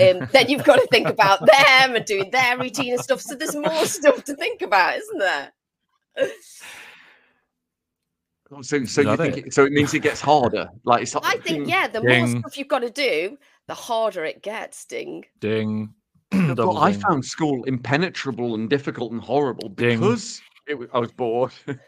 Um, 0.00 0.28
then 0.32 0.48
you've 0.48 0.64
got 0.64 0.76
to 0.76 0.86
think 0.90 1.08
about 1.08 1.40
them 1.40 1.96
and 1.96 2.04
doing 2.04 2.30
their 2.30 2.58
routine 2.58 2.94
and 2.94 3.02
stuff. 3.02 3.20
So 3.20 3.34
there's 3.34 3.54
more 3.56 3.86
stuff 3.86 4.24
to 4.24 4.34
think 4.34 4.62
about, 4.62 4.96
isn't 4.96 5.18
there? 5.18 5.52
Oh, 8.54 8.60
So, 8.62 8.84
so 8.84 9.00
you 9.00 9.16
think 9.16 9.36
it? 9.38 9.46
it, 9.46 9.54
so? 9.54 9.64
It 9.64 9.72
means 9.72 9.94
it 9.94 10.00
gets 10.00 10.20
harder. 10.20 10.68
Like 10.84 11.02
it's. 11.02 11.16
I 11.16 11.36
think, 11.38 11.68
yeah, 11.68 11.86
the 11.88 12.00
Ding. 12.00 12.30
more 12.32 12.40
stuff 12.40 12.58
you've 12.58 12.68
got 12.68 12.80
to 12.80 12.90
do, 12.90 13.38
the 13.66 13.74
harder 13.74 14.24
it 14.24 14.42
gets, 14.42 14.84
Ding. 14.84 15.24
Ding. 15.40 15.94
But 16.30 16.54
Double 16.56 16.78
I 16.78 16.92
found 16.92 17.24
school 17.24 17.64
impenetrable 17.64 18.54
and 18.54 18.68
difficult 18.70 19.12
and 19.12 19.20
horrible 19.20 19.68
Ding. 19.68 20.00
because 20.00 20.40
it 20.66 20.74
was, 20.78 20.88
I 20.92 20.98
was 20.98 21.12
bored. 21.12 21.52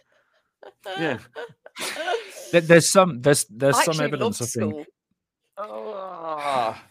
Yeah. 0.99 1.19
There- 2.53 2.61
There's 2.61 2.91
some 2.91 3.21
there's 3.21 3.45
there's 3.51 3.77
I 3.77 3.85
some 3.85 3.93
actually 3.93 4.05
evidence 4.07 4.41
I 4.41 4.45
think 4.47 4.71
school. 4.71 4.85
Ah. 5.59 6.83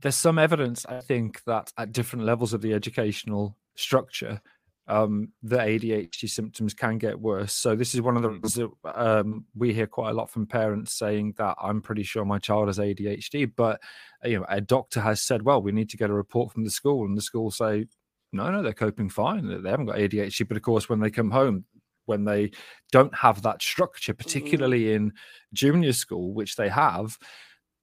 there's 0.00 0.16
some 0.16 0.38
evidence 0.38 0.84
I 0.86 1.00
think 1.00 1.42
that 1.44 1.72
at 1.78 1.92
different 1.92 2.24
levels 2.24 2.52
of 2.52 2.60
the 2.60 2.72
educational 2.74 3.56
structure, 3.76 4.40
um, 4.88 5.28
the 5.42 5.56
ADHD 5.58 6.28
symptoms 6.28 6.74
can 6.74 6.98
get 6.98 7.20
worse. 7.20 7.52
So 7.52 7.76
this 7.76 7.94
is 7.94 8.00
one 8.00 8.16
of 8.16 8.22
the 8.22 8.30
Mm. 8.30 8.42
reasons 8.42 8.72
um, 8.84 9.44
we 9.54 9.72
hear 9.74 9.86
quite 9.86 10.10
a 10.10 10.14
lot 10.14 10.30
from 10.30 10.46
parents 10.46 10.94
saying 10.98 11.34
that 11.38 11.56
I'm 11.62 11.80
pretty 11.82 12.02
sure 12.02 12.24
my 12.24 12.38
child 12.38 12.68
has 12.68 12.78
ADHD, 12.78 13.52
but 13.54 13.80
you 14.24 14.38
know 14.38 14.46
a 14.48 14.60
doctor 14.60 15.00
has 15.00 15.22
said, 15.22 15.42
well, 15.42 15.62
we 15.62 15.72
need 15.72 15.90
to 15.90 15.96
get 15.96 16.10
a 16.10 16.14
report 16.14 16.52
from 16.52 16.64
the 16.64 16.70
school, 16.70 17.04
and 17.04 17.16
the 17.16 17.22
school 17.22 17.50
say, 17.50 17.86
no, 18.32 18.50
no, 18.50 18.62
they're 18.62 18.72
coping 18.72 19.08
fine. 19.08 19.46
They- 19.46 19.58
They 19.58 19.70
haven't 19.70 19.86
got 19.86 19.98
ADHD, 19.98 20.48
but 20.48 20.56
of 20.56 20.62
course 20.62 20.88
when 20.88 21.00
they 21.00 21.10
come 21.10 21.30
home. 21.30 21.64
When 22.06 22.24
they 22.24 22.52
don't 22.90 23.14
have 23.14 23.42
that 23.42 23.60
structure, 23.60 24.14
particularly 24.14 24.94
in 24.94 25.12
junior 25.52 25.92
school, 25.92 26.32
which 26.32 26.56
they 26.56 26.70
have, 26.70 27.18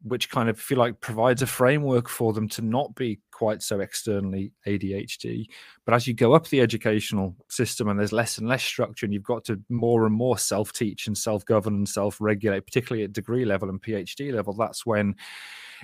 which 0.03 0.29
kind 0.29 0.49
of 0.49 0.59
feel 0.59 0.77
like 0.77 0.99
provides 0.99 1.41
a 1.41 1.47
framework 1.47 2.07
for 2.07 2.33
them 2.33 2.47
to 2.49 2.61
not 2.61 2.93
be 2.95 3.19
quite 3.31 3.63
so 3.63 3.79
externally 3.79 4.51
ADHD. 4.67 5.45
But 5.85 5.95
as 5.95 6.07
you 6.07 6.13
go 6.13 6.33
up 6.33 6.47
the 6.47 6.61
educational 6.61 7.35
system 7.49 7.89
and 7.89 7.99
there's 7.99 8.13
less 8.13 8.37
and 8.37 8.47
less 8.47 8.63
structure, 8.63 9.05
and 9.05 9.13
you've 9.13 9.23
got 9.23 9.43
to 9.45 9.59
more 9.69 10.05
and 10.05 10.13
more 10.13 10.37
self 10.37 10.73
teach 10.73 11.07
and 11.07 11.17
self 11.17 11.45
govern 11.45 11.75
and 11.75 11.89
self 11.89 12.21
regulate, 12.21 12.65
particularly 12.65 13.03
at 13.03 13.13
degree 13.13 13.45
level 13.45 13.69
and 13.69 13.81
PhD 13.81 14.33
level, 14.33 14.53
that's 14.53 14.85
when 14.85 15.15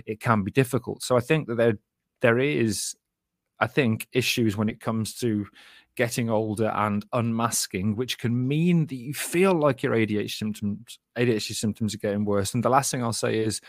it 0.06 0.20
can 0.20 0.44
be 0.44 0.52
difficult. 0.52 1.04
So 1.04 1.18
I 1.18 1.20
think 1.20 1.48
that 1.48 1.56
there 1.56 1.78
there 2.22 2.40
is, 2.40 2.96
I 3.60 3.68
think, 3.68 4.08
issues 4.14 4.56
when 4.56 4.70
it 4.70 4.80
comes 4.80 5.16
to 5.16 5.48
getting 5.98 6.30
older 6.30 6.72
and 6.76 7.06
unmasking, 7.12 7.96
which 7.96 8.18
can 8.18 8.48
mean 8.48 8.86
that 8.88 8.96
you 8.96 9.14
feel 9.14 9.54
like 9.54 9.84
your 9.84 9.94
ADHD 9.94 10.32
symptoms 10.32 11.00
ADHD 11.18 11.56
symptoms 11.56 11.94
are 11.94 12.00
getting 12.00 12.26
worse. 12.26 12.54
And 12.54 12.64
the 12.64 12.70
last 12.70 12.92
thing 12.92 13.04
I'll 13.04 13.14
say 13.14 13.40
is 13.40 13.62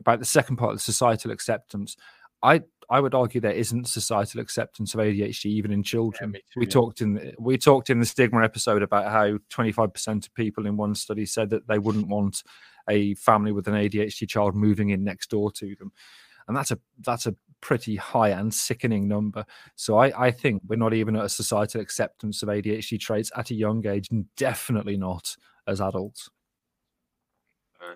about 0.00 0.18
the 0.18 0.24
second 0.24 0.56
part, 0.56 0.72
of 0.72 0.78
the 0.78 0.82
societal 0.82 1.30
acceptance. 1.30 1.96
I 2.42 2.62
I 2.90 3.00
would 3.00 3.14
argue 3.14 3.40
there 3.40 3.52
isn't 3.52 3.88
societal 3.88 4.40
acceptance 4.40 4.94
of 4.94 5.00
ADHD 5.00 5.46
even 5.46 5.72
in 5.72 5.82
children. 5.82 6.32
me 6.32 6.40
too, 6.40 6.60
we 6.60 6.66
yeah. 6.66 6.70
talked 6.70 7.00
in 7.00 7.14
the, 7.14 7.34
we 7.38 7.56
talked 7.56 7.90
in 7.90 8.00
the 8.00 8.06
stigma 8.06 8.44
episode 8.44 8.82
about 8.82 9.10
how 9.10 9.38
25% 9.50 10.26
of 10.26 10.34
people 10.34 10.66
in 10.66 10.76
one 10.76 10.94
study 10.94 11.24
said 11.24 11.50
that 11.50 11.66
they 11.66 11.78
wouldn't 11.78 12.08
want 12.08 12.42
a 12.88 13.14
family 13.14 13.52
with 13.52 13.68
an 13.68 13.74
ADHD 13.74 14.28
child 14.28 14.54
moving 14.54 14.90
in 14.90 15.04
next 15.04 15.30
door 15.30 15.50
to 15.52 15.74
them. 15.76 15.92
And 16.46 16.56
that's 16.56 16.70
a 16.70 16.78
that's 17.00 17.26
a 17.26 17.34
pretty 17.62 17.96
high 17.96 18.28
and 18.28 18.52
sickening 18.52 19.08
number. 19.08 19.46
So 19.76 19.96
I, 19.96 20.26
I 20.26 20.30
think 20.30 20.62
we're 20.66 20.76
not 20.76 20.92
even 20.92 21.16
at 21.16 21.24
a 21.24 21.30
societal 21.30 21.80
acceptance 21.80 22.42
of 22.42 22.50
ADHD 22.50 23.00
traits 23.00 23.32
at 23.34 23.50
a 23.50 23.54
young 23.54 23.86
age, 23.86 24.08
and 24.10 24.26
definitely 24.36 24.98
not 24.98 25.36
as 25.66 25.80
adults. 25.80 26.28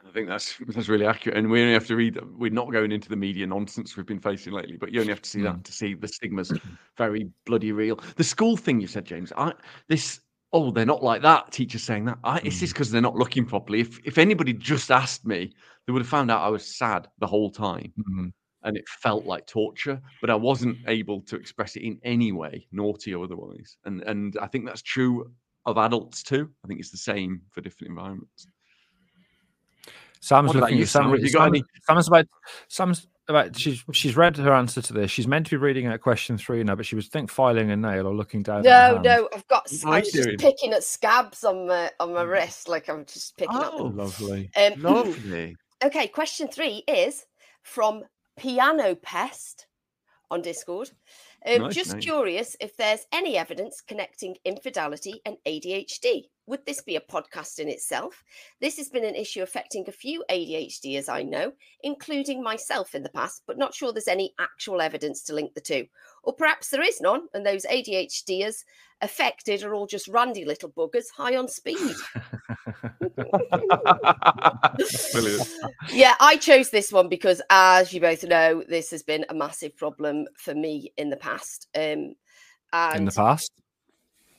I 0.06 0.10
think 0.12 0.28
that's 0.28 0.56
that's 0.68 0.88
really 0.88 1.06
accurate, 1.06 1.36
and 1.38 1.50
we 1.50 1.60
only 1.60 1.72
have 1.72 1.86
to 1.86 1.96
read. 1.96 2.18
We're 2.36 2.50
not 2.50 2.70
going 2.72 2.92
into 2.92 3.08
the 3.08 3.16
media 3.16 3.46
nonsense 3.46 3.96
we've 3.96 4.06
been 4.06 4.20
facing 4.20 4.52
lately, 4.52 4.76
but 4.76 4.92
you 4.92 5.00
only 5.00 5.12
have 5.12 5.22
to 5.22 5.28
see 5.30 5.42
that 5.42 5.64
to 5.64 5.72
see 5.72 5.94
the 5.94 6.08
stigmas 6.08 6.52
very 6.96 7.30
bloody 7.46 7.72
real. 7.72 8.00
The 8.16 8.24
school 8.24 8.56
thing 8.56 8.80
you 8.80 8.86
said, 8.86 9.04
James. 9.04 9.32
I 9.36 9.52
this 9.88 10.20
oh 10.52 10.70
they're 10.70 10.86
not 10.86 11.02
like 11.02 11.22
that. 11.22 11.52
Teachers 11.52 11.82
saying 11.82 12.06
that. 12.06 12.18
I, 12.24 12.38
it's 12.44 12.60
just 12.60 12.72
because 12.74 12.90
they're 12.90 13.00
not 13.00 13.16
looking 13.16 13.44
properly. 13.44 13.80
If 13.80 13.98
if 14.04 14.18
anybody 14.18 14.52
just 14.52 14.90
asked 14.90 15.26
me, 15.26 15.52
they 15.86 15.92
would 15.92 16.02
have 16.02 16.08
found 16.08 16.30
out 16.30 16.42
I 16.42 16.48
was 16.48 16.64
sad 16.76 17.08
the 17.18 17.26
whole 17.26 17.50
time, 17.50 17.92
Mhm. 17.98 18.32
and 18.62 18.76
it 18.76 18.88
felt 18.88 19.24
like 19.24 19.46
torture. 19.46 20.00
But 20.20 20.30
I 20.30 20.34
wasn't 20.34 20.78
able 20.86 21.20
to 21.22 21.36
express 21.36 21.76
it 21.76 21.82
in 21.82 21.98
any 22.02 22.32
way, 22.32 22.66
naughty 22.72 23.14
or 23.14 23.24
otherwise. 23.24 23.76
And 23.84 24.02
and 24.02 24.36
I 24.40 24.46
think 24.46 24.66
that's 24.66 24.82
true 24.82 25.30
of 25.66 25.76
adults 25.76 26.22
too. 26.22 26.50
I 26.64 26.68
think 26.68 26.80
it's 26.80 26.90
the 26.90 26.96
same 26.96 27.42
for 27.50 27.60
different 27.60 27.90
environments. 27.90 28.46
Sam's 30.20 30.48
What 30.48 30.56
looking 30.56 30.76
you, 30.78 30.82
at 30.82 30.88
Sam. 30.88 31.02
Sam? 31.04 31.10
Have 31.12 31.20
you 31.20 31.32
got 31.32 31.44
Sam- 31.44 31.54
any- 31.54 31.64
Sam's 31.86 32.08
about 32.08 32.26
Sam's 32.68 33.06
about 33.28 33.54
she's 33.56 33.84
she's 33.92 34.16
read 34.16 34.36
her 34.38 34.52
answer 34.52 34.80
to 34.80 34.92
this. 34.94 35.10
She's 35.10 35.28
meant 35.28 35.44
to 35.46 35.50
be 35.50 35.56
reading 35.58 35.86
at 35.86 36.00
question 36.00 36.38
three 36.38 36.62
now, 36.64 36.74
but 36.74 36.86
she 36.86 36.96
was 36.96 37.08
think 37.08 37.30
filing 37.30 37.70
a 37.70 37.76
nail 37.76 38.06
or 38.06 38.14
looking 38.14 38.42
down. 38.42 38.62
No, 38.62 38.98
no, 39.04 39.28
I've 39.34 39.46
got. 39.48 39.70
What 39.70 39.84
am 39.84 39.90
I 39.90 39.96
I 39.96 40.00
just 40.00 40.14
doing? 40.14 40.38
picking 40.38 40.72
at 40.72 40.82
scabs 40.82 41.44
on 41.44 41.66
my 41.68 41.90
on 42.00 42.14
my 42.14 42.22
wrist, 42.22 42.68
like 42.68 42.88
I'm 42.88 43.04
just 43.04 43.36
picking 43.36 43.56
up. 43.56 43.74
Oh, 43.74 43.84
Lovely. 43.84 44.50
Um, 44.56 44.80
lovely. 44.82 45.56
Okay, 45.84 46.08
question 46.08 46.48
three 46.48 46.82
is 46.88 47.24
from 47.62 48.02
Piano 48.36 48.96
Pest 48.96 49.67
on 50.30 50.42
Discord. 50.42 50.90
Um, 51.46 51.62
Nice 51.62 51.74
just 51.74 51.92
name. 51.92 52.00
curious 52.00 52.56
if 52.60 52.76
there's 52.76 53.06
any 53.12 53.36
evidence 53.36 53.80
connecting 53.80 54.36
infidelity 54.44 55.20
and 55.24 55.36
ADHD. 55.46 56.24
Would 56.46 56.64
this 56.64 56.80
be 56.80 56.96
a 56.96 57.00
podcast 57.00 57.58
in 57.58 57.68
itself? 57.68 58.24
This 58.60 58.78
has 58.78 58.88
been 58.88 59.04
an 59.04 59.14
issue 59.14 59.42
affecting 59.42 59.84
a 59.86 59.92
few 59.92 60.24
ADHD, 60.30 60.96
as 60.96 61.08
I 61.08 61.22
know, 61.22 61.52
including 61.82 62.42
myself 62.42 62.94
in 62.94 63.02
the 63.02 63.10
past, 63.10 63.42
but 63.46 63.58
not 63.58 63.74
sure 63.74 63.92
there's 63.92 64.08
any 64.08 64.32
actual 64.40 64.80
evidence 64.80 65.22
to 65.24 65.34
link 65.34 65.54
the 65.54 65.60
two. 65.60 65.86
Or 66.22 66.34
perhaps 66.34 66.70
there 66.70 66.82
is 66.82 67.00
none, 67.00 67.28
and 67.34 67.44
those 67.44 67.66
ADHDers 67.66 68.64
affected 69.00 69.62
are 69.62 69.74
all 69.74 69.86
just 69.86 70.08
randy 70.08 70.44
little 70.44 70.70
buggers 70.70 71.04
high 71.16 71.36
on 71.36 71.48
speed. 71.48 71.76
Brilliant. 75.12 75.48
yeah, 75.92 76.14
I 76.20 76.36
chose 76.36 76.70
this 76.70 76.92
one 76.92 77.08
because, 77.08 77.40
as 77.50 77.92
you 77.92 78.00
both 78.00 78.24
know, 78.24 78.62
this 78.68 78.90
has 78.90 79.02
been 79.02 79.24
a 79.28 79.34
massive 79.34 79.76
problem 79.76 80.26
for 80.36 80.54
me 80.54 80.92
in 80.96 81.10
the 81.10 81.16
past. 81.16 81.68
Um, 81.74 82.14
and 82.72 82.96
In 82.96 83.04
the 83.06 83.12
past. 83.12 83.52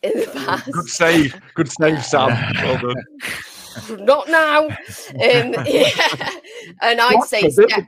in 0.04 0.20
the 0.20 0.28
past, 0.28 0.72
Good 0.72 0.88
save. 0.88 1.42
Good 1.56 1.72
save, 1.72 2.04
Sam. 2.04 2.30
Well 2.64 2.78
done. 3.98 4.06
not 4.06 4.28
now. 4.30 4.66
Um, 4.68 4.76
yeah. 5.66 6.30
And 6.82 7.00
I'd 7.00 7.24
say 7.26 7.42
it's 7.42 7.58
What? 7.58 7.70
de- 7.70 7.86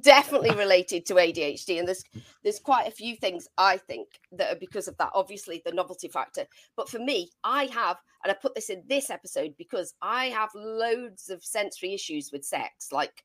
definitely 0.00 0.50
related 0.52 1.06
to 1.06 1.14
ADHD. 1.14 1.78
And 1.78 1.88
there's 1.88 2.04
there's 2.42 2.58
quite 2.58 2.88
a 2.88 2.92
few 2.92 3.16
things 3.16 3.48
I 3.58 3.76
think 3.76 4.08
that 4.32 4.56
are 4.56 4.58
because 4.58 4.88
of 4.88 4.96
that. 4.98 5.10
Obviously, 5.14 5.62
the 5.64 5.72
novelty 5.72 6.08
factor. 6.08 6.46
But 6.76 6.88
for 6.88 6.98
me, 6.98 7.30
I 7.42 7.66
have, 7.66 7.98
and 8.22 8.30
I 8.30 8.34
put 8.34 8.54
this 8.54 8.70
in 8.70 8.82
this 8.88 9.10
episode 9.10 9.54
because 9.58 9.94
I 10.02 10.26
have 10.26 10.50
loads 10.54 11.30
of 11.30 11.44
sensory 11.44 11.94
issues 11.94 12.30
with 12.32 12.44
sex. 12.44 12.92
Like 12.92 13.24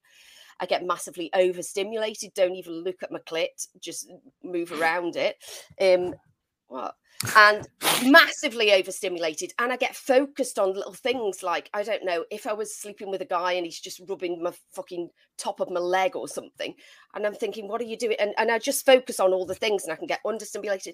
I 0.59 0.65
get 0.65 0.85
massively 0.85 1.29
overstimulated, 1.33 2.33
don't 2.33 2.55
even 2.55 2.83
look 2.83 3.01
at 3.03 3.11
my 3.11 3.19
clit, 3.19 3.67
just 3.79 4.11
move 4.43 4.71
around 4.71 5.15
it. 5.15 5.37
Um 5.81 6.13
what? 6.69 6.95
And 7.35 7.67
massively 8.05 8.71
overstimulated. 8.71 9.53
And 9.59 9.73
I 9.73 9.75
get 9.75 9.95
focused 9.95 10.57
on 10.57 10.73
little 10.73 10.93
things 10.93 11.43
like, 11.43 11.69
I 11.73 11.83
don't 11.83 12.05
know, 12.05 12.23
if 12.31 12.47
I 12.47 12.53
was 12.53 12.73
sleeping 12.73 13.11
with 13.11 13.21
a 13.21 13.25
guy 13.25 13.53
and 13.53 13.65
he's 13.65 13.81
just 13.81 14.01
rubbing 14.07 14.41
my 14.41 14.53
fucking 14.71 15.09
top 15.37 15.59
of 15.59 15.69
my 15.69 15.81
leg 15.81 16.15
or 16.15 16.29
something. 16.29 16.73
And 17.13 17.25
I'm 17.25 17.33
thinking, 17.33 17.67
what 17.67 17.81
are 17.81 17.85
you 17.85 17.97
doing? 17.97 18.15
And, 18.19 18.33
and 18.37 18.49
I 18.49 18.59
just 18.59 18.85
focus 18.85 19.19
on 19.19 19.33
all 19.33 19.45
the 19.45 19.55
things 19.55 19.83
and 19.83 19.91
I 19.91 19.97
can 19.97 20.07
get 20.07 20.23
understimulated. 20.25 20.93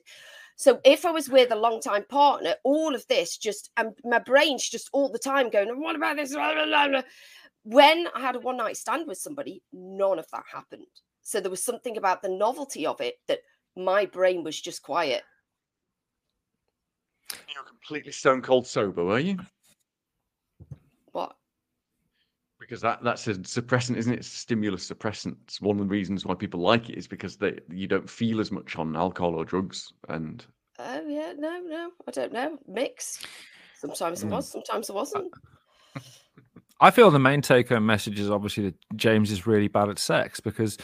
So 0.56 0.80
if 0.84 1.06
I 1.06 1.12
was 1.12 1.30
with 1.30 1.52
a 1.52 1.56
long 1.56 1.82
time 1.82 2.06
partner, 2.10 2.56
all 2.64 2.96
of 2.96 3.06
this 3.08 3.38
just, 3.38 3.70
and 3.78 3.94
my 4.04 4.20
brain's 4.20 4.68
just 4.68 4.90
all 4.94 5.12
the 5.12 5.20
time 5.20 5.50
going, 5.50 5.70
"And 5.70 5.82
what 5.82 5.98
about 5.98 6.16
this? 6.16 6.34
Blah, 6.34 6.54
blah, 6.54 6.66
blah, 6.66 6.88
blah." 6.88 7.02
When 7.64 8.08
I 8.16 8.22
had 8.22 8.38
a 8.38 8.40
one 8.40 8.58
night 8.58 8.78
stand 8.78 9.06
with 9.06 9.18
somebody, 9.18 9.62
none 9.74 10.18
of 10.18 10.28
that 10.32 10.44
happened. 10.52 10.88
So 11.24 11.42
there 11.42 11.52
was 11.52 11.64
something 11.64 11.98
about 11.98 12.22
the 12.22 12.30
novelty 12.30 12.86
of 12.86 13.02
it 13.02 13.16
that 13.28 13.40
my 13.76 14.06
brain 14.06 14.44
was 14.44 14.60
just 14.60 14.82
quiet. 14.82 15.24
You're 17.54 17.64
completely 17.64 18.12
stone 18.12 18.42
cold 18.42 18.68
sober, 18.68 19.04
were 19.04 19.20
you? 19.20 19.38
What? 21.12 21.36
Because 22.60 22.82
that, 22.82 23.04
that's 23.04 23.28
a 23.28 23.34
suppressant, 23.36 23.98
isn't 23.98 24.14
it? 24.14 24.20
It's 24.20 24.34
a 24.34 24.38
stimulus 24.38 24.90
suppressant. 24.90 25.36
It's 25.44 25.62
one 25.62 25.80
of 25.80 25.88
the 25.88 25.92
reasons 25.92 26.26
why 26.26 26.36
people 26.36 26.62
like 26.62 26.90
it 26.90 26.98
is 26.98 27.08
because 27.08 27.38
they 27.38 27.60
you 27.70 27.88
don't 27.88 28.10
feel 28.10 28.40
as 28.40 28.52
much 28.52 28.78
on 28.78 28.96
alcohol 28.96 29.36
or 29.36 29.46
drugs. 29.46 29.94
And 30.10 30.46
Oh 30.80 31.08
yeah, 31.08 31.34
no, 31.38 31.60
no, 31.60 31.92
I 32.08 32.12
don't 32.12 32.34
know. 32.34 32.58
Mix. 32.68 33.26
Sometimes 33.78 34.24
it 34.24 34.28
Mm. 34.28 34.32
was, 34.32 34.52
sometimes 34.52 34.90
it 34.90 34.96
wasn't. 34.96 35.32
I 36.82 36.92
feel 36.92 37.10
the 37.10 37.20
main 37.20 37.42
take 37.42 37.70
home 37.70 37.86
message 37.86 38.20
is 38.20 38.30
obviously 38.30 38.66
that 38.66 38.76
James 38.98 39.32
is 39.32 39.48
really 39.48 39.70
bad 39.70 39.88
at 39.88 39.98
sex 39.98 40.42
because 40.42 40.78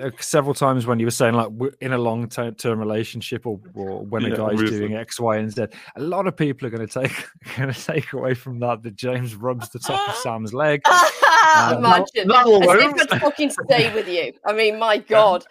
uh, 0.00 0.10
several 0.20 0.54
times 0.54 0.86
when 0.86 1.00
you 1.00 1.06
were 1.06 1.10
saying 1.10 1.34
like 1.34 1.48
we're 1.48 1.72
in 1.80 1.92
a 1.92 1.98
long 1.98 2.28
term 2.28 2.78
relationship 2.78 3.44
or, 3.44 3.58
or 3.74 4.04
when 4.06 4.24
a 4.24 4.30
guy's 4.30 4.52
obviously. 4.52 4.78
doing 4.78 4.94
X, 4.94 5.18
Y, 5.18 5.36
and 5.36 5.52
Z, 5.52 5.66
a 5.96 6.00
lot 6.00 6.28
of 6.28 6.36
people 6.36 6.68
are 6.68 6.70
going 6.70 6.86
to 6.86 7.00
take 7.00 7.12
going 7.56 7.72
to 7.72 7.84
take 7.84 8.12
away 8.12 8.34
from 8.34 8.60
that 8.60 8.84
that 8.84 8.94
James 8.94 9.34
rubs 9.34 9.68
the 9.70 9.80
top 9.80 10.08
of 10.08 10.14
Sam's 10.22 10.54
leg. 10.54 10.82
Imagine. 10.86 12.28
that 12.28 12.46
As 12.46 13.00
if 13.02 13.12
I'd 13.12 13.20
fucking 13.20 13.50
stay 13.50 13.92
with 13.94 14.08
you. 14.08 14.32
I 14.44 14.52
mean, 14.52 14.78
my 14.78 14.98
God. 15.08 15.44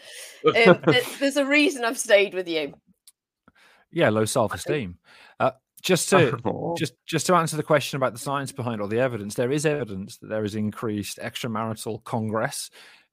Um, 0.46 0.80
there's 1.20 1.38
a 1.38 1.46
reason 1.46 1.84
I've 1.84 2.00
stayed 2.00 2.34
with 2.34 2.48
you. 2.48 2.74
Yeah, 3.92 4.10
low 4.10 4.26
self 4.26 4.54
esteem. 4.54 4.98
Just 5.86 6.10
to 6.10 6.36
Oh. 6.46 6.76
just 6.76 6.96
just 7.06 7.28
to 7.28 7.36
answer 7.36 7.56
the 7.58 7.64
question 7.64 7.98
about 7.98 8.14
the 8.14 8.20
science 8.20 8.52
behind 8.52 8.82
all 8.82 8.88
the 8.88 9.00
evidence, 9.00 9.36
there 9.36 9.52
is 9.52 9.66
evidence 9.66 10.18
that 10.18 10.28
there 10.30 10.44
is 10.44 10.56
increased 10.56 11.20
extramarital 11.20 12.04
congress 12.04 12.72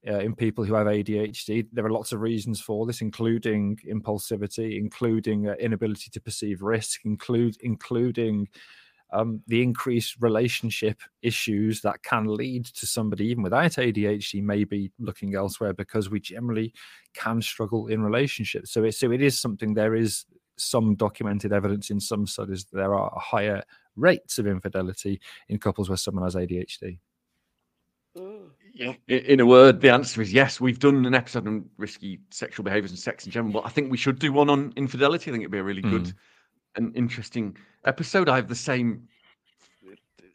uh, 0.08 0.18
in 0.20 0.34
people 0.34 0.64
who 0.64 0.74
have 0.74 0.88
ADHD. 0.88 1.68
There 1.72 1.86
are 1.86 1.90
lots 1.92 2.12
of 2.12 2.20
reasons 2.20 2.60
for 2.60 2.86
this, 2.86 3.02
including 3.02 3.78
impulsivity, 3.86 4.78
including 4.78 5.48
uh, 5.48 5.54
inability 5.60 6.10
to 6.12 6.20
perceive 6.20 6.62
risk, 6.62 7.04
include 7.04 7.56
including 7.60 8.48
um, 9.12 9.42
the 9.46 9.62
increased 9.62 10.16
relationship 10.20 11.02
issues 11.22 11.82
that 11.82 12.02
can 12.02 12.26
lead 12.26 12.64
to 12.66 12.86
somebody 12.86 13.26
even 13.26 13.42
without 13.42 13.72
ADHD 13.72 14.42
maybe 14.42 14.90
looking 14.98 15.34
elsewhere 15.34 15.74
because 15.74 16.10
we 16.10 16.20
generally 16.20 16.72
can 17.14 17.42
struggle 17.42 17.88
in 17.88 18.02
relationships. 18.02 18.72
So 18.72 18.84
it 18.84 18.92
so 18.94 19.10
it 19.12 19.22
is 19.22 19.38
something 19.38 19.74
there 19.74 19.94
is 19.94 20.24
some 20.56 20.94
documented 20.94 21.52
evidence 21.52 21.90
in 21.90 22.00
some 22.00 22.26
studies 22.26 22.64
that 22.64 22.76
there 22.76 22.94
are 22.94 23.12
higher 23.16 23.62
rates 23.96 24.38
of 24.38 24.46
infidelity 24.46 25.20
in 25.48 25.58
couples 25.58 25.88
where 25.88 25.96
someone 25.96 26.24
has 26.24 26.34
ADHD. 26.34 26.98
Mm. 28.16 28.50
Yeah. 28.74 28.94
In 29.08 29.40
a 29.40 29.46
word, 29.46 29.80
the 29.80 29.90
answer 29.90 30.22
is 30.22 30.32
yes. 30.32 30.60
We've 30.60 30.78
done 30.78 31.04
an 31.04 31.14
episode 31.14 31.46
on 31.46 31.68
risky 31.76 32.20
sexual 32.30 32.64
behaviors 32.64 32.90
and 32.90 32.98
sex 32.98 33.26
in 33.26 33.32
general, 33.32 33.52
but 33.52 33.66
I 33.66 33.68
think 33.68 33.90
we 33.90 33.98
should 33.98 34.18
do 34.18 34.32
one 34.32 34.48
on 34.48 34.72
infidelity. 34.76 35.30
I 35.30 35.32
think 35.32 35.42
it'd 35.42 35.52
be 35.52 35.58
a 35.58 35.62
really 35.62 35.82
good 35.82 36.14
and 36.74 36.96
interesting 36.96 37.56
episode. 37.84 38.30
I 38.30 38.36
have 38.36 38.48
the 38.48 38.54
same 38.54 39.06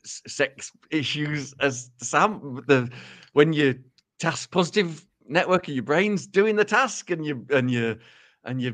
sex 0.04 0.72
issues 0.92 1.54
as 1.60 1.90
Sam. 1.98 2.64
The 2.68 2.92
when 3.34 3.54
your 3.54 3.74
task 4.20 4.52
positive 4.52 5.06
network 5.28 5.68
of 5.68 5.74
your 5.74 5.84
brain's 5.84 6.28
doing 6.28 6.56
the 6.56 6.66
task, 6.66 7.10
and 7.10 7.26
you 7.26 7.44
and 7.50 7.72
you 7.72 7.98
and 8.44 8.62
your 8.62 8.74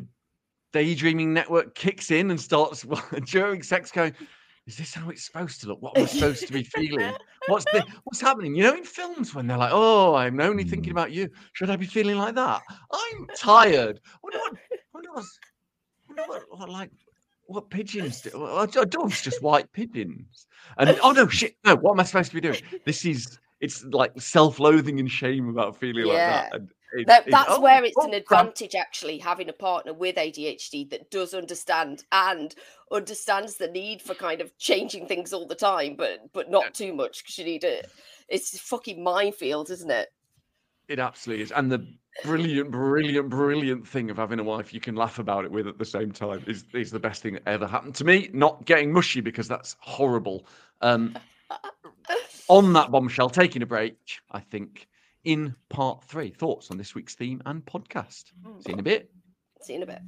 daydreaming 0.74 1.34
network 1.34 1.76
kicks 1.76 2.12
in 2.12 2.32
and 2.32 2.40
starts 2.42 2.86
during 3.26 3.64
sex 3.64 3.92
going. 3.92 4.14
Is 4.66 4.78
this 4.78 4.94
how 4.94 5.10
it's 5.10 5.26
supposed 5.26 5.60
to 5.62 5.68
look? 5.68 5.82
What 5.82 5.98
am 5.98 6.04
I 6.04 6.08
supposed 6.08 6.48
to 6.48 6.54
be 6.54 6.64
feeling? 6.64 7.14
What's 7.48 7.66
the 7.66 7.86
what's 8.06 8.22
happening? 8.22 8.56
You 8.56 8.64
know, 8.64 8.76
in 8.76 8.86
films 8.86 9.36
when 9.36 9.46
they're 9.46 9.58
like, 9.58 9.72
"Oh, 9.74 10.16
I'm 10.16 10.40
only 10.40 10.64
thinking 10.64 10.94
Mm. 10.94 10.98
about 10.98 11.12
you." 11.12 11.30
Should 11.52 11.70
I 11.70 11.76
be 11.76 11.86
feeling 11.86 12.18
like 12.18 12.36
that? 12.36 12.62
I'm 12.92 13.28
tired. 13.38 14.00
Wonder 14.24 14.40
what? 14.40 14.54
Wonder 14.94 15.10
what's, 15.12 15.40
wonder 16.08 16.24
what, 16.28 16.44
what 16.50 16.70
like 16.70 16.92
what 17.48 17.70
pigeons 17.70 18.22
do? 18.22 18.32
Well, 18.36 18.60
uh, 18.60 18.66
doves 18.86 19.22
just 19.22 19.42
white 19.44 19.70
pigeons. 19.74 20.48
And 20.78 20.98
oh 21.04 21.12
no, 21.12 21.28
shit! 21.28 21.58
No, 21.66 21.76
what 21.76 21.92
am 21.92 22.00
I 22.00 22.04
supposed 22.04 22.30
to 22.30 22.36
be 22.36 22.42
doing? 22.42 22.62
This 22.86 23.04
is 23.06 23.40
it's 23.60 23.84
like 23.86 24.12
self-loathing 24.20 25.00
and 25.00 25.12
shame 25.12 25.50
about 25.50 25.78
feeling 25.78 26.06
like 26.06 26.18
that. 26.18 26.56
And 26.56 26.70
it- 26.94 27.08
That, 27.08 27.28
it- 27.28 27.32
that's 27.32 27.52
oh, 27.52 27.62
where 27.62 27.84
it's 27.84 27.98
oh, 27.98 28.08
an 28.08 28.14
advantage 28.14 28.76
actually 28.76 29.18
having 29.18 29.50
a 29.50 29.54
partner 29.54 29.94
with 29.94 30.16
ADHD 30.16 30.90
that 30.90 31.10
does 31.12 31.34
understand 31.34 32.04
and 32.12 32.54
understands 32.92 33.58
the 33.58 33.68
need 33.68 34.02
for 34.02 34.14
kind 34.14 34.42
of 34.42 34.58
changing 34.58 35.08
things 35.08 35.34
all 35.34 35.48
the 35.48 35.56
time, 35.56 35.96
but 35.96 36.32
but 36.34 36.50
not 36.50 36.74
too 36.74 36.94
much 36.94 37.24
because 37.24 37.38
you 37.38 37.46
need 37.46 37.64
it. 37.64 37.90
It's 38.30 38.58
fucking 38.60 39.04
minefield, 39.04 39.70
isn't 39.70 39.92
it? 39.92 40.10
It 40.88 41.00
absolutely 41.00 41.44
is. 41.44 41.52
And 41.52 41.72
the 41.72 41.88
brilliant, 42.24 42.72
brilliant, 42.72 43.30
brilliant 43.30 43.88
thing 43.88 44.10
of 44.10 44.18
having 44.18 44.40
a 44.40 44.44
wife 44.44 44.74
you 44.74 44.80
can 44.80 44.96
laugh 44.96 45.18
about 45.18 45.46
it 45.46 45.52
with 45.52 45.68
at 45.68 45.78
the 45.78 45.86
same 45.86 46.12
time 46.12 46.44
is, 46.46 46.66
is 46.74 46.92
the 46.92 47.00
best 47.00 47.24
thing 47.24 47.34
that 47.34 47.48
ever 47.48 47.66
happened 47.66 47.96
to 47.96 48.06
me. 48.06 48.30
Not 48.34 48.66
getting 48.66 48.92
mushy 48.92 49.22
because 49.22 49.48
that's 49.48 49.76
horrible. 49.80 50.46
Um, 50.82 51.18
on 52.50 52.74
that 52.74 52.92
bombshell, 52.92 53.30
taking 53.30 53.62
a 53.62 53.66
break, 53.66 53.98
I 54.32 54.40
think, 54.42 54.88
in 55.24 55.56
part 55.70 56.04
three. 56.04 56.32
Thoughts 56.32 56.72
on 56.72 56.78
this 56.78 56.96
week's 56.96 57.16
theme 57.16 57.42
and 57.46 57.66
podcast. 57.66 58.26
See 58.60 58.70
you 58.70 58.74
in 58.74 58.80
a 58.80 58.84
bit. 58.84 59.10
See 59.62 59.74
you 59.74 59.78
in 59.78 59.84
a 59.84 59.86
bit. 59.86 60.02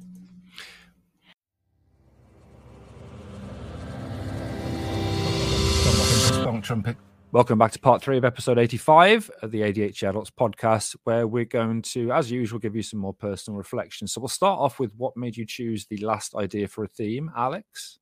Welcome 7.32 7.58
back 7.58 7.72
to 7.72 7.78
part 7.78 8.02
three 8.02 8.16
of 8.16 8.24
episode 8.24 8.58
85 8.58 9.30
of 9.42 9.50
the 9.50 9.60
ADHD 9.60 10.08
Adults 10.08 10.30
podcast, 10.30 10.96
where 11.04 11.26
we're 11.26 11.44
going 11.44 11.82
to, 11.82 12.12
as 12.12 12.30
usual, 12.30 12.58
give 12.58 12.76
you 12.76 12.82
some 12.82 13.00
more 13.00 13.12
personal 13.12 13.58
reflections. 13.58 14.12
So 14.12 14.20
we'll 14.20 14.28
start 14.28 14.60
off 14.60 14.78
with 14.78 14.94
what 14.96 15.16
made 15.16 15.36
you 15.36 15.44
choose 15.44 15.86
the 15.86 15.98
last 15.98 16.34
idea 16.34 16.68
for 16.68 16.84
a 16.84 16.88
theme, 16.88 17.30
Alex. 17.36 17.98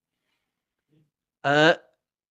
Uh, 1.43 1.75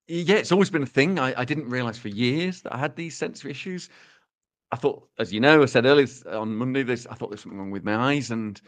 yeah, 0.08 0.36
it's 0.36 0.52
always 0.52 0.70
been 0.70 0.84
a 0.84 0.88
thing. 0.88 1.20
I, 1.20 1.42
I 1.42 1.46
didn't 1.46 1.70
realize 1.70 1.98
for 1.98 2.10
years 2.10 2.62
that 2.62 2.74
I 2.74 2.78
had 2.78 2.96
these 2.96 3.18
sensory 3.18 3.52
issues. 3.52 3.90
I 4.74 4.76
thought, 4.76 5.08
as 5.20 5.32
you 5.32 5.40
know, 5.40 5.62
I 5.62 5.68
said 5.68 5.86
earlier 5.86 6.08
on 6.32 6.56
Monday, 6.56 6.82
this 6.82 7.06
I 7.06 7.14
thought 7.14 7.30
there's 7.30 7.42
something 7.42 7.60
wrong 7.60 7.70
with 7.70 7.84
my 7.84 7.96
eyes, 7.96 8.32
and 8.32 8.60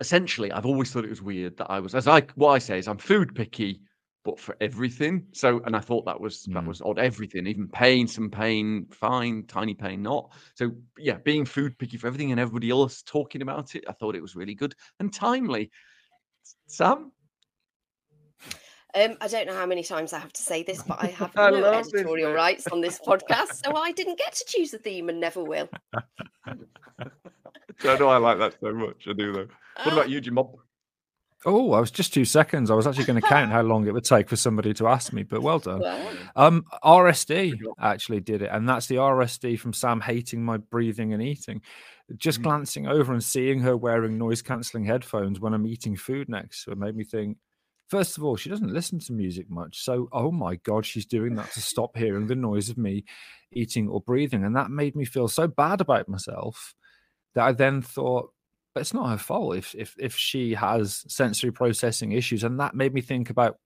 essentially, 0.00 0.50
I've 0.50 0.64
always 0.64 0.90
thought 0.90 1.04
it 1.04 1.10
was 1.10 1.20
weird 1.20 1.58
that 1.58 1.70
I 1.70 1.80
was, 1.80 1.94
as 1.94 2.08
I 2.08 2.22
what 2.34 2.52
I 2.52 2.58
say 2.58 2.78
is, 2.78 2.88
I'm 2.88 2.96
food 2.96 3.34
picky, 3.34 3.82
but 4.24 4.40
for 4.40 4.56
everything. 4.62 5.26
So, 5.32 5.60
and 5.66 5.76
I 5.76 5.80
thought 5.80 6.06
that 6.06 6.18
was 6.18 6.44
that 6.44 6.64
Mm. 6.64 6.68
was 6.68 6.80
odd. 6.80 6.98
Everything, 6.98 7.46
even 7.46 7.68
pain, 7.68 8.08
some 8.08 8.30
pain, 8.30 8.86
fine, 8.90 9.44
tiny 9.46 9.74
pain, 9.74 10.00
not. 10.00 10.32
So, 10.54 10.70
yeah, 10.96 11.18
being 11.18 11.44
food 11.44 11.76
picky 11.78 11.98
for 11.98 12.06
everything, 12.06 12.30
and 12.30 12.40
everybody 12.40 12.70
else 12.70 13.02
talking 13.02 13.42
about 13.42 13.74
it, 13.74 13.84
I 13.86 13.92
thought 13.92 14.16
it 14.16 14.22
was 14.22 14.34
really 14.34 14.54
good 14.54 14.74
and 14.98 15.12
timely. 15.12 15.70
Sam, 16.68 17.12
Um, 18.94 19.16
I 19.20 19.28
don't 19.28 19.46
know 19.46 19.54
how 19.54 19.66
many 19.66 19.82
times 19.84 20.12
I 20.12 20.18
have 20.18 20.32
to 20.32 20.42
say 20.42 20.62
this, 20.62 20.82
but 20.82 21.02
I 21.02 21.06
have 21.08 21.30
I 21.36 21.50
no 21.50 21.58
love 21.58 21.84
this 21.84 21.94
editorial 21.94 22.30
bit. 22.30 22.36
rights 22.36 22.66
on 22.68 22.80
this 22.80 22.98
podcast, 23.06 23.64
so 23.64 23.76
I 23.76 23.92
didn't 23.92 24.18
get 24.18 24.32
to 24.34 24.44
choose 24.48 24.70
the 24.70 24.78
theme 24.78 25.08
and 25.08 25.20
never 25.20 25.42
will. 25.44 25.68
I 27.84 27.96
know 27.98 28.08
I 28.08 28.18
like 28.18 28.38
that 28.38 28.56
so 28.60 28.72
much. 28.72 29.06
I 29.08 29.12
do 29.12 29.32
though. 29.32 29.46
What 29.84 29.92
about 29.92 30.10
you, 30.10 30.20
Jim? 30.20 30.38
Oh, 31.46 31.72
I 31.72 31.80
was 31.80 31.90
just 31.90 32.12
two 32.12 32.26
seconds. 32.26 32.70
I 32.70 32.74
was 32.74 32.86
actually 32.86 33.06
going 33.06 33.20
to 33.20 33.26
count 33.26 33.50
how 33.50 33.62
long 33.62 33.86
it 33.86 33.94
would 33.94 34.04
take 34.04 34.28
for 34.28 34.36
somebody 34.36 34.74
to 34.74 34.86
ask 34.88 35.10
me, 35.14 35.22
but 35.22 35.40
well 35.40 35.58
done. 35.58 35.82
Um, 36.36 36.66
RSD 36.84 37.54
actually 37.80 38.20
did 38.20 38.42
it, 38.42 38.50
and 38.52 38.68
that's 38.68 38.86
the 38.88 38.96
RSD 38.96 39.58
from 39.58 39.72
Sam 39.72 40.02
hating 40.02 40.44
my 40.44 40.58
breathing 40.58 41.14
and 41.14 41.22
eating. 41.22 41.62
Just 42.18 42.40
Mm. 42.40 42.42
glancing 42.42 42.86
over 42.88 43.12
and 43.14 43.24
seeing 43.24 43.60
her 43.60 43.74
wearing 43.76 44.18
noise 44.18 44.42
cancelling 44.42 44.84
headphones 44.84 45.40
when 45.40 45.54
I'm 45.54 45.66
eating 45.66 45.96
food 45.96 46.28
next 46.28 46.64
to 46.64 46.70
her 46.72 46.76
made 46.76 46.94
me 46.96 47.04
think. 47.04 47.38
First 47.90 48.16
of 48.16 48.24
all, 48.24 48.36
she 48.36 48.48
doesn't 48.48 48.72
listen 48.72 49.00
to 49.00 49.12
music 49.12 49.50
much, 49.50 49.82
so 49.82 50.08
oh 50.12 50.30
my 50.30 50.54
god, 50.56 50.86
she's 50.86 51.06
doing 51.06 51.34
that 51.34 51.50
to 51.52 51.60
stop 51.60 51.96
hearing 51.96 52.28
the 52.28 52.36
noise 52.36 52.68
of 52.70 52.78
me 52.78 53.04
eating 53.52 53.88
or 53.88 54.00
breathing, 54.00 54.44
and 54.44 54.54
that 54.54 54.70
made 54.70 54.94
me 54.94 55.04
feel 55.04 55.26
so 55.26 55.48
bad 55.48 55.80
about 55.80 56.08
myself 56.08 56.74
that 57.34 57.44
I 57.44 57.52
then 57.52 57.82
thought, 57.82 58.32
but 58.74 58.82
it's 58.82 58.94
not 58.94 59.10
her 59.10 59.18
fault 59.18 59.56
if 59.56 59.74
if 59.74 59.96
if 59.98 60.16
she 60.16 60.54
has 60.54 61.04
sensory 61.08 61.50
processing 61.50 62.12
issues, 62.12 62.44
and 62.44 62.60
that 62.60 62.76
made 62.76 62.94
me 62.94 63.00
think 63.00 63.28
about 63.28 63.56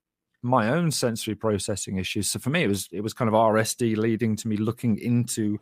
my 0.42 0.70
own 0.70 0.90
sensory 0.90 1.34
processing 1.34 1.98
issues. 1.98 2.30
So 2.30 2.38
for 2.38 2.50
me, 2.50 2.64
it 2.64 2.68
was 2.68 2.88
it 2.92 3.02
was 3.02 3.14
kind 3.14 3.28
of 3.28 3.34
RSD 3.34 3.96
leading 3.96 4.36
to 4.36 4.48
me 4.48 4.56
looking 4.56 4.98
into 4.98 5.58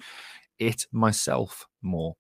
it 0.61 0.87
myself 0.93 1.67
more. 1.83 2.15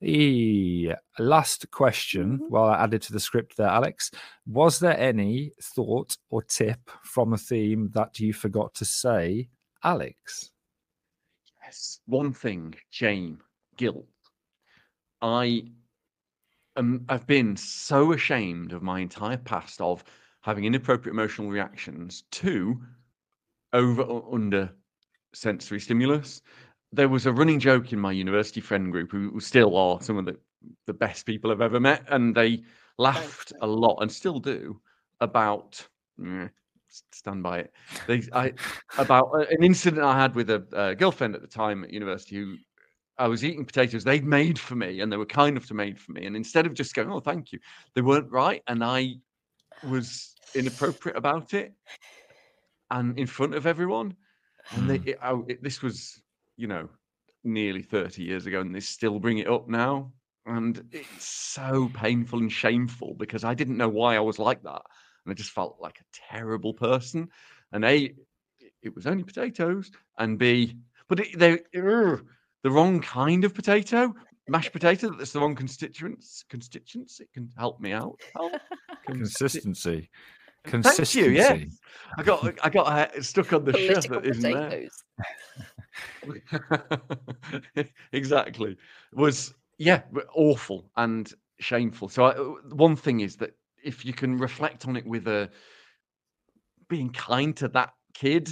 The 0.00 0.94
last 1.18 1.70
question, 1.70 2.38
Mhm. 2.38 2.50
well, 2.50 2.64
I 2.64 2.82
added 2.84 3.02
to 3.02 3.12
the 3.12 3.20
script 3.20 3.56
there, 3.56 3.68
Alex. 3.68 4.10
Was 4.46 4.78
there 4.78 4.98
any 4.98 5.52
thought 5.62 6.16
or 6.28 6.42
tip 6.42 6.90
from 7.02 7.32
a 7.32 7.38
theme 7.38 7.90
that 7.92 8.20
you 8.20 8.32
forgot 8.34 8.74
to 8.74 8.84
say, 8.84 9.48
Alex? 9.82 10.50
Yes. 11.62 12.00
One 12.06 12.32
thing, 12.32 12.74
shame, 12.90 13.42
guilt. 13.76 14.06
I 15.22 15.72
am 16.76 17.06
I've 17.08 17.26
been 17.26 17.56
so 17.56 18.12
ashamed 18.12 18.72
of 18.74 18.82
my 18.82 19.00
entire 19.00 19.38
past 19.38 19.80
of 19.80 20.04
having 20.42 20.64
inappropriate 20.64 21.14
emotional 21.14 21.48
reactions 21.50 22.22
to 22.32 22.80
over 23.72 24.02
or 24.02 24.34
under 24.34 24.76
sensory 25.34 25.80
stimulus. 25.80 26.42
There 26.96 27.08
was 27.08 27.26
a 27.26 27.32
running 27.32 27.60
joke 27.60 27.92
in 27.92 28.00
my 28.00 28.12
university 28.12 28.60
friend 28.60 28.90
group 28.90 29.12
who, 29.12 29.38
still 29.40 29.76
are 29.76 30.00
some 30.00 30.16
of 30.16 30.24
the, 30.24 30.36
the 30.86 30.94
best 30.94 31.26
people 31.26 31.50
I've 31.50 31.60
ever 31.60 31.78
met, 31.78 32.04
and 32.08 32.34
they 32.34 32.62
laughed 32.98 33.52
a 33.60 33.66
lot 33.66 33.98
and 34.00 34.10
still 34.10 34.38
do 34.38 34.80
about 35.20 35.86
mm, 36.18 36.50
stand 37.12 37.42
by 37.42 37.58
it. 37.58 37.72
They 38.06 38.22
I 38.32 38.52
about 38.98 39.28
an 39.50 39.62
incident 39.62 40.02
I 40.02 40.18
had 40.18 40.34
with 40.34 40.50
a, 40.50 40.64
uh 40.74 40.94
girlfriend 40.94 41.34
at 41.34 41.42
the 41.42 41.46
time 41.46 41.84
at 41.84 41.92
university 41.92 42.36
who 42.36 42.56
I 43.18 43.28
was 43.28 43.44
eating 43.44 43.64
potatoes 43.64 44.04
they'd 44.04 44.24
made 44.24 44.58
for 44.58 44.74
me 44.74 45.00
and 45.00 45.10
they 45.10 45.16
were 45.16 45.26
kind 45.26 45.56
enough 45.56 45.68
to 45.68 45.74
made 45.74 45.98
for 45.98 46.12
me. 46.12 46.26
And 46.26 46.36
instead 46.36 46.66
of 46.66 46.74
just 46.74 46.94
going, 46.94 47.10
oh, 47.10 47.20
thank 47.20 47.52
you, 47.52 47.58
they 47.94 48.02
weren't 48.02 48.30
right. 48.30 48.62
And 48.66 48.84
I 48.84 49.14
was 49.88 50.34
inappropriate 50.54 51.16
about 51.16 51.54
it 51.54 51.72
and 52.90 53.18
in 53.18 53.26
front 53.26 53.54
of 53.54 53.66
everyone. 53.66 54.14
And 54.72 54.90
they, 54.90 54.96
it, 55.12 55.18
I, 55.22 55.40
it, 55.48 55.62
this 55.62 55.82
was, 55.82 56.20
you 56.56 56.66
know, 56.66 56.88
nearly 57.44 57.82
30 57.82 58.22
years 58.22 58.46
ago, 58.46 58.60
and 58.60 58.74
they 58.74 58.80
still 58.80 59.18
bring 59.18 59.38
it 59.38 59.48
up 59.48 59.68
now. 59.68 60.12
And 60.46 60.82
it's 60.92 61.26
so 61.26 61.90
painful 61.94 62.38
and 62.38 62.52
shameful 62.52 63.14
because 63.14 63.42
I 63.44 63.54
didn't 63.54 63.76
know 63.76 63.88
why 63.88 64.16
I 64.16 64.20
was 64.20 64.38
like 64.38 64.62
that. 64.62 64.82
And 65.24 65.32
I 65.32 65.34
just 65.34 65.50
felt 65.50 65.78
like 65.80 65.98
a 65.98 66.34
terrible 66.34 66.72
person. 66.72 67.28
And 67.72 67.84
A, 67.84 68.14
it 68.82 68.94
was 68.94 69.06
only 69.06 69.24
potatoes. 69.24 69.90
And 70.18 70.38
B, 70.38 70.76
but 71.08 71.20
it, 71.20 71.38
they, 71.38 71.52
ugh, 71.76 72.24
the 72.62 72.70
wrong 72.70 73.00
kind 73.00 73.44
of 73.44 73.54
potato, 73.54 74.14
mashed 74.48 74.72
potato, 74.72 75.10
that's 75.10 75.32
the 75.32 75.40
wrong 75.40 75.56
constituents. 75.56 76.44
Constituents, 76.48 77.18
it 77.18 77.28
can 77.32 77.50
help 77.58 77.80
me 77.80 77.92
out. 77.92 78.18
Help. 78.34 78.52
Consti- 79.08 79.62
Consistency. 80.64 81.10
Thank 81.14 81.14
you. 81.14 81.32
Yeah, 81.32 81.56
I 82.18 82.22
got 82.24 82.58
I 82.64 82.70
got 82.70 82.86
uh, 82.88 83.22
stuck 83.22 83.52
on 83.52 83.64
the 83.64 83.72
shirt 83.72 84.04
Political 84.06 84.20
that 84.20 84.30
isn't 84.30 84.52
there. 84.52 84.88
exactly. 88.12 88.76
Was 89.12 89.54
yeah 89.78 90.02
awful 90.34 90.90
and 90.96 91.32
shameful. 91.58 92.08
So 92.08 92.24
I, 92.24 92.34
one 92.74 92.96
thing 92.96 93.20
is 93.20 93.36
that 93.36 93.56
if 93.82 94.04
you 94.04 94.12
can 94.12 94.36
reflect 94.36 94.86
on 94.86 94.96
it 94.96 95.06
with 95.06 95.28
a 95.28 95.50
being 96.88 97.10
kind 97.10 97.56
to 97.56 97.68
that 97.68 97.92
kid 98.14 98.48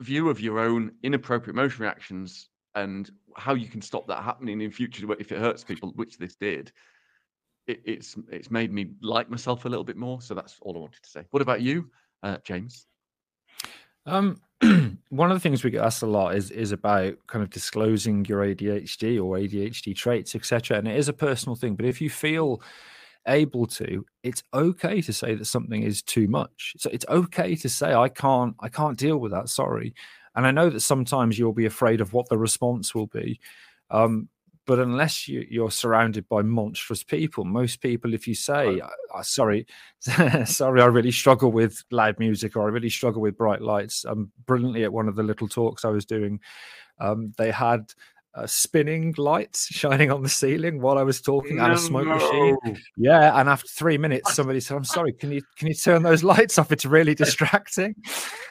view 0.00 0.28
of 0.28 0.40
your 0.40 0.58
own 0.58 0.92
inappropriate 1.02 1.54
emotion 1.54 1.82
reactions 1.82 2.48
and 2.74 3.10
how 3.36 3.54
you 3.54 3.68
can 3.68 3.80
stop 3.80 4.06
that 4.06 4.22
happening 4.22 4.60
in 4.60 4.70
future 4.70 5.10
if 5.18 5.32
it 5.32 5.38
hurts 5.38 5.64
people 5.64 5.92
which 5.96 6.18
this 6.18 6.36
did 6.36 6.72
it, 7.66 7.80
it's 7.84 8.16
it's 8.30 8.50
made 8.50 8.72
me 8.72 8.90
like 9.02 9.30
myself 9.30 9.64
a 9.64 9.68
little 9.68 9.84
bit 9.84 9.96
more. 9.96 10.20
So 10.20 10.34
that's 10.34 10.56
all 10.62 10.76
i 10.76 10.80
wanted 10.80 11.02
to 11.02 11.10
say. 11.10 11.24
What 11.30 11.42
about 11.42 11.60
you 11.60 11.90
uh, 12.22 12.38
james? 12.44 12.86
Um, 14.06 14.40
one 15.10 15.30
of 15.30 15.36
the 15.36 15.40
things 15.40 15.62
we 15.62 15.70
get 15.70 15.84
asked 15.84 16.02
a 16.02 16.06
lot 16.06 16.34
is 16.34 16.50
is 16.50 16.72
about 16.72 17.14
kind 17.26 17.42
of 17.42 17.50
disclosing 17.50 18.24
your 18.24 18.40
ADHD 18.40 19.22
or 19.22 19.36
ADHD 19.36 19.94
traits, 19.94 20.34
etc. 20.34 20.78
And 20.78 20.88
it 20.88 20.96
is 20.96 21.08
a 21.08 21.12
personal 21.12 21.56
thing, 21.56 21.74
but 21.74 21.86
if 21.86 22.00
you 22.00 22.08
feel 22.10 22.62
able 23.28 23.66
to, 23.66 24.04
it's 24.22 24.42
okay 24.54 25.00
to 25.02 25.12
say 25.12 25.34
that 25.34 25.44
something 25.44 25.82
is 25.82 26.02
too 26.02 26.28
much. 26.28 26.74
So 26.78 26.90
it's 26.92 27.04
okay 27.08 27.54
to 27.56 27.68
say 27.68 27.92
I 27.94 28.08
can't 28.08 28.54
I 28.60 28.68
can't 28.68 28.98
deal 28.98 29.18
with 29.18 29.32
that. 29.32 29.48
Sorry. 29.48 29.94
And 30.34 30.46
I 30.46 30.50
know 30.50 30.70
that 30.70 30.80
sometimes 30.80 31.38
you'll 31.38 31.52
be 31.52 31.66
afraid 31.66 32.00
of 32.00 32.12
what 32.12 32.28
the 32.28 32.38
response 32.38 32.94
will 32.94 33.06
be. 33.06 33.40
Um, 33.90 34.28
but 34.66 34.78
unless 34.78 35.28
you, 35.28 35.46
you're 35.50 35.70
surrounded 35.70 36.28
by 36.28 36.42
monstrous 36.42 37.02
people, 37.02 37.44
most 37.44 37.80
people, 37.80 38.14
if 38.14 38.26
you 38.28 38.34
say, 38.34 38.80
"I- 38.80 39.18
I- 39.18 39.22
"Sorry, 39.22 39.66
sorry, 40.46 40.82
I 40.82 40.86
really 40.86 41.12
struggle 41.12 41.52
with 41.52 41.82
loud 41.90 42.18
music," 42.18 42.56
or 42.56 42.64
"I 42.66 42.70
really 42.72 42.90
struggle 42.90 43.22
with 43.22 43.36
bright 43.38 43.62
lights," 43.62 44.04
um, 44.04 44.30
brilliantly 44.46 44.84
at 44.84 44.92
one 44.92 45.08
of 45.08 45.16
the 45.16 45.22
little 45.22 45.48
talks 45.48 45.84
I 45.84 45.90
was 45.90 46.04
doing, 46.04 46.40
um, 47.00 47.32
they 47.38 47.50
had 47.50 47.92
uh, 48.36 48.46
spinning 48.46 49.14
lights 49.16 49.66
shining 49.66 50.10
on 50.12 50.22
the 50.22 50.28
ceiling 50.28 50.80
while 50.80 50.98
I 50.98 51.02
was 51.02 51.20
talking 51.22 51.58
and 51.58 51.72
a 51.72 51.78
smoke 51.78 52.06
machine. 52.06 52.56
Yeah, 52.96 53.40
and 53.40 53.48
after 53.48 53.66
three 53.68 53.96
minutes, 53.98 54.34
somebody 54.34 54.60
said, 54.60 54.76
"I'm 54.76 54.84
sorry, 54.84 55.12
can 55.14 55.32
you 55.32 55.40
can 55.56 55.68
you 55.68 55.74
turn 55.74 56.02
those 56.02 56.22
lights 56.22 56.58
off? 56.58 56.70
It's 56.70 56.84
really 56.84 57.14
distracting." 57.24 57.94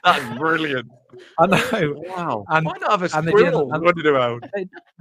that's 0.04 0.38
brilliant 0.38 0.88
I 1.40 1.46
know. 1.48 1.94
wow 2.08 2.46
And- 2.50 2.66
why 2.66 2.74
not 2.80 2.92
have 3.00 3.04
a 3.14 3.18
and 3.18 3.28
they 3.28 3.32
did- 3.32 3.54
and- 3.54 3.72
running 3.84 4.06
around 4.06 4.50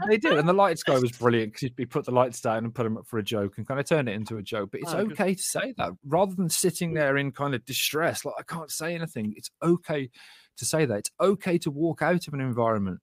They 0.06 0.16
did, 0.18 0.34
and 0.38 0.48
the 0.48 0.52
lights 0.52 0.82
guy 0.82 0.98
was 0.98 1.12
brilliant 1.12 1.54
because 1.54 1.70
he 1.76 1.86
put 1.86 2.04
the 2.04 2.12
lights 2.12 2.40
down 2.40 2.64
and 2.64 2.74
put 2.74 2.84
them 2.84 2.96
up 2.98 3.06
for 3.06 3.18
a 3.18 3.22
joke 3.22 3.54
and 3.58 3.66
kind 3.66 3.80
of 3.80 3.86
turned 3.86 4.08
it 4.08 4.12
into 4.14 4.36
a 4.36 4.42
joke. 4.42 4.70
But 4.72 4.80
it's 4.82 4.92
Oh, 4.94 5.04
good. 5.04 5.12
okay 5.20 5.34
to 5.34 5.42
say 5.42 5.74
that 5.78 5.92
rather 6.06 6.34
than 6.34 6.48
sitting 6.48 6.94
there 6.94 7.16
in 7.16 7.32
kind 7.32 7.54
of 7.54 7.64
distress, 7.64 8.24
like 8.24 8.34
I 8.38 8.42
can't 8.42 8.70
say 8.70 8.94
anything. 8.94 9.34
It's 9.36 9.50
okay 9.62 10.10
to 10.56 10.64
say 10.64 10.84
that. 10.84 10.98
It's 10.98 11.10
okay 11.20 11.58
to 11.58 11.70
walk 11.70 12.00
out 12.02 12.28
of 12.28 12.34
an 12.34 12.40
environment 12.40 13.00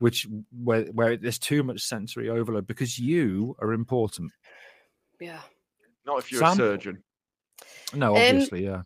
which 0.00 0.26
where 0.64 0.86
where 0.86 1.16
there's 1.16 1.38
too 1.38 1.62
much 1.62 1.82
sensory 1.82 2.28
overload 2.28 2.66
because 2.66 2.98
you 2.98 3.54
are 3.60 3.72
important. 3.72 4.32
Yeah. 5.20 5.40
not 6.04 6.18
if 6.18 6.32
you're 6.32 6.40
Sam? 6.40 6.52
a 6.52 6.56
surgeon 6.56 7.02
No, 7.94 8.16
Um, 8.16 8.22
obviously, 8.22 8.64
yeah. 8.64 8.82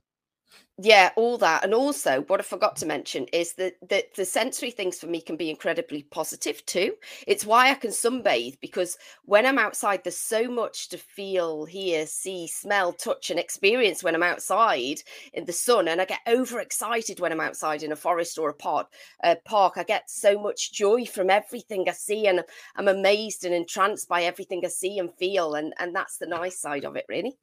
Yeah, 0.76 1.10
all 1.14 1.38
that. 1.38 1.62
And 1.62 1.72
also, 1.72 2.22
what 2.22 2.40
I 2.40 2.42
forgot 2.42 2.74
to 2.76 2.86
mention 2.86 3.26
is 3.32 3.52
that, 3.54 3.74
that 3.90 4.12
the 4.16 4.24
sensory 4.24 4.72
things 4.72 4.98
for 4.98 5.06
me 5.06 5.20
can 5.20 5.36
be 5.36 5.48
incredibly 5.48 6.02
positive 6.02 6.66
too. 6.66 6.94
It's 7.28 7.46
why 7.46 7.70
I 7.70 7.74
can 7.74 7.92
sunbathe 7.92 8.58
because 8.60 8.96
when 9.24 9.46
I'm 9.46 9.58
outside, 9.58 10.02
there's 10.02 10.16
so 10.16 10.50
much 10.50 10.88
to 10.88 10.98
feel, 10.98 11.64
hear, 11.64 12.06
see, 12.06 12.48
smell, 12.48 12.92
touch, 12.92 13.30
and 13.30 13.38
experience 13.38 14.02
when 14.02 14.16
I'm 14.16 14.24
outside 14.24 14.98
in 15.32 15.44
the 15.44 15.52
sun. 15.52 15.86
And 15.86 16.00
I 16.00 16.06
get 16.06 16.18
overexcited 16.26 17.20
when 17.20 17.30
I'm 17.30 17.40
outside 17.40 17.84
in 17.84 17.92
a 17.92 17.96
forest 17.96 18.36
or 18.36 18.48
a 18.48 18.54
park. 18.54 18.88
A 19.22 19.36
park. 19.44 19.74
I 19.76 19.84
get 19.84 20.10
so 20.10 20.40
much 20.40 20.72
joy 20.72 21.04
from 21.04 21.30
everything 21.30 21.88
I 21.88 21.92
see, 21.92 22.26
and 22.26 22.42
I'm 22.74 22.88
amazed 22.88 23.44
and 23.44 23.54
entranced 23.54 24.08
by 24.08 24.24
everything 24.24 24.62
I 24.64 24.68
see 24.68 24.98
and 24.98 25.14
feel. 25.14 25.54
And, 25.54 25.72
and 25.78 25.94
that's 25.94 26.18
the 26.18 26.26
nice 26.26 26.58
side 26.58 26.84
of 26.84 26.96
it, 26.96 27.04
really. 27.08 27.38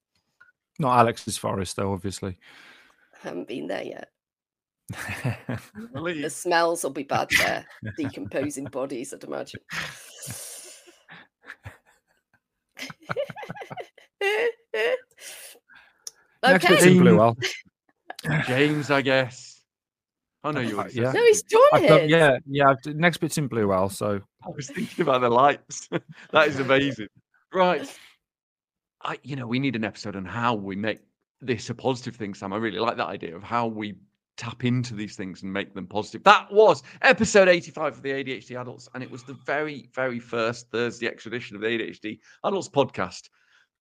Not 0.79 0.99
Alex's 0.99 1.37
forest, 1.37 1.77
though, 1.77 1.93
obviously. 1.93 2.37
I 3.23 3.27
haven't 3.27 3.47
been 3.47 3.67
there 3.67 3.83
yet. 3.83 4.09
The 5.93 6.29
smells 6.29 6.83
will 6.83 6.89
be 6.91 7.03
bad 7.03 7.29
there. 7.39 7.65
Decomposing 7.97 8.65
bodies, 8.65 9.13
I'd 9.13 9.23
imagine. 9.23 9.61
Next 16.43 16.67
bit's 16.67 16.83
okay. 16.83 16.91
in 16.91 16.99
blue. 16.99 17.19
Al. 17.19 17.37
James, 18.45 18.89
I 18.91 19.01
guess. 19.01 19.61
Oh 20.43 20.51
no, 20.51 20.59
you 20.59 20.75
Uh, 20.75 20.81
already 20.81 20.95
yeah. 20.99 21.11
No, 21.11 21.23
he's 21.23 21.43
done 21.43 21.61
I've 21.73 21.87
done- 21.87 21.99
it. 22.01 22.09
yeah, 22.09 22.37
yeah. 22.47 22.73
Next 22.87 23.17
bit's 23.17 23.37
in 23.37 23.47
blue, 23.47 23.71
Al. 23.71 23.89
So 23.89 24.19
I 24.43 24.49
was 24.49 24.67
thinking 24.67 25.03
about 25.03 25.21
the 25.21 25.29
lights. 25.29 25.87
that 26.31 26.47
is 26.47 26.59
amazing. 26.59 27.07
Right. 27.53 27.87
I, 29.03 29.19
you 29.23 29.35
know, 29.35 29.47
we 29.47 29.59
need 29.59 29.75
an 29.75 29.83
episode 29.83 30.15
on 30.15 30.25
how 30.25 30.53
we 30.55 30.75
make 30.75 30.99
this 31.41 31.69
a 31.69 31.75
positive 31.75 32.15
thing, 32.15 32.33
Sam. 32.33 32.53
I 32.53 32.57
really 32.57 32.79
like 32.79 32.97
that 32.97 33.07
idea 33.07 33.35
of 33.35 33.43
how 33.43 33.67
we 33.67 33.95
tap 34.37 34.63
into 34.63 34.95
these 34.95 35.15
things 35.15 35.43
and 35.43 35.51
make 35.51 35.73
them 35.73 35.87
positive. 35.87 36.23
That 36.23 36.51
was 36.51 36.83
episode 37.01 37.47
85 37.47 37.97
of 37.97 38.01
the 38.01 38.09
ADHD 38.09 38.59
Adults, 38.59 38.89
and 38.93 39.03
it 39.03 39.11
was 39.11 39.23
the 39.23 39.33
very, 39.45 39.89
very 39.93 40.19
first 40.19 40.69
Thursday 40.71 41.07
expedition 41.07 41.55
of 41.55 41.61
the 41.61 41.67
ADHD 41.67 42.19
Adults 42.43 42.69
podcast 42.69 43.29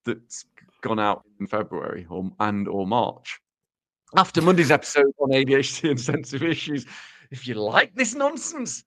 that's 0.04 0.44
gone 0.82 0.98
out 0.98 1.22
in 1.40 1.46
February 1.46 2.06
or 2.08 2.30
and 2.40 2.68
or 2.68 2.86
March. 2.86 3.40
After 4.16 4.42
Monday's 4.42 4.70
episode 4.70 5.12
on 5.18 5.30
ADHD 5.30 5.90
and 5.90 6.00
sensitive 6.00 6.48
issues, 6.48 6.86
if 7.30 7.46
you 7.46 7.54
like 7.54 7.94
this 7.94 8.14
nonsense, 8.14 8.84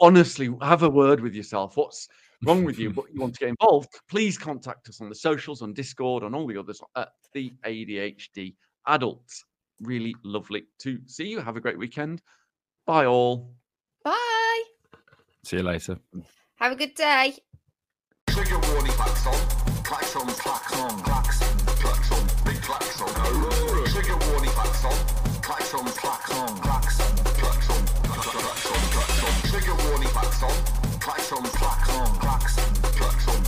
honestly, 0.00 0.50
have 0.62 0.82
a 0.82 0.90
word 0.90 1.20
with 1.20 1.34
yourself. 1.34 1.76
What's 1.76 2.08
wrong 2.44 2.64
with 2.64 2.78
you? 2.78 2.90
But 2.94 3.06
you 3.12 3.20
want 3.20 3.34
to 3.34 3.40
get 3.40 3.48
involved? 3.50 3.88
Please 4.08 4.38
contact 4.38 4.88
us 4.88 5.00
on 5.00 5.08
the 5.08 5.14
socials, 5.14 5.62
on 5.62 5.72
Discord, 5.72 6.22
on 6.24 6.34
all 6.34 6.46
the 6.46 6.58
others 6.58 6.80
at 6.96 7.10
the 7.32 7.52
ADHD 7.64 8.54
Adults. 8.86 9.44
Really 9.80 10.14
lovely 10.24 10.64
to 10.80 10.98
see 11.06 11.28
you. 11.28 11.40
Have 11.40 11.56
a 11.56 11.60
great 11.60 11.78
weekend. 11.78 12.22
Bye 12.86 13.06
all. 13.06 13.52
Bye. 14.02 14.62
see 15.44 15.58
you 15.58 15.62
later. 15.62 15.98
Have 16.56 16.72
a 16.72 16.76
good 16.76 16.94
day. 16.94 17.36
Trigger 18.30 18.58
warning 18.58 18.92
klaxon. 18.92 19.58
Klaxon, 19.84 20.26
klaxon, 20.26 20.98
klaxon, 21.02 21.58
klaxon, 21.66 22.26
big 22.44 22.62
klaxon. 22.62 23.08
Trigger 23.92 24.16
warning 24.30 24.50
klaxon. 24.50 24.90
Klaxon, 25.42 25.84
klaxon, 25.86 26.56
klaxon, 26.58 27.16
klaxon, 27.24 27.86
klaxon, 28.04 28.80
klaxon. 28.90 29.50
Trigger 29.50 29.74
warning 29.88 30.08
klaxon. 30.08 30.77
Platform, 31.08 31.42
platform, 31.44 32.18
platform, 32.18 32.74
platform. 32.92 33.47